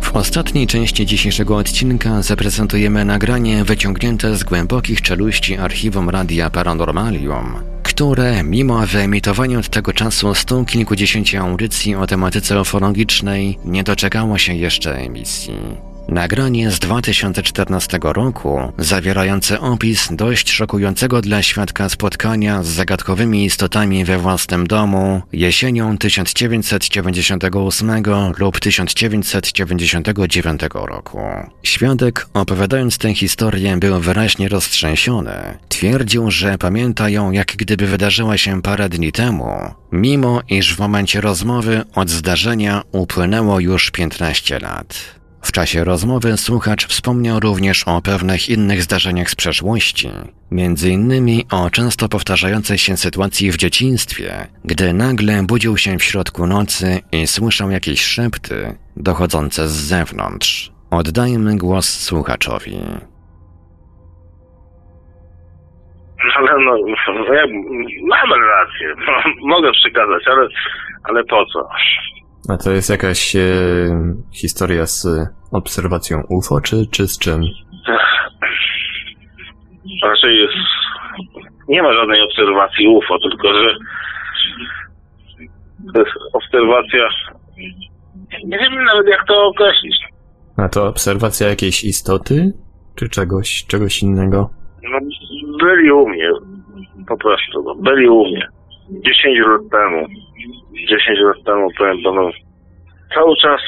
W 0.02 0.16
ostatniej 0.16 0.68
części 0.68 1.06
dzisiejszego 1.06 1.58
odcinka 1.58 2.22
zaprezentujemy 2.22 3.06
nagranie 3.06 3.64
wyciągnięte 3.64 4.36
z 4.36 4.44
głębokich 4.44 5.02
czeluści 5.02 5.58
archiwum 5.58 6.10
Radia 6.10 6.50
Paranormalium, 6.50 7.54
które, 7.84 8.44
mimo 8.44 8.88
wyemitowania 8.88 9.60
od 9.60 9.70
tego 9.70 9.94
czasu 9.94 10.36
stu 10.36 10.66
kilkudziesięciu 10.66 11.38
audycji 11.38 11.96
o 11.96 12.08
tematyce 12.08 12.62
ufologicznej, 12.62 13.58
nie 13.66 13.84
doczekało 13.84 14.38
się 14.38 14.54
jeszcze 14.54 14.98
emisji. 14.98 15.93
Nagranie 16.08 16.72
z 16.72 16.80
2014 16.80 18.00
roku, 18.04 18.60
zawierające 18.78 19.60
opis 19.60 20.08
dość 20.12 20.52
szokującego 20.52 21.22
dla 21.22 21.44
świadka 21.44 21.90
spotkania 21.90 22.64
z 22.64 22.68
zagadkowymi 22.68 23.46
istotami 23.46 24.06
we 24.06 24.18
własnym 24.18 24.68
domu 24.68 25.22
jesienią 25.34 25.98
1998 25.98 28.04
lub 28.38 28.60
1999 28.60 30.62
roku. 30.74 31.20
Świadek, 31.64 32.28
opowiadając 32.34 32.98
tę 32.98 33.14
historię, 33.14 33.78
był 33.78 34.00
wyraźnie 34.00 34.50
roztrzęsiony. 34.50 35.58
Twierdził, 35.70 36.32
że 36.32 36.58
pamięta 36.58 37.10
ją 37.10 37.32
jak 37.32 37.56
gdyby 37.56 37.88
wydarzyła 37.88 38.38
się 38.38 38.62
parę 38.62 38.90
dni 38.90 39.12
temu, 39.12 39.52
mimo 39.92 40.42
iż 40.50 40.76
w 40.76 40.80
momencie 40.80 41.22
rozmowy 41.22 41.82
od 41.96 42.10
zdarzenia 42.10 42.82
upłynęło 42.92 43.60
już 43.60 43.92
15 43.92 44.60
lat. 44.60 45.23
W 45.44 45.52
czasie 45.52 45.84
rozmowy 45.84 46.38
słuchacz 46.38 46.88
wspomniał 46.88 47.40
również 47.40 47.84
o 47.88 48.02
pewnych 48.02 48.50
innych 48.50 48.82
zdarzeniach 48.82 49.30
z 49.30 49.36
przeszłości, 49.36 50.10
między 50.52 50.90
innymi 50.90 51.46
o 51.52 51.70
często 51.70 52.10
powtarzającej 52.10 52.78
się 52.78 52.98
sytuacji 52.98 53.52
w 53.52 53.58
dzieciństwie, 53.58 54.48
gdy 54.66 54.94
nagle 54.94 55.44
budził 55.44 55.78
się 55.78 55.98
w 55.98 56.04
środku 56.04 56.48
nocy 56.48 57.00
i 57.12 57.28
słyszał 57.28 57.72
jakieś 57.72 58.06
szepty 58.06 58.76
dochodzące 58.98 59.68
z 59.68 59.72
zewnątrz. 59.72 60.72
Oddajmy 60.92 61.58
głos 61.58 61.90
słuchaczowi. 61.90 62.78
Ale 66.36 66.52
no, 66.66 66.76
no 67.30 67.36
ja 68.16 68.26
mam 68.30 68.44
rację, 68.44 68.96
mogę 69.54 69.72
przekazać, 69.72 70.24
ale, 70.28 70.48
ale 71.04 71.24
po 71.24 71.46
co? 71.46 71.70
A 72.50 72.58
to 72.58 72.72
jest 72.72 72.90
jakaś 72.90 73.36
e, 73.36 73.40
historia 74.34 74.86
z 74.86 75.08
obserwacją 75.52 76.24
UFO, 76.30 76.62
czy, 76.62 76.76
czy 76.92 77.08
z 77.08 77.20
czym? 77.20 77.42
Raczej 80.04 80.38
jest... 80.38 80.54
Nie 81.68 81.84
ma 81.84 81.94
żadnej 81.94 82.22
obserwacji 82.22 82.88
UFO, 82.88 83.20
tylko 83.20 83.48
że 83.54 83.76
to 85.94 86.00
jest 86.00 86.12
obserwacja... 86.34 87.10
Nie 88.46 88.58
wiem 88.58 88.84
nawet 88.84 89.08
jak 89.08 89.28
to 89.28 89.46
określić. 89.48 89.96
A 90.58 90.70
to 90.70 90.88
obserwacja 90.88 91.48
jakiejś 91.48 91.84
istoty? 91.84 92.54
Czy 92.96 93.10
czegoś, 93.10 93.66
czegoś 93.68 94.04
innego? 94.04 94.50
No, 94.84 95.00
byli 95.60 95.92
u 95.92 96.08
mnie. 96.10 96.30
Po 97.08 97.18
prostu, 97.18 97.64
no, 97.64 97.76
byli 97.76 98.08
u 98.10 98.26
mnie. 98.26 98.48
10 98.90 99.16
lat 99.48 99.62
temu. 99.72 100.08
10 100.74 101.20
lat 101.20 101.44
temu, 101.46 101.68
powiem 101.78 101.98
panu, 102.04 102.32
cały 103.14 103.36
czas 103.42 103.62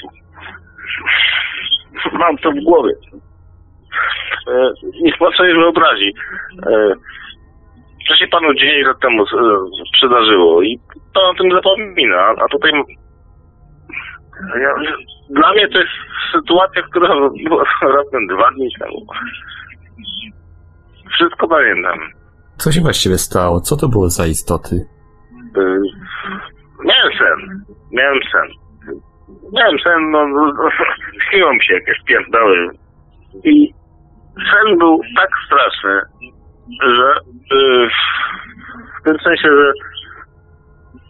mam 2.14 2.38
to 2.38 2.52
w 2.52 2.64
głowie. 2.64 2.94
E, 4.48 4.74
niech 5.02 5.18
pan 5.18 5.32
sobie 5.32 5.54
wyobrazi. 5.54 6.14
E, 6.68 6.94
co 8.08 8.16
się 8.16 8.28
panu 8.28 8.54
10 8.54 8.88
lat 8.88 9.00
temu 9.00 9.24
e, 9.24 9.26
przydarzyło 9.94 10.62
i 10.62 10.80
pan 11.14 11.24
o 11.24 11.34
tym 11.34 11.52
zapomina, 11.52 12.34
a 12.38 12.48
tutaj 12.52 12.72
ja, 14.62 14.76
dla 15.30 15.52
mnie 15.52 15.68
to 15.68 15.80
jest 15.80 15.92
sytuacja, 16.32 16.82
która 16.82 17.08
była 17.44 17.64
raptem 17.98 18.28
dwa 18.28 18.52
dni 18.52 18.70
temu. 18.80 19.06
Wszystko 21.12 21.48
pamiętam. 21.48 22.00
Co 22.58 22.72
się 22.72 22.82
właściwie 22.82 23.18
stało? 23.18 23.62
Co 23.62 23.78
to 23.78 23.88
było 23.88 24.10
za 24.10 24.26
istoty? 24.26 24.86
Miałem 26.86 27.14
sen. 27.14 27.66
Miałem 27.92 28.20
sen. 28.32 28.50
Miałem 29.54 29.80
sen, 29.80 30.12
no, 30.12 30.28
no, 30.28 30.54
no 30.54 30.70
śniło 31.30 31.54
mi 31.54 31.64
się 31.64 31.74
jakieś 31.74 31.98
pierdoły. 32.06 32.70
I 33.44 33.74
sen 34.36 34.78
był 34.78 35.02
tak 35.16 35.30
straszny, 35.46 36.02
że 36.82 37.14
y, 37.56 37.90
w 39.00 39.04
tym 39.04 39.20
sensie, 39.20 39.48
że 39.48 39.72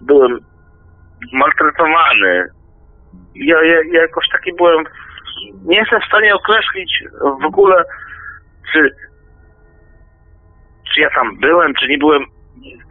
byłem 0.02 0.40
maltretowany. 1.34 2.48
Ja, 3.36 3.64
ja, 3.64 3.76
ja 3.92 4.02
jakoś 4.02 4.30
taki 4.32 4.54
byłem, 4.54 4.86
nie 5.66 5.78
jestem 5.78 6.02
w 6.02 6.06
stanie 6.06 6.36
określić 6.36 7.04
w 7.42 7.46
ogóle, 7.46 7.84
czy, 8.74 8.96
czy 10.94 11.02
ja 11.02 11.10
tam 11.10 11.40
byłem, 11.40 11.74
czy 11.74 11.88
nie 11.88 11.98
byłem 11.98 12.26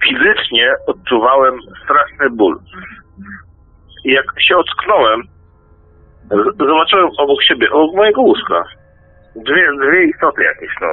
fizycznie 0.08 0.74
odczuwałem 0.86 1.54
straszny 1.84 2.30
ból. 2.30 2.58
I 4.04 4.12
jak 4.12 4.24
się 4.48 4.56
ocknąłem, 4.56 5.22
zobaczyłem 6.58 7.08
obok 7.18 7.42
siebie, 7.42 7.70
obok 7.70 7.96
mojego 7.96 8.20
łóżka, 8.20 8.64
dwie, 9.36 9.66
dwie 9.80 10.04
istoty 10.04 10.42
jakieś, 10.44 10.70
no. 10.80 10.88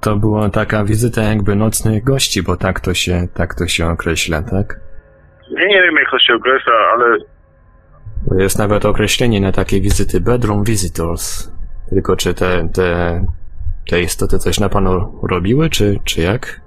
To 0.00 0.16
była 0.16 0.50
taka 0.50 0.84
wizyta 0.84 1.22
jakby 1.22 1.56
nocnych 1.56 2.04
gości, 2.04 2.42
bo 2.42 2.56
tak 2.56 2.80
to 2.80 2.94
się, 2.94 3.28
tak 3.34 3.54
to 3.54 3.66
się 3.66 3.86
określa, 3.86 4.42
tak? 4.42 4.80
Ja 5.50 5.66
nie 5.68 5.82
wiem, 5.82 5.94
jak 5.96 6.10
to 6.10 6.18
się 6.18 6.34
określa, 6.34 6.72
ale 6.92 7.18
Jest 8.38 8.58
nawet 8.58 8.84
określenie 8.84 9.40
na 9.40 9.52
takie 9.52 9.80
wizyty 9.80 10.20
bedroom 10.20 10.64
visitors. 10.64 11.52
Tylko 11.90 12.16
czy 12.16 12.34
te, 12.34 12.68
te, 12.74 13.20
te 13.90 14.00
istoty 14.00 14.38
coś 14.38 14.60
na 14.60 14.68
panu 14.68 15.20
robiły, 15.22 15.70
czy, 15.70 15.98
czy 16.04 16.20
jak? 16.20 16.60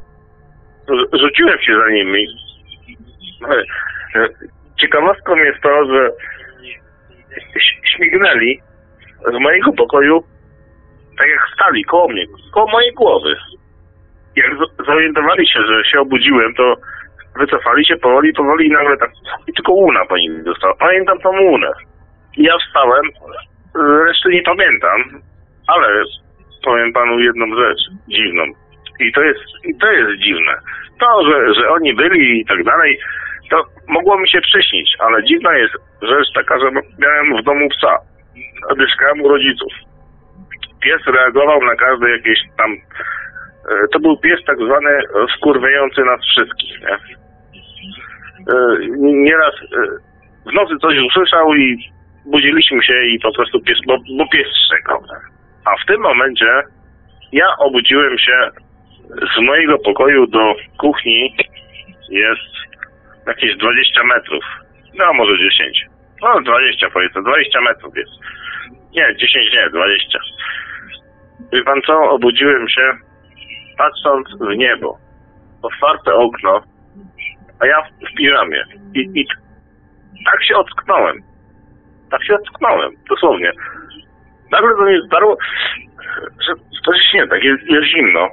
Rzu- 0.87 1.19
rzuciłem 1.19 1.59
się 1.59 1.75
za 1.79 1.89
nimi. 1.89 2.27
Ciekawostką 4.81 5.35
jest 5.35 5.61
to, 5.61 5.85
że 5.85 6.09
śmignęli 7.95 8.59
z 9.33 9.39
mojego 9.39 9.73
pokoju 9.73 10.23
tak 11.17 11.29
jak 11.29 11.39
stali 11.55 11.83
koło 11.83 12.07
mnie, 12.07 12.25
koło 12.53 12.67
mojej 12.71 12.93
głowy. 12.93 13.35
Jak 14.35 14.51
zorientowali 14.87 15.47
się, 15.47 15.59
że 15.65 15.83
się 15.91 15.99
obudziłem, 15.99 16.53
to 16.53 16.75
wycofali 17.39 17.85
się 17.85 17.97
powoli, 17.97 18.33
powoli 18.33 18.67
i 18.67 18.71
nagle 18.71 18.97
tak 18.97 19.11
i 19.47 19.53
tylko 19.53 19.71
łuna 19.73 20.05
po 20.05 20.17
nim 20.17 20.43
została. 20.43 20.73
Pamiętam 20.79 21.19
tą 21.19 21.29
łunę. 21.41 21.71
Ja 22.37 22.57
wstałem, 22.57 23.03
reszty 24.05 24.29
nie 24.29 24.41
pamiętam, 24.41 25.21
ale 25.67 26.03
powiem 26.63 26.93
panu 26.93 27.19
jedną 27.19 27.45
rzecz 27.55 27.79
dziwną. 28.07 28.43
I 28.99 29.11
to 29.11 29.21
jest, 29.21 29.39
i 29.63 29.77
to 29.77 29.91
jest 29.91 30.21
dziwne. 30.23 30.53
To, 30.99 31.25
że, 31.27 31.53
że 31.53 31.69
oni 31.69 31.93
byli 31.93 32.39
i 32.41 32.45
tak 32.45 32.63
dalej, 32.63 32.99
to 33.49 33.63
mogło 33.87 34.19
mi 34.19 34.29
się 34.29 34.41
przyśnić, 34.41 34.95
ale 34.99 35.23
dziwna 35.23 35.57
jest 35.57 35.73
rzecz 36.01 36.27
taka, 36.35 36.59
że 36.59 36.65
miałem 36.99 37.37
w 37.41 37.43
domu 37.43 37.69
psa. 37.69 37.97
Mieszkałem 38.77 39.21
u 39.21 39.27
rodziców. 39.29 39.73
Pies 40.83 41.01
reagował 41.07 41.61
na 41.63 41.75
każde 41.75 42.09
jakieś 42.09 42.39
tam... 42.57 42.71
e, 42.73 43.87
To 43.93 43.99
był 43.99 44.17
pies 44.17 44.39
tak 44.47 44.57
zwany 44.57 44.99
skurwiający 45.37 46.01
nas 46.01 46.21
wszystkich, 46.21 46.79
nie? 46.81 46.87
E, 48.53 48.77
Nieraz 48.99 49.53
e, 49.55 49.87
w 50.49 50.53
nocy 50.53 50.73
coś 50.81 50.95
usłyszał 50.99 51.53
i 51.55 51.77
budziliśmy 52.25 52.83
się 52.83 52.93
i 53.05 53.19
po 53.19 53.33
prostu 53.33 53.61
pies, 53.61 53.77
bo, 53.87 53.97
bo 54.17 54.27
pies 54.29 54.47
nie? 54.71 55.17
A 55.65 55.83
w 55.83 55.85
tym 55.87 56.01
momencie 56.01 56.61
ja 57.31 57.47
obudziłem 57.59 58.17
się 58.17 58.49
z 59.35 59.41
mojego 59.41 59.77
pokoju 59.79 60.27
do 60.27 60.55
kuchni 60.77 61.35
jest 62.09 62.55
jakieś 63.27 63.57
20 63.57 64.03
metrów. 64.03 64.43
No 64.93 65.13
może 65.13 65.37
10. 65.39 65.85
No 66.21 66.41
20 66.41 66.89
powiedzmy, 66.89 67.23
20 67.23 67.61
metrów 67.61 67.97
jest. 67.97 68.11
Nie, 68.91 69.15
10 69.15 69.53
nie, 69.53 69.69
20. 69.69 70.19
Wie 71.53 71.63
pan 71.63 71.81
co? 71.81 72.09
Obudziłem 72.09 72.69
się 72.69 72.91
patrząc 73.77 74.27
w 74.39 74.57
niebo. 74.57 74.97
Otwarte 75.61 76.13
okno, 76.13 76.63
a 77.59 77.65
ja 77.65 77.81
w, 77.81 78.11
w 78.11 78.17
piżamie. 78.17 78.65
I, 78.95 79.19
I 79.19 79.25
tak 80.25 80.43
się 80.43 80.55
ocknąłem. 80.55 81.23
Tak 82.11 82.23
się 82.23 82.35
ocknąłem, 82.35 82.91
dosłownie. 83.09 83.51
Nagle 84.51 84.75
do 84.75 84.81
mnie 84.81 85.01
zdarło, 85.01 85.37
że 86.47 86.53
to 86.85 86.93
się 86.93 87.17
nie 87.17 87.27
tak, 87.27 87.43
jest, 87.43 87.63
jest 87.63 87.87
zimno. 87.87 88.29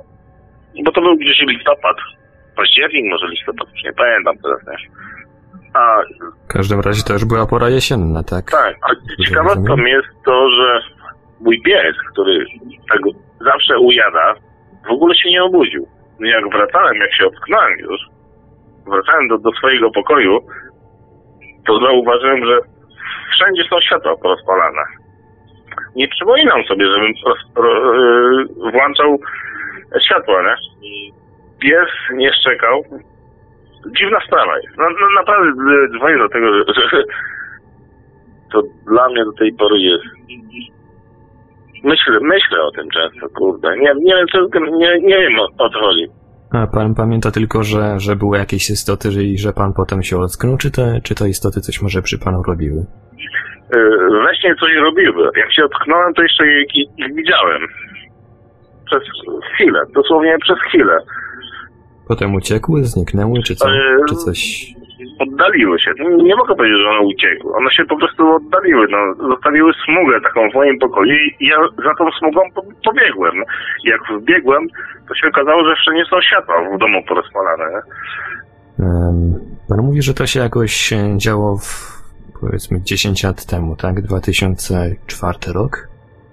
Bo 0.85 0.93
to 0.93 1.01
był 1.01 1.16
gdzieś 1.16 1.41
listopad. 1.41 1.97
Październik, 2.57 3.05
może 3.11 3.27
listopad, 3.27 3.68
już 3.75 3.85
nie 3.85 3.93
pamiętam 3.93 4.37
teraz, 4.39 4.61
nie? 4.66 4.89
A 5.75 6.03
W 6.45 6.53
każdym 6.53 6.81
razie 6.81 7.03
to 7.03 7.12
już 7.12 7.25
była 7.25 7.47
pora 7.47 7.68
jesienna, 7.68 8.23
tak? 8.23 8.51
tak, 8.51 8.77
a 8.83 8.89
ciekawostką 9.25 9.77
jest 9.77 10.09
to, 10.25 10.51
że 10.51 10.81
mój 11.41 11.62
pies, 11.62 11.97
który 12.12 12.47
tego 12.93 13.11
zawsze 13.41 13.79
ujada, 13.79 14.35
w 14.89 14.93
ogóle 14.93 15.14
się 15.14 15.31
nie 15.31 15.45
obudził. 15.45 15.87
No 16.20 16.27
Jak 16.27 16.45
wracałem, 16.53 16.97
jak 16.97 17.14
się 17.14 17.27
ocknąłem 17.27 17.79
już, 17.79 18.01
wracałem 18.87 19.29
do, 19.29 19.39
do 19.39 19.53
swojego 19.53 19.91
pokoju, 19.91 20.41
to 21.66 21.79
zauważyłem, 21.81 22.45
że 22.45 22.59
wszędzie 23.35 23.62
są 23.70 23.81
światła 23.81 24.16
porozpalane. 24.16 24.83
Nie 25.97 26.09
przypominam 26.09 26.64
sobie, 26.64 26.87
żebym 26.87 27.12
roz, 27.27 27.39
ro, 27.57 27.95
yy, 27.95 28.70
włączał 28.73 29.18
światła, 30.01 30.43
nie? 30.43 30.57
Pies 31.61 31.90
nie 32.14 32.32
szczekał. 32.32 32.84
Dziwna 33.99 34.18
sprawa 34.26 34.57
jest. 34.57 34.76
No, 34.78 34.84
no 35.01 35.07
naprawdę 35.20 35.53
dzwonię 35.99 36.18
do 36.18 36.28
tego, 36.28 36.47
że, 36.53 36.64
że 36.90 37.03
to 38.53 38.62
dla 38.86 39.09
mnie 39.09 39.24
do 39.24 39.32
tej 39.32 39.53
pory 39.53 39.78
jest. 39.78 40.05
Myślę, 41.84 42.18
myślę 42.20 42.62
o 42.62 42.70
tym 42.70 42.90
często, 42.90 43.28
kurde. 43.28 43.76
Nie, 43.76 43.93
nie 43.95 44.14
wiem, 44.14 44.26
co, 44.32 44.61
nie, 44.61 45.01
nie 45.01 45.18
wiem 45.18 45.40
o, 45.40 45.64
o 45.64 45.70
co 45.70 45.78
chodzi. 45.80 46.07
A 46.53 46.66
pan 46.66 46.95
pamięta 46.95 47.30
tylko, 47.30 47.62
że, 47.62 48.01
że 48.01 48.16
były 48.16 48.38
jakieś 48.38 48.70
istoty 48.70 49.09
i 49.22 49.38
że 49.38 49.53
pan 49.53 49.72
potem 49.72 50.03
się 50.03 50.16
ocknął, 50.18 50.57
czy 50.57 50.70
te, 50.70 51.01
czy 51.05 51.14
te 51.14 51.28
istoty 51.28 51.61
coś 51.61 51.82
może 51.82 52.03
przy 52.03 52.18
panu 52.24 52.43
robiły? 52.43 52.86
Yy, 53.74 54.22
we 54.24 54.36
śnie 54.36 54.55
coś 54.61 54.74
robiły. 54.74 55.30
Jak 55.36 55.53
się 55.53 55.64
ocknąłem, 55.64 56.14
to 56.14 56.22
jeszcze 56.22 56.45
ich, 56.47 56.76
ich 56.76 57.14
widziałem. 57.14 57.62
Przez 58.93 59.03
chwilę, 59.55 59.80
dosłownie 59.95 60.36
przez 60.38 60.59
chwilę. 60.68 60.99
Potem 62.09 62.34
uciekły, 62.34 62.84
zniknęły, 62.84 63.43
czy 63.47 63.55
co? 63.57 63.68
Czy 64.09 64.14
coś... 64.14 64.66
Oddaliły 65.18 65.80
się. 65.80 65.90
Nie 66.16 66.36
mogę 66.36 66.55
powiedzieć, 66.55 66.78
że 66.82 66.88
one 66.88 67.01
uciekły. 67.01 67.55
One 67.57 67.70
się 67.70 67.84
po 67.84 67.97
prostu 67.97 68.22
oddaliły. 68.34 68.86
No, 68.90 69.28
zostawiły 69.28 69.72
smugę 69.84 70.20
taką 70.20 70.51
w 70.51 70.55
moim 70.55 70.78
pokoju 70.78 71.14
i 71.40 71.47
ja 71.47 71.57
za 71.84 71.95
tą 71.99 72.11
smugą 72.18 72.40
po, 72.55 72.62
pobiegłem. 72.84 73.34
Jak 73.84 74.01
wbiegłem, 74.20 74.66
to 75.09 75.14
się 75.14 75.28
okazało, 75.28 75.64
że 75.64 75.70
jeszcze 75.70 75.95
nie 75.95 76.05
są 76.05 76.20
światła 76.20 76.55
w 76.76 76.78
domu 76.78 77.03
porozpalane. 77.09 77.82
Um, 78.78 79.34
pan 79.68 79.78
mówi, 79.86 80.03
że 80.03 80.14
to 80.14 80.26
się 80.26 80.40
jakoś 80.40 80.93
e, 80.93 80.97
działo 81.16 81.57
w, 81.57 82.03
powiedzmy 82.40 82.80
10 82.82 83.24
lat 83.24 83.47
temu, 83.47 83.76
tak? 83.76 84.01
2004 84.01 85.38
rok? 85.55 85.91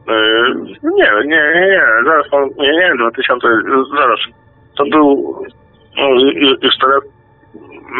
Yy, 0.09 0.55
nie, 0.83 1.11
nie, 1.25 1.41
nie, 1.55 1.67
nie, 1.67 1.83
zaraz 2.05 2.29
pan, 2.31 2.43
nie, 2.57 2.71
nie, 2.71 2.91
2000, 2.99 3.47
zaraz, 3.97 4.19
to 4.77 4.83
był, 4.85 5.35
no, 5.97 6.03
ju- 6.09 6.57
już 6.61 6.77
teraz, 6.81 7.01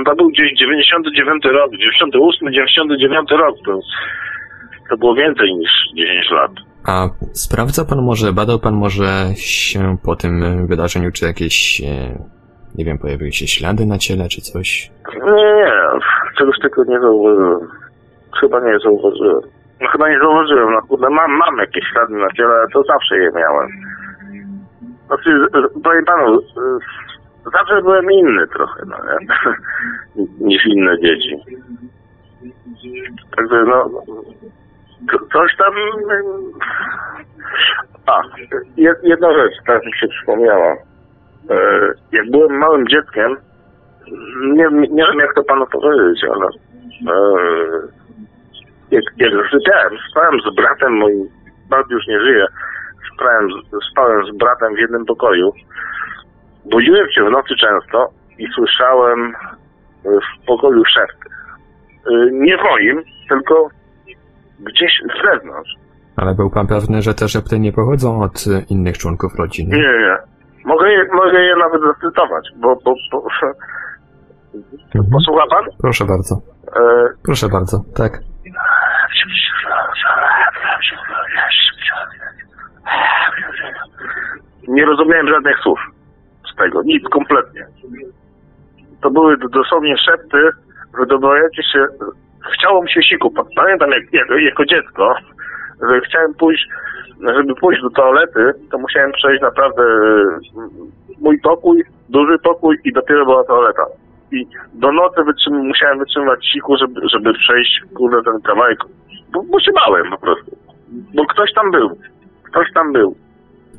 to 0.06 0.16
był 0.16 0.30
gdzieś 0.30 0.54
99 0.60 1.46
rok, 1.46 1.72
98, 1.72 2.52
99 2.52 3.32
rok, 3.32 3.56
to, 3.66 3.80
to 4.90 4.98
było 4.98 5.16
więcej 5.16 5.56
niż 5.56 5.70
10 5.96 6.32
lat. 6.32 6.52
A 6.88 7.10
sprawdza 7.34 7.86
pan 7.86 8.02
może, 8.02 8.34
badał 8.34 8.60
pan 8.60 8.74
może 8.74 9.06
się 9.36 9.98
po 10.06 10.16
tym 10.16 10.44
e, 10.44 10.68
wydarzeniu, 10.68 11.12
czy 11.12 11.26
jakieś, 11.26 11.82
e, 11.82 11.86
nie 12.76 12.86
wiem, 12.86 12.98
pojawiły 12.98 13.32
się 13.32 13.48
ślady 13.48 13.86
na 13.86 13.98
ciele, 13.98 14.28
czy 14.30 14.42
coś? 14.42 14.92
Nie, 15.16 15.44
nie, 15.44 15.72
czegoś 16.38 16.60
tego 16.62 16.84
nie 16.84 17.00
zauważyłem. 17.00 17.60
Chyba 18.40 18.60
nie 18.60 18.80
zauważyłem. 18.80 19.42
No 19.82 19.88
chyba 19.88 20.10
nie 20.10 20.20
zauważyłem, 20.20 20.72
no 20.74 20.82
kurde, 20.82 21.10
mam, 21.10 21.32
mam 21.32 21.58
jakieś 21.58 21.84
ślady 21.92 22.14
na 22.14 22.30
ciele, 22.32 22.66
to 22.74 22.84
zawsze 22.84 23.18
je 23.18 23.32
miałem. 23.36 23.68
Znaczy, 25.08 25.30
powiem 25.84 26.06
panu, 26.06 26.42
zawsze 27.54 27.82
byłem 27.82 28.12
inny 28.12 28.48
trochę, 28.48 28.84
no 28.88 28.98
nie? 29.06 29.28
Niż 30.48 30.66
inne 30.66 31.00
dzieci. 31.00 31.36
Także 33.36 33.64
no, 33.68 33.90
co- 35.12 35.26
coś 35.34 35.56
tam... 35.58 35.74
A, 38.06 38.22
jed- 38.78 39.00
jedna 39.04 39.34
rzecz, 39.34 39.54
teraz 39.66 39.86
mi 39.86 39.94
się 39.98 40.08
przypomniała. 40.08 40.74
E, 41.50 41.56
Jak 42.12 42.32
byłem 42.32 42.58
małym 42.58 42.88
dzieckiem, 42.88 43.38
nie, 44.54 44.68
nie 44.72 45.06
wiem 45.06 45.20
jak 45.20 45.34
to 45.36 45.44
panu 45.44 45.66
powiedzieć, 45.68 46.24
ale 46.36 46.46
e, 47.16 47.20
jak, 48.92 49.04
jak 49.18 49.32
sypiałem, 49.52 49.94
spałem 50.12 50.40
z 50.52 50.56
bratem 50.56 50.98
moim, 50.98 51.30
brat 51.70 51.86
już 51.90 52.08
nie 52.08 52.20
żyje, 52.20 52.46
spałem, 53.16 53.48
z- 53.52 53.92
spałem 53.92 54.26
z 54.26 54.38
bratem 54.38 54.76
w 54.76 54.80
jednym 54.80 55.06
pokoju. 55.06 55.52
Budziłem 56.72 57.08
się 57.12 57.24
w 57.24 57.32
nocy 57.32 57.56
często 57.60 58.10
i 58.38 58.48
słyszałem 58.56 59.34
e, 60.06 60.10
w 60.10 60.46
pokoju 60.48 60.84
szepty. 60.86 61.30
E, 62.12 62.32
Nie 62.32 62.58
w 62.58 62.62
moim, 62.64 63.02
tylko 63.30 63.70
gdzieś 64.60 64.92
z 65.14 65.26
zewnątrz. 65.26 65.72
Ale 66.18 66.36
był 66.36 66.50
pan 66.50 66.68
pewny, 66.68 67.02
że 67.02 67.14
te 67.14 67.28
szepty 67.28 67.60
nie 67.60 67.72
pochodzą 67.74 68.22
od 68.22 68.46
innych 68.70 68.98
członków 68.98 69.36
rodziny? 69.40 69.78
Nie, 69.78 69.84
nie. 69.84 70.18
Mogę 70.66 70.92
je, 70.92 71.06
mogę 71.14 71.40
je 71.42 71.56
nawet 71.56 71.82
zacytować, 71.82 72.50
bo, 72.58 72.76
bo, 72.86 72.96
bo 73.12 73.22
posłucha 75.12 75.44
pan? 75.50 75.64
Proszę 75.82 76.06
bardzo. 76.06 76.36
E, 76.76 77.08
Proszę 77.24 77.48
bardzo, 77.50 77.78
tak. 77.96 78.20
Nie 84.68 84.86
rozumiałem 84.86 85.30
żadnych 85.30 85.60
słów 85.60 85.80
z 86.54 86.56
tego, 86.56 86.82
nic 86.84 87.04
kompletnie. 87.10 87.66
To 89.02 89.10
były 89.10 89.38
dosłownie 89.38 89.98
szepty 89.98 90.50
wydobywające 90.98 91.64
się, 91.64 91.86
chciało 92.54 92.84
mi 92.84 92.92
się 92.92 93.04
siku. 93.04 93.34
Pamiętam 93.56 93.92
jak, 93.92 94.14
jak, 94.14 94.28
jako 94.42 94.66
dziecko, 94.66 95.16
że 95.90 96.02
chciałem 96.02 96.34
pójść, 96.34 96.68
żeby 97.36 97.56
pójść 97.56 97.82
do 97.82 97.90
toalety, 97.90 98.54
to 98.72 98.78
musiałem 98.78 99.12
przejść 99.12 99.42
naprawdę 99.42 99.84
mm, 99.84 100.70
mój 101.22 101.40
pokój, 101.40 101.84
duży 102.10 102.40
pokój 102.40 102.78
i 102.84 102.94
dopiero 102.94 103.26
była 103.26 103.44
toaleta. 103.44 103.86
I 104.32 104.48
do 104.74 104.92
nocy 104.92 105.24
wytrzym, 105.24 105.54
musiałem 105.54 106.00
wytrzymać 106.00 106.46
siku, 106.54 106.78
żeby, 106.78 107.02
żeby 107.14 107.34
przejść 107.34 107.82
kurde 107.96 108.32
ten 108.32 108.42
kawałek, 108.42 108.80
bo, 109.34 109.44
bo 109.44 109.60
się 109.60 109.72
bałem 109.72 110.12
po 110.12 110.18
prostu. 110.18 110.58
Bo 111.16 111.26
ktoś 111.26 111.54
tam 111.54 111.72
był. 111.72 111.90
Ktoś 112.44 112.74
tam 112.74 112.94
był. 112.94 113.16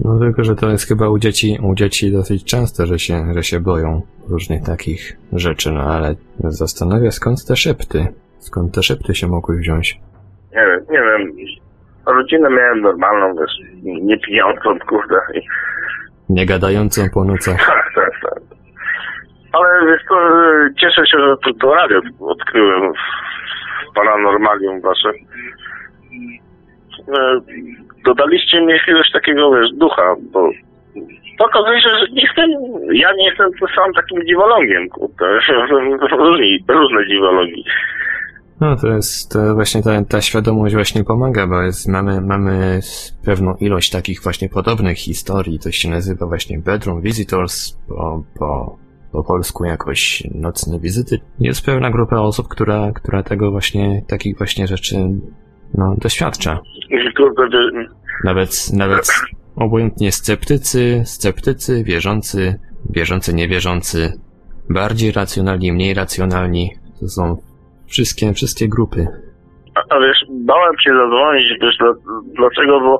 No 0.05 0.18
tylko, 0.18 0.44
że 0.44 0.55
to 0.55 0.70
jest 0.70 0.88
chyba 0.88 1.09
u 1.09 1.18
dzieci, 1.18 1.59
u 1.62 1.74
dzieci 1.74 2.12
dosyć 2.12 2.44
częste, 2.44 2.86
że 2.86 2.98
się, 2.98 3.34
że 3.34 3.42
się 3.42 3.61
boją 3.61 4.03
różnych 4.28 4.62
takich 4.62 5.16
rzeczy, 5.32 5.72
no 5.72 5.80
ale 5.80 6.14
zastanawia 6.38 7.11
skąd 7.11 7.46
te 7.46 7.57
szepty. 7.57 8.07
Skąd 8.38 8.74
te 8.74 8.82
szepty 8.82 9.14
się 9.14 9.26
mogły 9.26 9.57
wziąć? 9.57 10.01
Nie 10.53 10.66
wiem, 10.66 10.80
nie 10.90 10.98
wiem. 10.98 11.32
Rodzinę 12.07 12.51
miałem 12.51 12.80
normalną, 12.80 13.34
wiesz, 13.40 13.53
nie 13.82 14.18
pijącą, 14.18 14.78
kurde. 14.88 15.16
I, 15.34 15.40
Nie 16.28 16.46
gadającą 16.46 17.03
po 17.14 17.24
nocach. 17.24 17.66
tak, 17.66 17.90
tak, 17.94 18.12
tak. 18.22 18.42
Ale 19.53 19.86
wiesz 19.86 20.03
co, 20.09 20.14
cieszę 20.80 21.07
się, 21.07 21.18
że 21.18 21.36
to, 21.44 21.55
to 21.61 21.74
radio 21.74 22.01
odkryłem 22.20 22.92
paranormalium 23.95 24.80
wasze. 24.80 25.11
e, 27.09 27.41
dodaliście 28.05 28.61
mi 28.61 28.72
jakiegoś 28.72 29.11
takiego, 29.12 29.51
wiesz, 29.51 29.70
ducha, 29.72 30.16
bo 30.32 30.51
okazuje 31.45 31.80
się, 31.80 31.88
że 31.88 32.07
nie 32.12 32.22
jestem, 32.22 32.51
ja 32.93 33.12
nie 33.12 33.24
jestem 33.28 33.51
sam 33.76 33.93
takim 33.95 34.26
dziwolągiem, 34.26 34.88
kurde. 34.88 35.24
Różni, 36.18 36.64
różne 36.68 37.07
dziwolągi. 37.07 37.64
No 38.61 38.76
to 38.76 38.88
jest 38.88 39.32
to 39.32 39.55
właśnie 39.55 39.82
ta, 39.82 40.05
ta 40.09 40.20
świadomość 40.20 40.74
właśnie 40.74 41.05
pomaga, 41.05 41.47
bo 41.47 41.62
jest, 41.62 41.88
mamy, 41.88 42.20
mamy 42.20 42.80
pewną 43.24 43.55
ilość 43.61 43.91
takich 43.91 44.22
właśnie 44.22 44.49
podobnych 44.49 44.99
historii, 44.99 45.59
to 45.59 45.70
się 45.70 45.91
nazywa 45.91 46.26
właśnie 46.26 46.59
Bedroom 46.59 47.01
Visitors, 47.03 47.78
po, 47.88 48.22
po, 48.38 48.76
po 49.12 49.24
polsku 49.24 49.64
jakoś 49.64 50.22
nocne 50.34 50.80
wizyty. 50.80 51.18
Jest 51.40 51.66
pewna 51.66 51.90
grupa 51.90 52.16
osób, 52.16 52.48
która, 52.48 52.92
która 52.94 53.22
tego 53.22 53.50
właśnie, 53.50 54.02
takich 54.08 54.38
właśnie 54.38 54.66
rzeczy 54.66 54.96
no, 55.74 55.94
doświadcza. 55.98 56.58
Nawet, 58.24 58.72
nawet 58.72 59.08
obojętnie 59.56 60.12
sceptycy, 60.12 61.02
sceptycy, 61.04 61.84
wierzący, 61.84 62.54
wierzący, 62.90 63.34
niewierzący, 63.34 64.12
bardziej 64.70 65.12
racjonalni, 65.12 65.72
mniej 65.72 65.94
racjonalni, 65.94 66.70
to 67.00 67.08
są 67.08 67.36
wszystkie, 67.86 68.32
wszystkie 68.32 68.68
grupy. 68.68 69.06
A, 69.74 69.94
a 69.94 70.00
wiesz, 70.00 70.24
bałem 70.30 70.74
się 70.84 70.90
zadzwonić, 70.94 71.44
wiesz, 71.62 71.76
dla, 71.78 71.92
dlaczego, 72.36 72.80
bo 72.80 72.98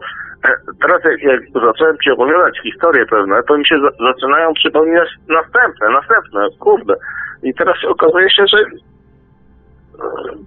teraz 0.81 1.05
jak, 1.05 1.23
jak 1.23 1.41
zacząłem 1.67 1.97
ci 2.05 2.11
opowiadać 2.11 2.61
historie 2.63 3.07
pewne, 3.07 3.43
to 3.43 3.59
mi 3.59 3.67
się 3.67 3.81
za, 3.81 4.13
zaczynają 4.13 4.55
przypominać 4.55 5.09
następne, 5.29 5.89
następne, 5.89 6.49
kurde. 6.59 6.95
I 7.43 7.55
teraz 7.55 7.77
okazuje 7.85 8.31
się, 8.31 8.45
że 8.47 8.59
e, 8.59 8.67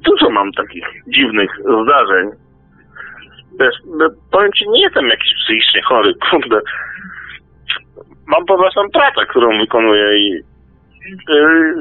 dużo 0.09 0.29
mam 0.29 0.51
takich 0.51 0.85
dziwnych 1.07 1.51
zdarzeń. 1.83 2.29
Wiesz, 3.59 3.75
no, 3.97 4.09
powiem 4.31 4.51
ci, 4.53 4.69
nie 4.69 4.81
jestem 4.81 5.07
jakiś 5.07 5.33
psychicznie 5.43 5.81
chory, 5.81 6.13
kurde. 6.31 6.61
Mam 8.27 8.45
po 8.45 8.57
prostu 8.57 8.81
pracę, 8.93 9.25
którą 9.29 9.59
wykonuję 9.59 10.17
i 10.17 10.29
yy, 11.29 11.75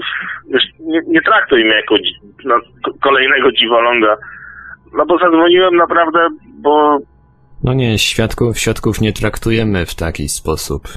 wiesz, 0.48 0.64
nie, 0.80 1.00
nie 1.06 1.22
traktuj 1.22 1.64
mnie 1.64 1.74
jako 1.74 1.94
dzi- 1.94 2.20
kolejnego 3.02 3.52
dziwoląga. 3.52 4.16
No 4.92 5.06
bo 5.06 5.18
zadzwoniłem 5.18 5.76
naprawdę, 5.76 6.28
bo 6.62 6.98
No 7.62 7.72
nie, 7.74 7.98
świadków, 7.98 8.58
świadków 8.58 9.00
nie 9.00 9.12
traktujemy 9.12 9.86
w 9.86 9.94
taki 9.94 10.28
sposób. 10.28 10.88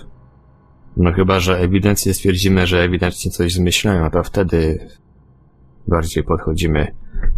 No 0.98 1.12
chyba, 1.14 1.40
że 1.40 1.58
ewidentnie 1.58 2.14
stwierdzimy, 2.14 2.68
że 2.68 2.80
ewidentnie 2.82 3.32
coś 3.32 3.54
zmyślają, 3.54 4.10
to 4.12 4.24
wtedy 4.24 4.88
bardziej 5.88 6.24
podchodzimy 6.24 6.88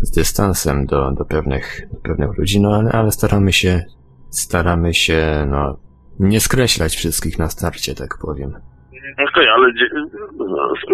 z 0.02 0.12
dystansem 0.12 0.86
do, 0.86 1.12
do 1.12 1.26
pewnych, 1.26 1.82
do 1.94 2.00
pewnych 2.00 2.38
ludzi, 2.38 2.62
no 2.62 2.76
ale, 2.76 2.92
ale 2.92 3.12
staramy 3.12 3.54
się, 3.54 3.84
staramy 4.30 4.94
się, 4.94 5.46
no, 5.50 5.78
nie 6.20 6.40
skreślać 6.40 6.96
wszystkich 6.96 7.40
na 7.40 7.50
starcie, 7.50 7.96
tak 7.96 8.18
powiem. 8.22 8.50
Okej, 9.30 9.48
ale 9.50 9.74
dzie- 9.74 9.90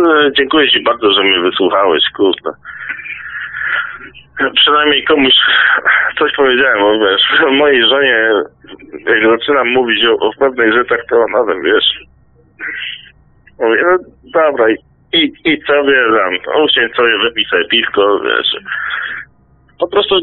e, 0.09 0.31
dziękuję 0.37 0.71
Ci 0.71 0.83
bardzo, 0.83 1.11
że 1.13 1.23
mnie 1.23 1.41
wysłuchałeś, 1.49 2.03
kurde. 2.17 2.49
Przynajmniej 4.55 5.03
komuś 5.03 5.33
coś 6.19 6.31
powiedziałem, 6.35 6.79
bo 6.79 6.99
wiesz, 6.99 7.21
mojej 7.61 7.87
żonie, 7.89 8.29
jak 9.05 9.39
zaczynam 9.39 9.69
mówić 9.69 10.05
o, 10.05 10.27
o 10.27 10.31
pewnych 10.39 10.73
rzeczach, 10.73 10.99
to 11.09 11.15
ona 11.15 11.53
wiesz, 11.63 11.99
mówi, 13.59 13.77
no 13.83 13.97
dobra, 14.33 14.65
i, 15.13 15.33
i, 15.45 15.61
sobie 15.67 15.97
tam, 16.17 16.63
usiądź 16.63 16.95
sobie, 16.95 17.17
wypij 17.17 17.45
sobie 17.45 17.67
piwko, 17.67 18.19
wiesz. 18.19 18.63
Po 19.79 19.87
prostu 19.87 20.19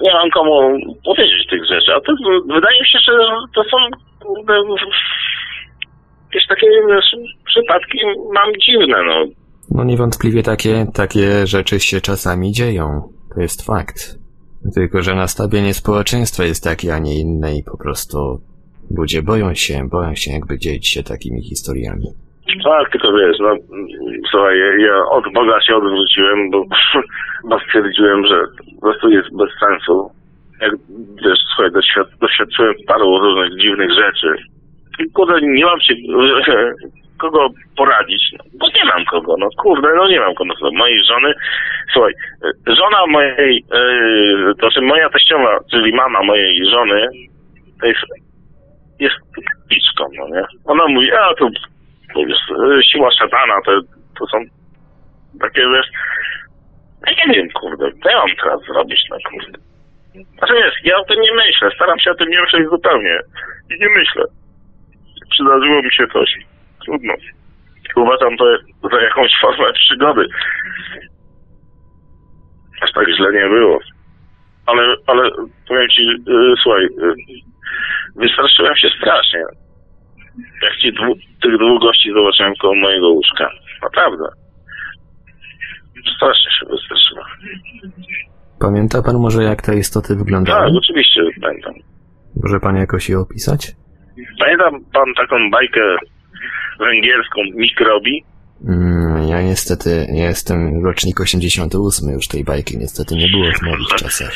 nie 0.00 0.12
mam 0.12 0.30
komu 0.30 0.78
powiedzieć 1.04 1.46
tych 1.50 1.66
rzeczy, 1.66 1.94
a 1.94 2.00
to 2.00 2.12
wydaje 2.54 2.80
mi 2.80 2.86
się, 2.86 2.98
że 3.04 3.12
to 3.54 3.64
są 3.64 3.76
jakieś 6.24 6.46
takie 6.48 6.66
wiesz, 6.88 7.16
przypadki 7.46 7.98
mam 8.32 8.52
dziwne, 8.66 9.02
no. 9.02 9.39
No 9.70 9.84
niewątpliwie 9.84 10.42
takie, 10.42 10.86
takie 10.94 11.46
rzeczy 11.46 11.80
się 11.80 12.00
czasami 12.00 12.52
dzieją. 12.52 13.02
To 13.34 13.40
jest 13.40 13.66
fakt. 13.66 14.18
Tylko, 14.74 15.02
że 15.02 15.14
nastawienie 15.14 15.74
społeczeństwa 15.74 16.44
jest 16.44 16.64
takie, 16.64 16.94
a 16.94 16.98
nie 16.98 17.20
inne 17.20 17.56
i 17.56 17.64
po 17.70 17.78
prostu 17.78 18.18
ludzie 18.98 19.22
boją 19.22 19.54
się, 19.54 19.88
boją 19.90 20.14
się 20.14 20.32
jakby 20.32 20.58
dzielić 20.58 20.88
się 20.88 21.02
takimi 21.02 21.42
historiami. 21.42 22.06
Tak, 22.64 22.92
tylko 22.92 23.12
wiesz, 23.12 23.36
no 23.40 23.56
słuchaj, 24.30 24.58
ja, 24.78 24.96
od 25.10 25.24
Boga 25.34 25.60
się 25.60 25.76
odwróciłem, 25.76 26.50
bo, 26.50 26.64
bo 27.48 27.60
stwierdziłem, 27.60 28.26
że 28.26 28.36
po 28.74 28.80
prostu 28.80 29.10
jest 29.10 29.36
bez 29.36 29.50
sensu. 29.60 30.10
Jak 30.60 30.72
wiesz, 31.24 31.38
słuchaj, 31.54 31.72
doświad, 31.72 32.08
doświadczyłem 32.20 32.74
paru 32.86 33.18
różnych 33.18 33.60
dziwnych 33.60 33.90
rzeczy. 33.90 34.28
I 34.98 35.10
kurde, 35.10 35.40
nie 35.40 35.64
mam 35.64 35.80
się 35.80 35.94
kogo 37.20 37.48
poradzić, 37.76 38.22
no, 38.38 38.44
bo 38.60 38.66
nie 38.66 38.84
mam 38.84 39.04
kogo, 39.04 39.34
no 39.38 39.48
kurde, 39.56 39.88
no 39.96 40.08
nie 40.08 40.20
mam 40.20 40.34
kogo. 40.34 40.54
No, 40.62 40.70
mojej 40.72 41.04
żony, 41.04 41.34
słuchaj, 41.92 42.12
żona 42.66 43.06
mojej, 43.06 43.64
yy, 43.72 44.54
to 44.54 44.60
znaczy 44.60 44.80
moja 44.80 45.10
teściowa, 45.10 45.58
czyli 45.70 45.92
mama 45.92 46.22
mojej 46.22 46.70
żony, 46.70 47.08
to 47.80 47.86
jest, 47.86 48.00
jest 48.98 49.16
piczką, 49.68 50.04
no 50.18 50.28
nie? 50.28 50.44
Ona 50.64 50.86
mówi, 50.88 51.12
a 51.12 51.34
to 51.34 51.48
to 52.14 52.20
jest 52.20 52.40
e, 52.50 52.82
siła 52.92 53.10
szatana, 53.18 53.54
to, 53.64 53.72
to 54.18 54.26
są 54.26 54.44
takie, 55.40 55.60
wiesz, 55.60 55.86
ja 57.06 57.26
nie 57.26 57.34
wiem, 57.34 57.48
kurde, 57.50 57.90
co 58.02 58.10
ja 58.10 58.18
mam 58.18 58.36
teraz 58.36 58.60
zrobić, 58.60 59.00
no 59.10 59.16
kurde. 59.30 59.58
Znaczy 60.38 60.54
wiesz, 60.54 60.74
ja 60.84 60.96
o 60.96 61.04
tym 61.04 61.20
nie 61.20 61.34
myślę, 61.34 61.70
staram 61.74 61.98
się 61.98 62.10
o 62.10 62.14
tym 62.14 62.28
nie 62.28 62.40
myśleć 62.40 62.68
zupełnie 62.68 63.18
i 63.70 63.80
nie 63.80 63.88
myślę. 63.88 64.24
Przydarzyło 65.30 65.82
mi 65.82 65.92
się 65.92 66.06
coś, 66.12 66.34
trudno. 66.84 67.14
Uważam 67.96 68.36
to 68.36 68.44
za 68.92 69.00
jakąś 69.02 69.30
formę 69.40 69.72
przygody. 69.72 70.26
Aż 72.82 72.92
tak 72.92 73.06
źle 73.16 73.32
nie 73.32 73.48
było. 73.48 73.78
Ale, 74.66 74.82
ale 75.06 75.30
powiem 75.68 75.88
ci, 75.88 76.02
yy, 76.26 76.54
słuchaj, 76.62 76.82
yy, 76.82 77.14
wystraszyłem 78.16 78.76
się 78.76 78.88
strasznie. 78.98 79.40
Jak 80.62 80.76
ci 80.76 80.92
dwu, 80.92 81.14
tych 81.42 81.56
dwóch 81.58 81.80
gości 81.82 82.12
zobaczyłem 82.12 82.54
koło 82.60 82.74
mojego 82.74 83.08
łóżka. 83.08 83.50
Naprawdę. 83.82 84.24
Strasznie 86.16 86.50
się 86.60 86.66
wystraszyłem. 86.66 87.26
Pamięta 88.60 89.02
pan 89.02 89.16
może 89.18 89.42
jak 89.42 89.62
te 89.62 89.76
istoty 89.76 90.08
Tak, 90.08 90.18
wyglądały? 90.18 90.70
oczywiście 90.78 91.20
pamiętam. 91.42 91.74
Może 92.42 92.60
pan 92.60 92.76
jakoś 92.76 93.08
je 93.08 93.18
opisać? 93.18 93.72
Pamiętam 94.38 94.84
pan 94.92 95.14
taką 95.16 95.50
bajkę 95.50 95.80
węgierską 96.80 97.40
Mikrobi? 97.54 98.24
Mm, 98.68 99.28
ja 99.28 99.42
niestety, 99.42 99.90
ja 100.14 100.24
jestem 100.28 100.84
rocznik 100.84 101.20
88, 101.20 102.10
już 102.10 102.28
tej 102.28 102.44
bajki 102.44 102.78
niestety 102.78 103.14
nie 103.14 103.28
było 103.28 103.44
w 103.52 103.62
moich 103.62 103.88
czasach. 103.98 104.32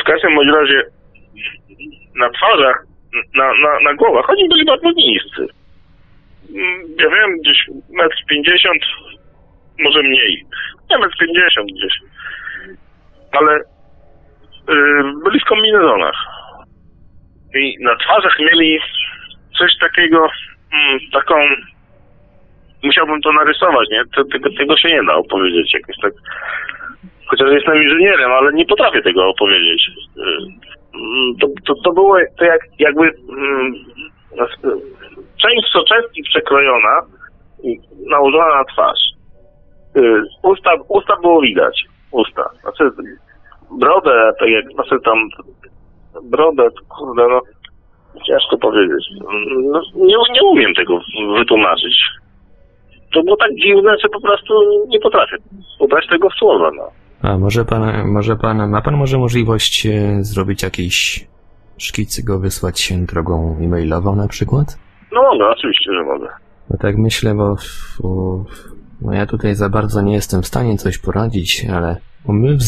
W 0.00 0.04
każdym 0.06 0.34
bądź 0.34 0.48
razie 0.54 0.82
na 2.16 2.30
twarzach, 2.30 2.84
na, 3.36 3.44
na, 3.44 3.80
na 3.84 3.94
głowach, 3.94 4.30
oni 4.30 4.48
byli 4.48 4.64
bardzo 4.64 4.90
niscy. 4.90 5.46
Mm, 6.54 6.80
Ja 6.98 7.08
wiem, 7.10 7.30
gdzieś 7.42 7.58
metr 7.90 8.16
pięćdziesiąt, 8.28 8.82
może 9.78 10.02
mniej. 10.02 10.44
Nie, 10.90 10.98
metr 10.98 11.16
pięćdziesiąt 11.20 11.68
gdzieś. 11.72 11.94
Ale 13.32 13.52
yy, 14.68 15.12
byli 15.24 15.40
w 15.40 15.48
kombinezonach. 15.48 16.16
I 17.54 17.76
na 17.80 17.96
twarzach 17.96 18.36
mieli 18.40 18.78
coś 19.58 19.70
takiego, 19.80 20.28
mm, 20.72 20.98
taką... 21.12 21.34
Musiałbym 22.84 23.20
to 23.20 23.32
narysować, 23.32 23.88
nie? 23.90 24.02
To, 24.16 24.24
tego, 24.32 24.50
tego 24.58 24.76
się 24.76 24.88
nie 24.88 25.02
da 25.02 25.14
opowiedzieć 25.14 25.74
jakoś 25.74 25.96
tak. 26.02 26.12
Chociaż 27.26 27.52
jestem 27.52 27.82
inżynierem, 27.82 28.32
ale 28.32 28.52
nie 28.52 28.66
potrafię 28.66 29.02
tego 29.02 29.28
opowiedzieć. 29.28 29.90
Yy, 30.16 30.22
mm, 30.94 31.34
To, 31.40 31.46
to, 31.66 31.74
to 31.84 31.92
było 31.92 32.16
to 32.38 32.44
jak, 32.44 32.60
jakby 32.78 33.02
mm, 33.02 33.72
część 35.42 35.72
soczewki 35.72 36.22
przekrojona 36.22 37.02
i 37.62 37.78
nałożona 38.10 38.54
na 38.54 38.64
twarz. 38.64 38.98
Usta, 40.42 40.70
usta 40.88 41.16
było 41.16 41.40
widać. 41.40 41.84
Usta. 42.10 42.50
Znaczy 42.60 42.90
brodę, 43.70 44.32
tak 44.40 44.48
jak 44.48 44.72
znaczy 44.72 44.96
tam 45.04 45.28
brodę, 46.22 46.68
kurde 46.88 47.28
no 47.28 47.40
ciężko 48.26 48.58
powiedzieć. 48.58 49.04
No, 49.72 49.80
nie, 49.94 50.16
nie 50.32 50.42
umiem 50.52 50.74
tego 50.74 51.00
wytłumaczyć. 51.38 51.94
To 53.14 53.22
było 53.22 53.36
tak 53.36 53.50
dziwne, 53.54 53.96
że 54.02 54.08
po 54.08 54.20
prostu 54.20 54.54
nie 54.88 55.00
potrafię 55.00 55.36
ubrać 55.78 56.06
tego 56.06 56.30
w 56.30 56.34
słowa, 56.34 56.70
no. 56.76 56.90
A 57.22 57.38
może 57.38 57.64
pan, 57.64 58.08
może 58.08 58.36
pan, 58.36 58.70
ma 58.70 58.82
pan 58.82 58.96
może 58.96 59.18
możliwość 59.18 59.86
e, 59.86 60.24
zrobić 60.24 60.62
jakiś 60.62 61.26
szkic 61.78 62.20
go 62.20 62.38
wysłać 62.38 62.92
drogą 62.92 63.56
e-mailową 63.60 64.16
na 64.16 64.28
przykład? 64.28 64.78
No 65.12 65.22
mogę, 65.22 65.48
oczywiście, 65.48 65.92
że 65.92 66.04
mogę. 66.04 66.28
No 66.70 66.76
tak 66.80 66.96
myślę, 66.96 67.34
bo 67.34 67.56
w, 67.56 67.98
no 69.02 69.12
ja 69.12 69.26
tutaj 69.26 69.54
za 69.54 69.68
bardzo 69.68 70.02
nie 70.02 70.14
jestem 70.14 70.42
w 70.42 70.46
stanie 70.46 70.76
coś 70.76 70.98
poradzić, 70.98 71.66
ale 71.72 71.96
My 72.26 72.56
w, 72.56 72.60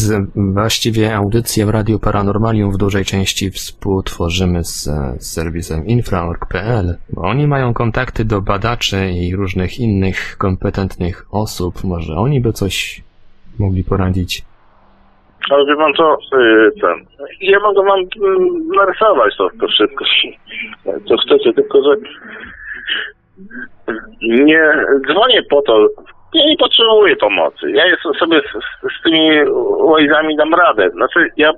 właściwie 0.54 1.14
audycję 1.16 1.66
w 1.66 1.70
Radiu 1.70 1.98
Paranormalium 1.98 2.72
w 2.72 2.76
dużej 2.76 3.04
części 3.04 3.50
współtworzymy 3.50 4.64
z, 4.64 4.84
z 5.18 5.34
serwisem 5.34 5.86
infra.org.pl, 5.86 6.96
oni 7.16 7.46
mają 7.46 7.74
kontakty 7.74 8.24
do 8.24 8.40
badaczy 8.40 8.96
i 9.10 9.36
różnych 9.36 9.78
innych 9.78 10.36
kompetentnych 10.38 11.26
osób. 11.32 11.74
Może 11.84 12.14
oni 12.14 12.40
by 12.40 12.52
coś 12.52 13.02
mogli 13.58 13.84
poradzić. 13.84 14.42
Ale 15.50 15.66
wie 15.66 15.76
pan 15.76 15.92
co, 15.94 16.18
yy, 16.38 16.70
ten, 16.80 17.26
ja 17.40 17.60
mogę 17.60 17.82
wam 17.82 17.98
mm, 17.98 18.68
narysować 18.76 19.36
to, 19.36 19.48
to 19.60 19.66
wszystko, 19.68 20.04
co 21.08 21.16
chcecie, 21.16 21.52
tylko 21.52 21.78
że 21.82 21.96
nie 24.20 24.72
dzwonię 25.12 25.42
po 25.50 25.62
to, 25.62 25.88
ja 26.34 26.46
nie 26.46 26.56
potrzebuję 26.56 27.16
pomocy. 27.16 27.70
Ja 27.70 27.84
sobie 28.18 28.40
z, 28.40 28.92
z 28.98 29.02
tymi 29.02 29.30
łajzami 29.78 30.36
dam 30.36 30.54
radę. 30.54 30.90
Znaczy, 30.90 31.28
ja, 31.36 31.52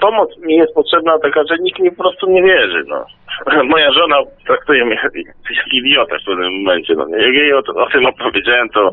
pomoc 0.00 0.38
mi 0.38 0.56
jest 0.56 0.74
potrzebna 0.74 1.18
taka, 1.18 1.44
że 1.44 1.56
nikt 1.60 1.78
mi 1.78 1.90
po 1.90 2.02
prostu 2.02 2.30
nie 2.30 2.42
wierzy, 2.42 2.84
no. 2.86 3.06
Moja 3.72 3.92
żona 3.92 4.16
traktuje 4.46 4.84
mnie 4.84 5.00
jak 5.04 5.72
idiota 5.72 6.18
w 6.18 6.24
pewnym 6.24 6.52
momencie, 6.52 6.94
no. 6.94 7.06
Jak 7.08 7.34
jej 7.34 7.52
o, 7.54 7.58
o 7.58 7.86
tym 7.92 8.06
opowiedziałem, 8.06 8.68
to 8.68 8.90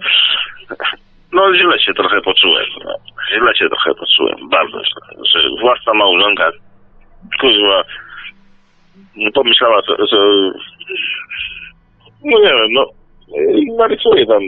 no 1.33 1.55
źle 1.55 1.79
się 1.79 1.93
trochę 1.93 2.21
poczułem, 2.21 2.65
no. 2.85 2.95
Źle 3.37 3.55
się 3.55 3.69
trochę 3.69 3.95
poczułem, 3.95 4.49
bardzo 4.49 4.83
źle. 4.83 5.23
Że 5.25 5.39
własna 5.61 5.93
małżonka, 5.93 6.51
kurwa, 7.41 7.83
no, 9.15 9.31
pomyślała, 9.31 9.81
że, 9.87 10.07
że 10.07 10.17
no 12.25 12.39
nie 12.39 12.53
wiem, 12.53 12.73
no 12.73 12.85
narysuję 13.77 14.25
tam 14.25 14.41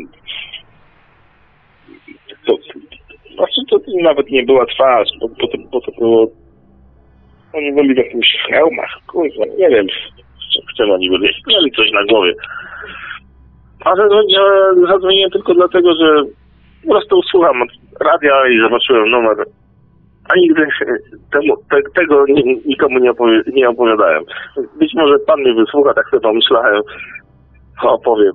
to, 2.45 2.57
znaczy 3.35 3.61
to 3.69 3.77
nawet 4.01 4.29
nie 4.29 4.43
była 4.43 4.65
twarz, 4.65 5.09
bo, 5.21 5.27
bo, 5.27 5.47
to, 5.47 5.57
bo 5.71 5.81
to 5.81 5.91
było 5.99 6.27
oni 7.53 7.73
byli 7.73 7.93
w 7.93 7.97
jakimś 7.97 8.37
hełmach, 8.49 8.97
kurwa, 9.07 9.45
nie 9.57 9.69
wiem 9.69 9.87
w 10.73 10.77
czym 10.77 10.91
oni 10.91 11.09
byli, 11.09 11.29
mieli 11.47 11.71
coś 11.71 11.91
na 11.91 12.05
głowie. 12.05 12.33
A 13.85 13.95
zadzwoniłem, 13.95 14.87
zadzwoniłem 14.87 15.31
tylko 15.31 15.53
dlatego, 15.53 15.93
że 15.95 16.23
po 16.83 16.89
prostu 16.89 17.21
słucham 17.21 17.63
radia 17.99 18.47
i 18.47 18.59
zobaczyłem 18.61 19.09
numer. 19.09 19.45
A 20.29 20.35
nigdy 20.35 20.67
temu, 21.31 21.57
te, 21.69 21.77
tego 21.95 22.25
nikomu 22.65 22.99
nie, 22.99 23.11
opowi 23.11 23.41
nie 23.53 23.69
opowiadałem. 23.69 24.23
Być 24.79 24.93
może 24.93 25.19
pan 25.19 25.39
mnie 25.39 25.53
wysłucha, 25.53 25.93
tak 25.93 26.09
sobie 26.09 26.21
pomyślałem, 26.21 26.81
opowiem, 27.83 28.33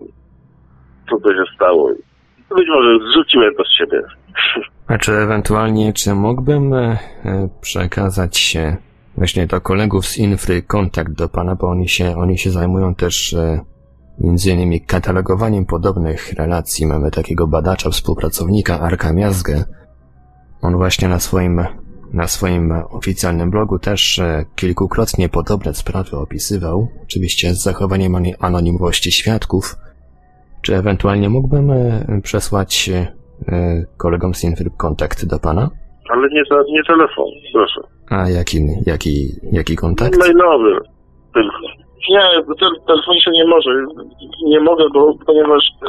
co 1.10 1.20
to 1.20 1.32
się 1.32 1.54
stało. 1.54 1.90
Być 2.56 2.68
może 2.68 2.98
zrzuciłem 3.10 3.54
to 3.54 3.64
z 3.64 3.78
siebie. 3.78 4.02
A 4.86 4.98
czy 4.98 5.12
ewentualnie, 5.12 5.92
czy 5.92 6.14
mógłbym 6.14 6.74
e, 6.74 6.98
przekazać 7.60 8.38
się 8.38 8.76
właśnie 9.16 9.46
do 9.46 9.60
kolegów 9.60 10.06
z 10.06 10.18
Infry 10.18 10.62
kontakt 10.62 11.12
do 11.12 11.28
pana, 11.28 11.54
bo 11.54 11.68
oni 11.68 11.88
się, 11.88 12.16
oni 12.16 12.38
się 12.38 12.50
zajmują 12.50 12.94
też 12.94 13.32
e, 13.32 13.60
między 14.20 14.50
innymi 14.50 14.80
katalogowaniem 14.80 15.66
podobnych 15.66 16.32
relacji. 16.32 16.86
Mamy 16.86 17.10
takiego 17.10 17.46
badacza, 17.46 17.90
współpracownika 17.90 18.80
Arka 18.80 19.12
Miazgę. 19.12 19.64
On 20.62 20.76
właśnie 20.76 21.08
na 21.08 21.20
swoim, 21.20 21.64
na 22.12 22.28
swoim 22.28 22.72
oficjalnym 22.90 23.50
blogu 23.50 23.78
też 23.78 24.18
e, 24.18 24.44
kilkukrotnie 24.56 25.28
podobne 25.28 25.74
sprawy 25.74 26.16
opisywał, 26.16 26.88
oczywiście 27.02 27.54
z 27.54 27.62
zachowaniem 27.62 28.14
anonimowości 28.40 29.12
świadków. 29.12 29.76
Czy 30.62 30.76
ewentualnie 30.76 31.28
mógłbym 31.28 31.70
e, 31.70 32.20
przesłać 32.22 32.90
e, 32.92 33.06
kolegom 33.98 34.34
z 34.34 34.44
Infryb 34.44 34.76
kontakt 34.76 35.26
do 35.26 35.38
pana? 35.38 35.70
Ale 36.10 36.28
nie, 36.28 36.42
nie 36.72 36.84
telefon, 36.84 37.26
proszę. 37.52 37.80
A 38.10 38.28
jaki, 38.28 38.58
jaki, 38.86 39.28
jaki 39.52 39.76
kontakt? 39.76 40.18
Mailowy 40.18 40.80
tylko. 41.34 41.56
Nie, 42.10 42.20
te, 42.60 42.66
telefonicznie 42.86 43.32
nie 43.32 43.46
może. 43.46 43.70
Nie 44.44 44.60
mogę, 44.60 44.84
bo 44.94 45.14
ponieważ 45.26 45.62
e, 45.82 45.86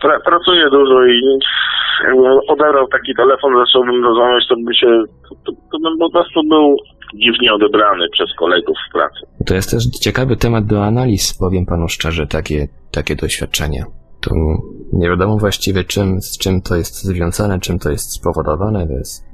pra, 0.00 0.20
pracuję 0.20 0.70
dużo 0.70 1.06
i 1.06 1.20
jakbym 2.04 2.38
odebrał 2.48 2.88
taki 2.88 3.14
telefon, 3.14 3.52
zacząłbym 3.66 4.04
rozmawiać, 4.04 4.44
to 4.48 4.54
by 4.66 4.74
się, 4.74 5.02
to, 5.28 5.52
to 5.72 5.78
bym 5.78 5.98
po 5.98 6.10
prostu 6.10 6.40
był 6.48 6.76
dziwnie 7.14 7.54
odebrany 7.54 8.08
przez 8.12 8.34
kolegów 8.38 8.76
w 8.88 8.92
pracy. 8.92 9.20
To 9.46 9.54
jest 9.54 9.70
też 9.70 9.84
ciekawy 9.86 10.36
temat 10.36 10.66
do 10.66 10.84
analiz, 10.84 11.38
powiem 11.38 11.66
panu 11.66 11.88
szczerze, 11.88 12.26
takie, 12.26 12.68
takie 12.92 13.16
doświadczenia. 13.16 13.84
Tu 14.20 14.34
nie 14.92 15.08
wiadomo 15.08 15.38
właściwie 15.38 15.84
czym, 15.84 16.20
z 16.20 16.38
czym 16.38 16.62
to 16.62 16.76
jest 16.76 17.04
związane, 17.04 17.60
czym 17.60 17.78
to 17.78 17.90
jest 17.90 18.12
spowodowane. 18.12 18.86
To 18.86 18.92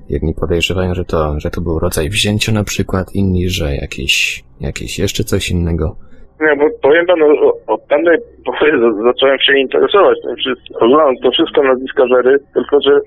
jedni 0.09 0.35
podejrzewają, 0.35 0.95
że 0.95 1.05
to, 1.05 1.41
że 1.41 1.51
to 1.51 1.61
był 1.61 1.79
rodzaj 1.79 2.11
wzięcia 2.11 2.53
na 2.53 2.65
przykład, 2.65 3.15
inni, 3.15 3.49
że 3.49 3.75
jakieś, 3.75 4.45
jakieś 4.61 4.99
jeszcze 4.99 5.25
coś 5.25 5.51
innego. 5.51 5.97
Nie, 6.41 6.57
bo 6.57 6.65
powiem 6.83 7.07
panu, 7.07 7.53
od 7.67 7.87
tamtej 7.89 8.19
pory 8.45 8.81
zacząłem 9.05 9.39
się 9.39 9.59
interesować 9.59 10.19
tym 10.23 10.37
wszystkim. 10.37 10.77
Oglądam 10.77 11.17
to 11.23 11.31
wszystko 11.31 11.63
na 11.63 11.75
Discovery, 11.75 12.39
tylko 12.55 12.81
że 12.81 13.01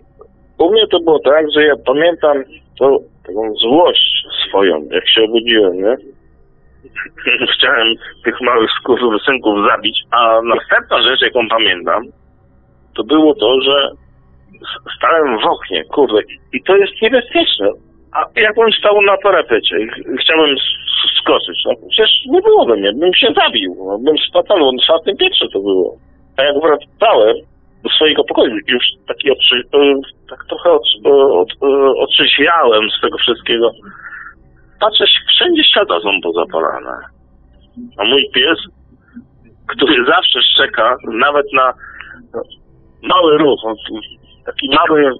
u 0.58 0.72
mnie 0.72 0.88
to 0.88 1.00
było 1.00 1.20
tak, 1.20 1.46
że 1.56 1.64
ja 1.64 1.74
pamiętam 1.86 2.44
taką 3.28 3.54
złość 3.54 4.26
swoją, 4.48 4.88
jak 4.92 5.10
się 5.10 5.24
obudziłem, 5.24 5.74
nie? 5.78 5.96
Chciałem 7.58 7.88
tych 8.24 8.42
małych 8.42 8.70
skurwysynków 8.80 9.56
zabić, 9.72 10.04
a 10.12 10.42
następna 10.42 11.02
rzecz, 11.02 11.22
jaką 11.22 11.48
pamiętam, 11.50 12.04
to 12.96 13.04
było 13.04 13.36
to, 13.36 13.62
że 13.62 13.92
stałem 14.98 15.40
w 15.40 15.46
oknie, 15.46 15.84
kurde, 15.84 16.22
i 16.54 16.64
to 16.64 16.78
jest 16.78 17.02
niebezpieczne. 17.02 17.70
A 18.12 18.26
jakbym 18.36 18.72
stał 18.72 19.02
na 19.02 19.18
parapecie 19.18 19.80
i 19.80 19.90
chciałbym 21.00 21.22
skoczyć, 21.22 21.64
no 21.66 21.90
przecież 21.90 22.10
nie 22.26 22.42
było 22.42 22.66
we 22.66 22.76
mnie, 22.76 22.94
bym 22.94 23.14
się 23.14 23.28
zabił, 23.36 23.76
no, 23.88 24.00
bym 24.00 24.18
spadł, 24.18 24.72
na 24.72 24.84
czwartym 24.84 25.18
piętrze 25.18 25.46
to 25.54 25.60
było. 25.60 25.98
A 26.38 26.44
jak 26.44 26.56
wracałem 26.56 27.36
do 27.84 27.90
swojego 27.90 28.24
pokoju, 28.24 28.56
już 28.68 28.84
taki 29.08 29.32
otrzy, 29.32 29.64
tak 30.30 30.46
trochę 30.50 30.72
otrzy, 30.72 30.98
od, 31.32 31.50
otrzeźwiałem 31.98 32.90
z 32.98 33.02
tego 33.02 33.18
wszystkiego, 33.18 33.72
patrzę, 34.80 35.06
wszędzie 35.36 35.64
światła 35.64 36.00
są 36.00 36.10
pozapalane. 36.24 36.98
A 37.98 38.04
mój 38.04 38.30
pies, 38.34 38.60
który 39.68 40.06
zawsze 40.06 40.40
szczeka, 40.42 40.96
nawet 41.14 41.46
na 41.54 41.74
mały 43.04 43.38
ruch, 43.38 43.62
taki 44.46 44.70
mały 44.70 45.12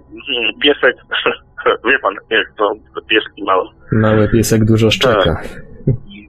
piesek, 0.62 0.96
wie 1.90 2.00
pan, 2.00 2.14
jak 2.30 2.48
to 2.58 2.74
pieski 3.10 3.44
małe. 3.44 3.66
Mały 3.92 4.28
piesek 4.28 4.66
dużo 4.66 4.92
szczeka. 4.92 5.24
Tak. 5.24 5.69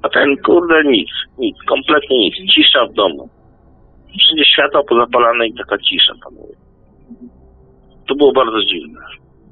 A 0.02 0.08
ten 0.08 0.36
kurde 0.46 0.84
nic, 0.84 1.10
nic, 1.38 1.56
kompletnie 1.68 2.18
nic. 2.18 2.34
Cisza 2.54 2.86
w 2.86 2.92
domu. 2.92 3.28
Wszędzie 4.18 4.44
światła 4.44 4.82
pozapalane 4.88 5.46
i 5.46 5.54
taka 5.54 5.78
cisza 5.78 6.12
panuje. 6.24 6.54
To 8.08 8.14
było 8.14 8.32
bardzo 8.32 8.64
dziwne. 8.64 9.00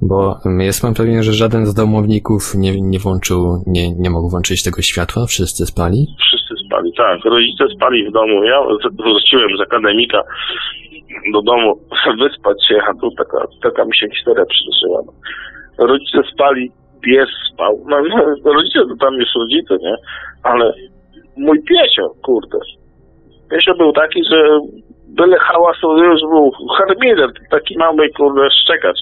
Bo 0.02 0.36
jest 0.58 0.82
pan 0.82 0.94
pewien, 0.94 1.22
że 1.22 1.32
żaden 1.32 1.66
z 1.66 1.74
domowników 1.74 2.54
nie, 2.54 2.80
nie 2.80 2.98
włączył, 2.98 3.62
nie, 3.66 3.94
nie 3.96 4.10
mógł 4.10 4.30
włączyć 4.30 4.62
tego 4.62 4.82
światła? 4.82 5.26
Wszyscy 5.26 5.66
spali? 5.66 6.06
Wszyscy 6.20 6.54
spali, 6.66 6.92
tak. 6.96 7.24
Rodzice 7.24 7.64
spali 7.76 8.08
w 8.08 8.12
domu. 8.12 8.44
Ja 8.44 8.60
wróciłem 8.92 9.56
z 9.58 9.60
akademika 9.60 10.22
do 11.32 11.42
domu 11.42 11.80
wyspać 12.22 12.56
się, 12.68 12.78
a 12.88 12.94
tu 13.00 13.10
taka, 13.10 13.38
taka 13.62 13.84
mi 13.84 13.96
się 13.96 14.06
historia 14.16 14.44
przydarzyła. 14.46 15.02
Rodzice 15.78 16.18
spali, 16.34 16.70
pies 17.00 17.28
spał. 17.52 17.84
No, 17.88 17.96
no, 18.44 18.52
rodzice 18.52 18.80
to 18.88 18.96
tam 19.00 19.14
jest 19.14 19.36
rodzice, 19.36 19.76
nie? 19.82 19.94
Ale 20.42 20.72
mój 21.36 21.58
piesio, 21.62 22.10
kurde. 22.22 22.58
Piesio 23.50 23.74
był 23.74 23.92
taki, 23.92 24.24
że 24.24 24.58
byle 25.08 25.38
hałasu 25.38 25.98
już 25.98 26.20
był 26.20 26.52
harmider, 26.78 27.30
taki 27.50 27.78
mały, 27.78 28.08
kurde, 28.16 28.48
szczekacz. 28.62 28.98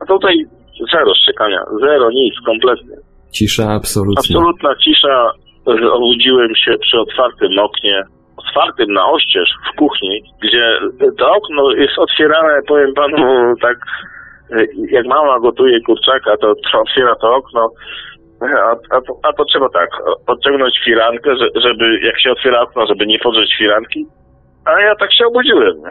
A 0.00 0.06
tutaj 0.06 0.34
zero 0.92 1.14
szczekania, 1.22 1.64
zero, 1.80 2.10
nic, 2.10 2.34
kompletnie. 2.46 2.96
Cisza 3.32 3.70
absolutna. 3.70 4.20
Absolutna 4.20 4.74
cisza. 4.84 5.30
Obudziłem 5.92 6.54
się 6.56 6.78
przy 6.78 7.00
otwartym 7.00 7.58
oknie, 7.58 8.02
otwartym 8.36 8.92
na 8.92 9.06
oścież 9.06 9.48
w 9.72 9.78
kuchni, 9.78 10.22
gdzie 10.42 10.78
to 11.18 11.32
okno 11.32 11.72
jest 11.72 11.98
otwierane, 11.98 12.60
powiem 12.68 12.94
panu, 12.94 13.54
tak 13.60 13.76
jak 14.90 15.06
mama 15.06 15.40
gotuje 15.40 15.80
kurczaka, 15.80 16.36
to 16.36 16.54
otwiera 16.80 17.14
to 17.14 17.34
okno, 17.34 17.70
a, 18.40 18.70
a, 18.96 19.00
to, 19.00 19.18
a 19.22 19.32
to 19.32 19.44
trzeba 19.44 19.68
tak, 19.68 19.90
odciągnąć 20.26 20.80
firankę, 20.84 21.30
żeby 21.54 22.00
jak 22.02 22.20
się 22.20 22.32
otwiera 22.32 22.60
okno, 22.60 22.86
żeby 22.86 23.06
nie 23.06 23.18
podrzeć 23.18 23.56
firanki. 23.58 24.06
A 24.64 24.80
ja 24.80 24.94
tak 24.94 25.14
się 25.14 25.26
obudziłem. 25.26 25.82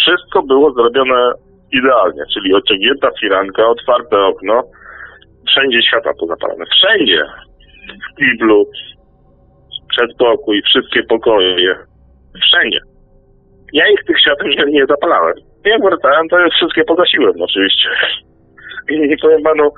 Wszystko 0.00 0.42
było 0.42 0.72
zrobione 0.72 1.32
idealnie, 1.72 2.22
czyli 2.34 2.54
odciągnięta 2.54 3.08
firanka, 3.20 3.66
otwarte 3.66 4.18
okno, 4.18 4.62
wszędzie 5.48 5.82
światła 5.82 6.12
pozapalane, 6.20 6.64
wszędzie. 6.66 7.24
W 7.84 8.18
kiblu, 8.18 8.64
przedpokój, 9.90 10.62
wszystkie 10.62 11.02
pokoje, 11.02 11.76
wszędzie. 12.42 12.78
Ja 13.72 13.88
ich 13.88 14.04
tych 14.06 14.20
świateł 14.20 14.48
nie, 14.48 14.64
nie 14.72 14.86
zapalałem. 14.86 15.53
Jak 15.64 15.82
wracałem, 15.82 16.28
to 16.28 16.36
wszystkie 16.56 16.84
pogasiłem 16.84 17.32
oczywiście. 17.40 17.88
I 18.88 19.16
powiem 19.22 19.42
panu, 19.42 19.70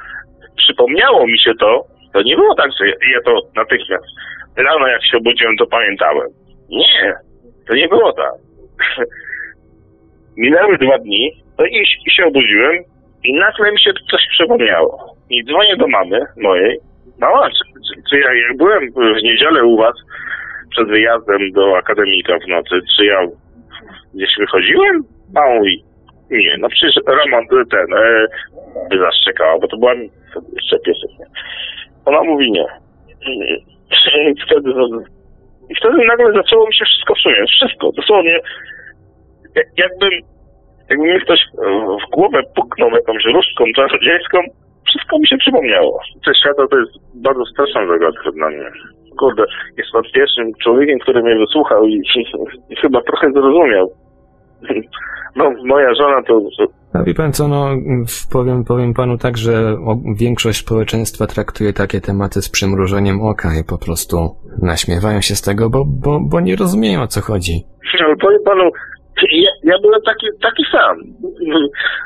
przypomniało 0.57 1.27
mi 1.27 1.39
się 1.39 1.53
to, 1.61 1.85
to 2.13 2.23
nie 2.23 2.37
było 2.37 2.55
tak, 2.55 2.71
że 2.81 2.87
ja 2.89 3.21
to 3.25 3.41
natychmiast 3.57 4.05
rano 4.57 4.87
jak 4.87 5.07
się 5.07 5.17
obudziłem, 5.17 5.57
to 5.57 5.67
pamiętałem. 5.67 6.29
Nie, 6.69 7.15
to 7.69 7.75
nie 7.75 7.89
było 7.89 8.13
tak. 8.13 8.35
Minęły 10.37 10.79
dwa 10.79 10.99
dni, 10.99 11.33
to 11.57 11.67
i, 11.67 11.85
i 12.07 12.11
się 12.11 12.27
obudziłem 12.27 12.85
i 13.25 13.33
nagle 13.33 13.73
mi 13.73 13.81
się 13.81 13.91
coś 14.11 14.21
przypomniało. 14.31 15.17
I 15.31 15.45
dzwonię 15.45 15.77
do 15.77 15.89
mamy 15.89 16.21
mojej. 16.37 16.79
Mama, 17.21 17.49
czy, 17.51 18.03
czy 18.11 18.19
ja 18.19 18.35
jak 18.35 18.57
byłem 18.57 18.93
w 18.93 19.23
niedzielę 19.23 19.65
u 19.65 19.77
was 19.77 19.95
przed 20.71 20.89
wyjazdem 20.89 21.53
do 21.53 21.77
akademika 21.77 22.39
w 22.39 22.49
nocy, 22.49 22.81
czy 22.97 23.05
ja 23.05 23.27
gdzieś 24.15 24.31
wychodziłem? 24.39 25.16
A 25.35 25.55
mówi, 25.55 25.85
nie, 26.31 26.57
no 26.59 26.69
przecież 26.69 26.95
Roman 27.07 27.47
ten 27.71 27.95
e, 27.95 28.27
by 28.91 28.99
zaszczekała, 28.99 29.59
bo 29.59 29.69
to 29.69 29.77
była 29.77 29.95
jeszcze 30.53 30.79
piesek? 30.79 31.11
Ona 32.05 32.23
mówi 32.23 32.53
nie. 32.53 32.67
I 33.27 34.35
wtedy, 34.47 34.71
I 35.71 35.75
wtedy 35.75 35.97
nagle 36.07 36.33
zaczęło 36.33 36.67
mi 36.67 36.75
się 36.75 36.85
wszystko 36.85 37.15
psuć. 37.15 37.33
Wszystko, 37.57 37.93
dosłownie. 37.93 38.31
jak- 39.55 39.67
Jakbym, 39.77 40.11
jakby 40.91 41.05
mi 41.07 41.21
ktoś 41.21 41.41
w 42.07 42.11
głowę 42.11 42.43
puknął 42.57 42.91
jakąś 42.91 43.25
różdżką 43.25 43.65
czarodziejską, 43.77 44.39
wszystko 44.89 45.19
mi 45.19 45.27
się 45.29 45.37
przypomniało. 45.37 46.01
Te 46.25 46.35
świata 46.35 46.63
to 46.71 46.79
jest 46.79 46.93
bardzo 47.15 47.45
straszna 47.47 47.87
zagadka 47.87 48.31
dla 48.33 48.49
mnie. 48.51 48.65
Kurde, 49.19 49.45
jest 49.79 49.91
pan 49.93 50.03
pierwszym 50.15 50.53
człowiekiem, 50.63 50.99
który 50.99 51.23
mnie 51.23 51.37
wysłuchał 51.37 51.87
i, 51.87 51.95
i, 52.17 52.25
i 52.71 52.77
chyba 52.77 53.01
trochę 53.03 53.33
zrozumiał. 53.33 53.91
No, 55.37 55.53
moja 55.65 55.95
żona 55.95 56.23
to, 56.23 56.41
A 56.93 57.03
wie 57.03 57.15
pan 57.15 57.33
co, 57.33 57.49
no 57.49 57.69
powiem, 58.33 58.65
powiem 58.65 58.95
panu 58.95 59.19
tak, 59.19 59.37
że 59.37 59.77
większość 60.19 60.59
społeczeństwa 60.59 61.27
traktuje 61.27 61.73
takie 61.73 62.01
tematy 62.01 62.43
z 62.43 62.51
przymrużeniem 62.51 63.23
oka 63.23 63.49
i 63.61 63.65
po 63.65 63.79
prostu 63.79 64.17
naśmiewają 64.63 65.21
się 65.21 65.35
z 65.35 65.43
tego, 65.43 65.71
bo, 65.71 65.85
bo, 66.05 66.21
bo 66.31 66.41
nie 66.41 66.57
rozumieją 66.57 67.03
o 67.03 67.07
co 67.07 67.21
chodzi. 67.21 67.65
Ale 68.05 68.17
powiem 68.17 68.41
panu, 68.45 68.63
ja, 69.33 69.51
ja 69.63 69.79
byłem 69.83 70.03
taki, 70.03 70.27
taki 70.43 70.65
sam. 70.73 70.97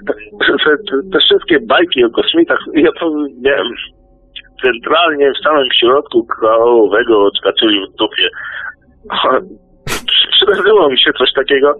Te, 0.06 0.12
te, 0.64 0.76
te 1.12 1.18
wszystkie 1.18 1.60
bajki 1.60 2.04
o 2.04 2.10
kosmitach, 2.10 2.58
ja 2.74 2.90
to 3.00 3.10
miałem 3.42 3.68
centralnie 4.62 5.32
w 5.32 5.44
samym 5.44 5.68
środku 5.80 6.26
krałowego 6.26 7.24
oczka, 7.24 7.52
czyli 7.60 7.80
w 7.86 7.96
dupie. 7.96 8.28
Przy- 10.06 10.28
Przydarzyło 10.40 10.90
mi 10.90 10.98
się 10.98 11.10
coś 11.18 11.32
takiego 11.32 11.74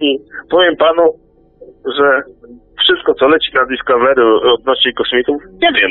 i 0.00 0.18
powiem 0.50 0.76
panu, 0.76 1.02
że 1.96 2.22
wszystko, 2.78 3.14
co 3.14 3.28
leci 3.28 3.54
na 3.54 3.66
Discovery 3.66 4.22
odnośnie 4.42 4.92
kosmitów, 4.92 5.42
nie 5.62 5.72
wiem, 5.72 5.90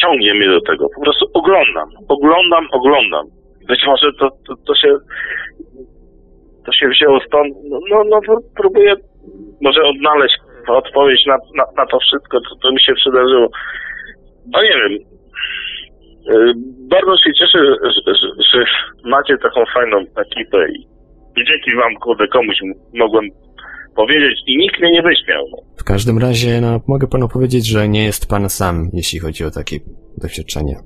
ciągnie 0.00 0.34
mnie 0.34 0.48
do 0.48 0.60
tego. 0.60 0.86
Po 0.94 1.02
prostu 1.02 1.26
oglądam, 1.34 1.88
oglądam, 2.08 2.66
oglądam. 2.72 3.26
Być 3.68 3.86
może 3.86 4.12
to, 4.20 4.30
to, 4.46 4.54
to 4.66 4.74
się 4.74 4.98
to 6.66 6.72
się 6.72 6.88
wzięło 6.88 7.20
stąd, 7.20 7.54
no, 7.70 7.78
no, 7.90 8.04
no 8.04 8.20
to 8.26 8.38
próbuję 8.56 8.94
może 9.60 9.82
odnaleźć 9.82 10.38
odpowiedź 10.68 11.26
na, 11.26 11.36
na, 11.56 11.64
na 11.76 11.86
to 11.86 11.98
wszystko, 11.98 12.40
co 12.40 12.56
to 12.62 12.72
mi 12.72 12.80
się 12.80 12.94
przydarzyło. 12.94 13.48
No 14.52 14.62
nie 14.62 14.68
wiem. 14.68 14.92
Yy, 14.92 16.52
Bardzo 16.90 17.16
się 17.16 17.32
cieszę, 17.32 17.58
że, 17.58 17.90
że, 18.06 18.28
że 18.52 18.64
macie 19.04 19.38
taką 19.38 19.64
fajną 19.74 19.96
ekipę 19.98 20.68
i, 20.68 20.86
i 21.40 21.46
dzięki 21.48 21.76
wam, 21.76 21.94
kurde, 21.94 22.28
komuś 22.28 22.56
mogłem 22.94 23.28
powiedzieć 23.96 24.40
i 24.46 24.56
nikt 24.56 24.80
mnie 24.80 24.90
nie 24.90 25.02
wyśmiał. 25.02 25.44
W 25.80 25.84
każdym 25.84 26.18
razie, 26.18 26.60
no, 26.60 26.80
mogę 26.88 27.06
panu 27.06 27.28
powiedzieć, 27.28 27.66
że 27.66 27.88
nie 27.88 28.04
jest 28.04 28.28
pan 28.28 28.50
sam, 28.50 28.90
jeśli 28.92 29.18
chodzi 29.18 29.44
o 29.44 29.50
takie 29.50 29.76
doświadczenie. 30.22 30.76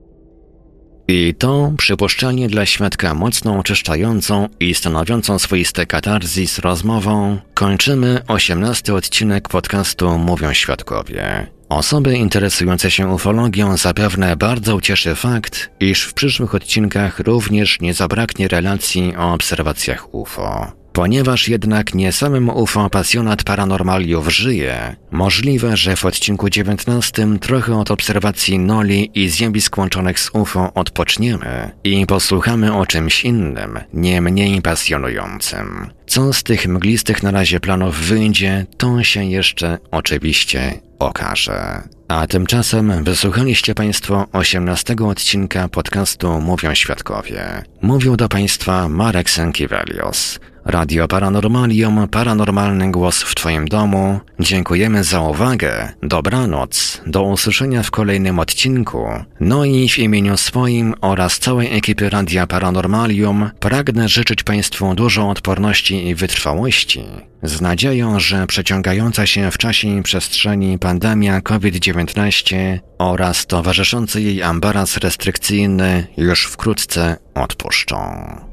I 1.09 1.35
to 1.39 1.73
przypuszczalnie 1.79 2.49
dla 2.49 2.67
świadka 2.67 3.15
mocno 3.15 3.59
oczyszczającą 3.59 4.49
i 4.61 4.75
stanowiącą 4.75 5.39
swoiste 5.39 5.87
katarzis 5.87 6.59
rozmową 6.59 7.39
kończymy 7.55 8.19
18 8.29 8.95
odcinek 8.95 9.49
podcastu 9.49 10.19
Mówią 10.19 10.53
Świadkowie. 10.53 11.47
Osoby 11.73 12.16
interesujące 12.16 12.91
się 12.91 13.09
ufologią 13.09 13.77
zapewne 13.77 14.37
bardzo 14.37 14.77
ucieszy 14.77 15.14
fakt, 15.14 15.70
iż 15.81 16.05
w 16.05 16.14
przyszłych 16.14 16.55
odcinkach 16.55 17.18
również 17.18 17.81
nie 17.81 17.95
zabraknie 17.95 18.49
relacji 18.49 19.16
o 19.16 19.33
obserwacjach 19.33 20.14
UFO. 20.14 20.82
Ponieważ 20.93 21.49
jednak 21.49 21.95
nie 21.95 22.12
samym 22.12 22.49
UFO 22.49 22.90
pasjonat 22.90 23.45
paranormaliów 23.45 24.28
żyje, 24.28 24.97
możliwe, 25.11 25.76
że 25.76 25.97
w 25.97 26.05
odcinku 26.05 26.51
19 26.51 27.26
trochę 27.40 27.78
od 27.78 27.90
obserwacji 27.90 28.59
Noli 28.59 29.11
i 29.14 29.28
zjawisk 29.28 29.78
łączonych 29.78 30.20
z 30.20 30.30
UFO 30.32 30.74
odpoczniemy 30.74 31.70
i 31.84 32.07
posłuchamy 32.07 32.74
o 32.74 32.86
czymś 32.86 33.24
innym, 33.24 33.78
nie 33.95 34.20
mniej 34.20 34.62
pasjonującym. 34.62 35.90
Co 36.07 36.32
z 36.32 36.43
tych 36.43 36.68
mglistych 36.68 37.22
na 37.22 37.30
razie 37.30 37.61
planów 37.61 37.97
wyjdzie, 37.97 38.66
to 38.76 39.03
się 39.03 39.24
jeszcze 39.24 39.78
oczywiście 39.90 40.80
okaże. 40.99 41.82
A 42.09 42.26
tymczasem 42.26 43.05
wysłuchaliście 43.05 43.74
Państwo 43.74 44.26
18 44.32 44.97
odcinka 45.09 45.68
podcastu 45.68 46.40
Mówią 46.40 46.74
Świadkowie. 46.74 47.62
Mówił 47.82 48.16
do 48.16 48.28
Państwa 48.28 48.88
Marek 48.88 49.30
Sankiewelios. 49.30 50.38
Radio 50.65 51.09
Paranormalium, 51.09 52.09
paranormalny 52.09 52.91
głos 52.91 53.23
w 53.23 53.35
Twoim 53.35 53.69
domu. 53.69 54.21
Dziękujemy 54.41 55.05
za 55.05 55.21
uwagę. 55.21 55.93
Dobranoc. 56.03 57.01
Do 57.07 57.23
usłyszenia 57.23 57.83
w 57.83 57.91
kolejnym 57.91 58.39
odcinku. 58.39 59.07
No 59.41 59.65
i 59.65 59.89
w 59.89 59.99
imieniu 59.99 60.37
swoim 60.37 60.95
oraz 61.01 61.39
całej 61.39 61.77
ekipy 61.77 62.11
Radia 62.11 62.47
Paranormalium 62.47 63.51
pragnę 63.61 64.09
życzyć 64.09 64.43
Państwu 64.43 64.95
dużo 64.95 65.31
odporności 65.31 66.09
i 66.09 66.15
wytrwałości. 66.15 67.05
Z 67.43 67.61
nadzieją, 67.61 68.21
że 68.21 68.47
przeciągająca 68.47 69.27
się 69.27 69.51
w 69.51 69.59
czasie 69.59 69.89
i 69.99 70.03
przestrzeni 70.03 70.79
pandemia 70.79 71.41
COVID-19 71.41 72.79
oraz 72.99 73.47
towarzyszący 73.47 74.23
jej 74.23 74.43
ambaras 74.43 74.97
restrykcyjny 74.97 76.07
już 76.17 76.47
wkrótce 76.47 77.17
odpuszczą. 77.35 78.53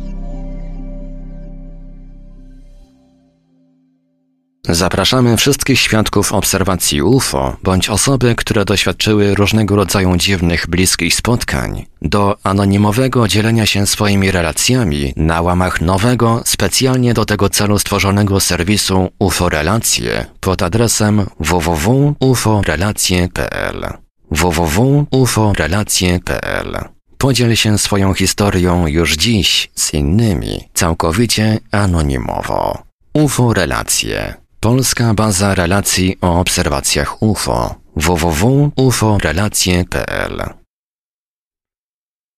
Zapraszamy 4.69 5.37
wszystkich 5.37 5.79
świadków 5.79 6.33
obserwacji 6.33 7.01
UFO 7.01 7.57
bądź 7.63 7.89
osoby, 7.89 8.35
które 8.35 8.65
doświadczyły 8.65 9.35
różnego 9.35 9.75
rodzaju 9.75 10.17
dziwnych, 10.17 10.67
bliskich 10.67 11.15
spotkań 11.15 11.85
do 12.01 12.37
anonimowego 12.43 13.27
dzielenia 13.27 13.65
się 13.65 13.87
swoimi 13.87 14.31
relacjami 14.31 15.13
na 15.15 15.41
łamach 15.41 15.81
nowego, 15.81 16.41
specjalnie 16.45 17.13
do 17.13 17.25
tego 17.25 17.49
celu 17.49 17.79
stworzonego 17.79 18.39
serwisu 18.39 19.09
UFO 19.19 19.49
Relacje 19.49 20.25
pod 20.39 20.61
adresem 20.61 21.25
www.uforelacje.pl 21.39 23.93
www.uforelacje.pl 24.31 26.77
Podziel 27.17 27.55
się 27.55 27.77
swoją 27.77 28.13
historią 28.13 28.87
już 28.87 29.15
dziś 29.15 29.71
z 29.75 29.93
innymi, 29.93 30.69
całkowicie 30.73 31.59
anonimowo. 31.71 32.83
UFO 33.13 33.53
Relacje. 33.53 34.40
Polska 34.63 35.13
baza 35.13 35.55
relacji 35.55 36.17
o 36.21 36.39
obserwacjach 36.39 37.21
UFO. 37.21 37.75
www.uforelacje.pl 37.95 40.60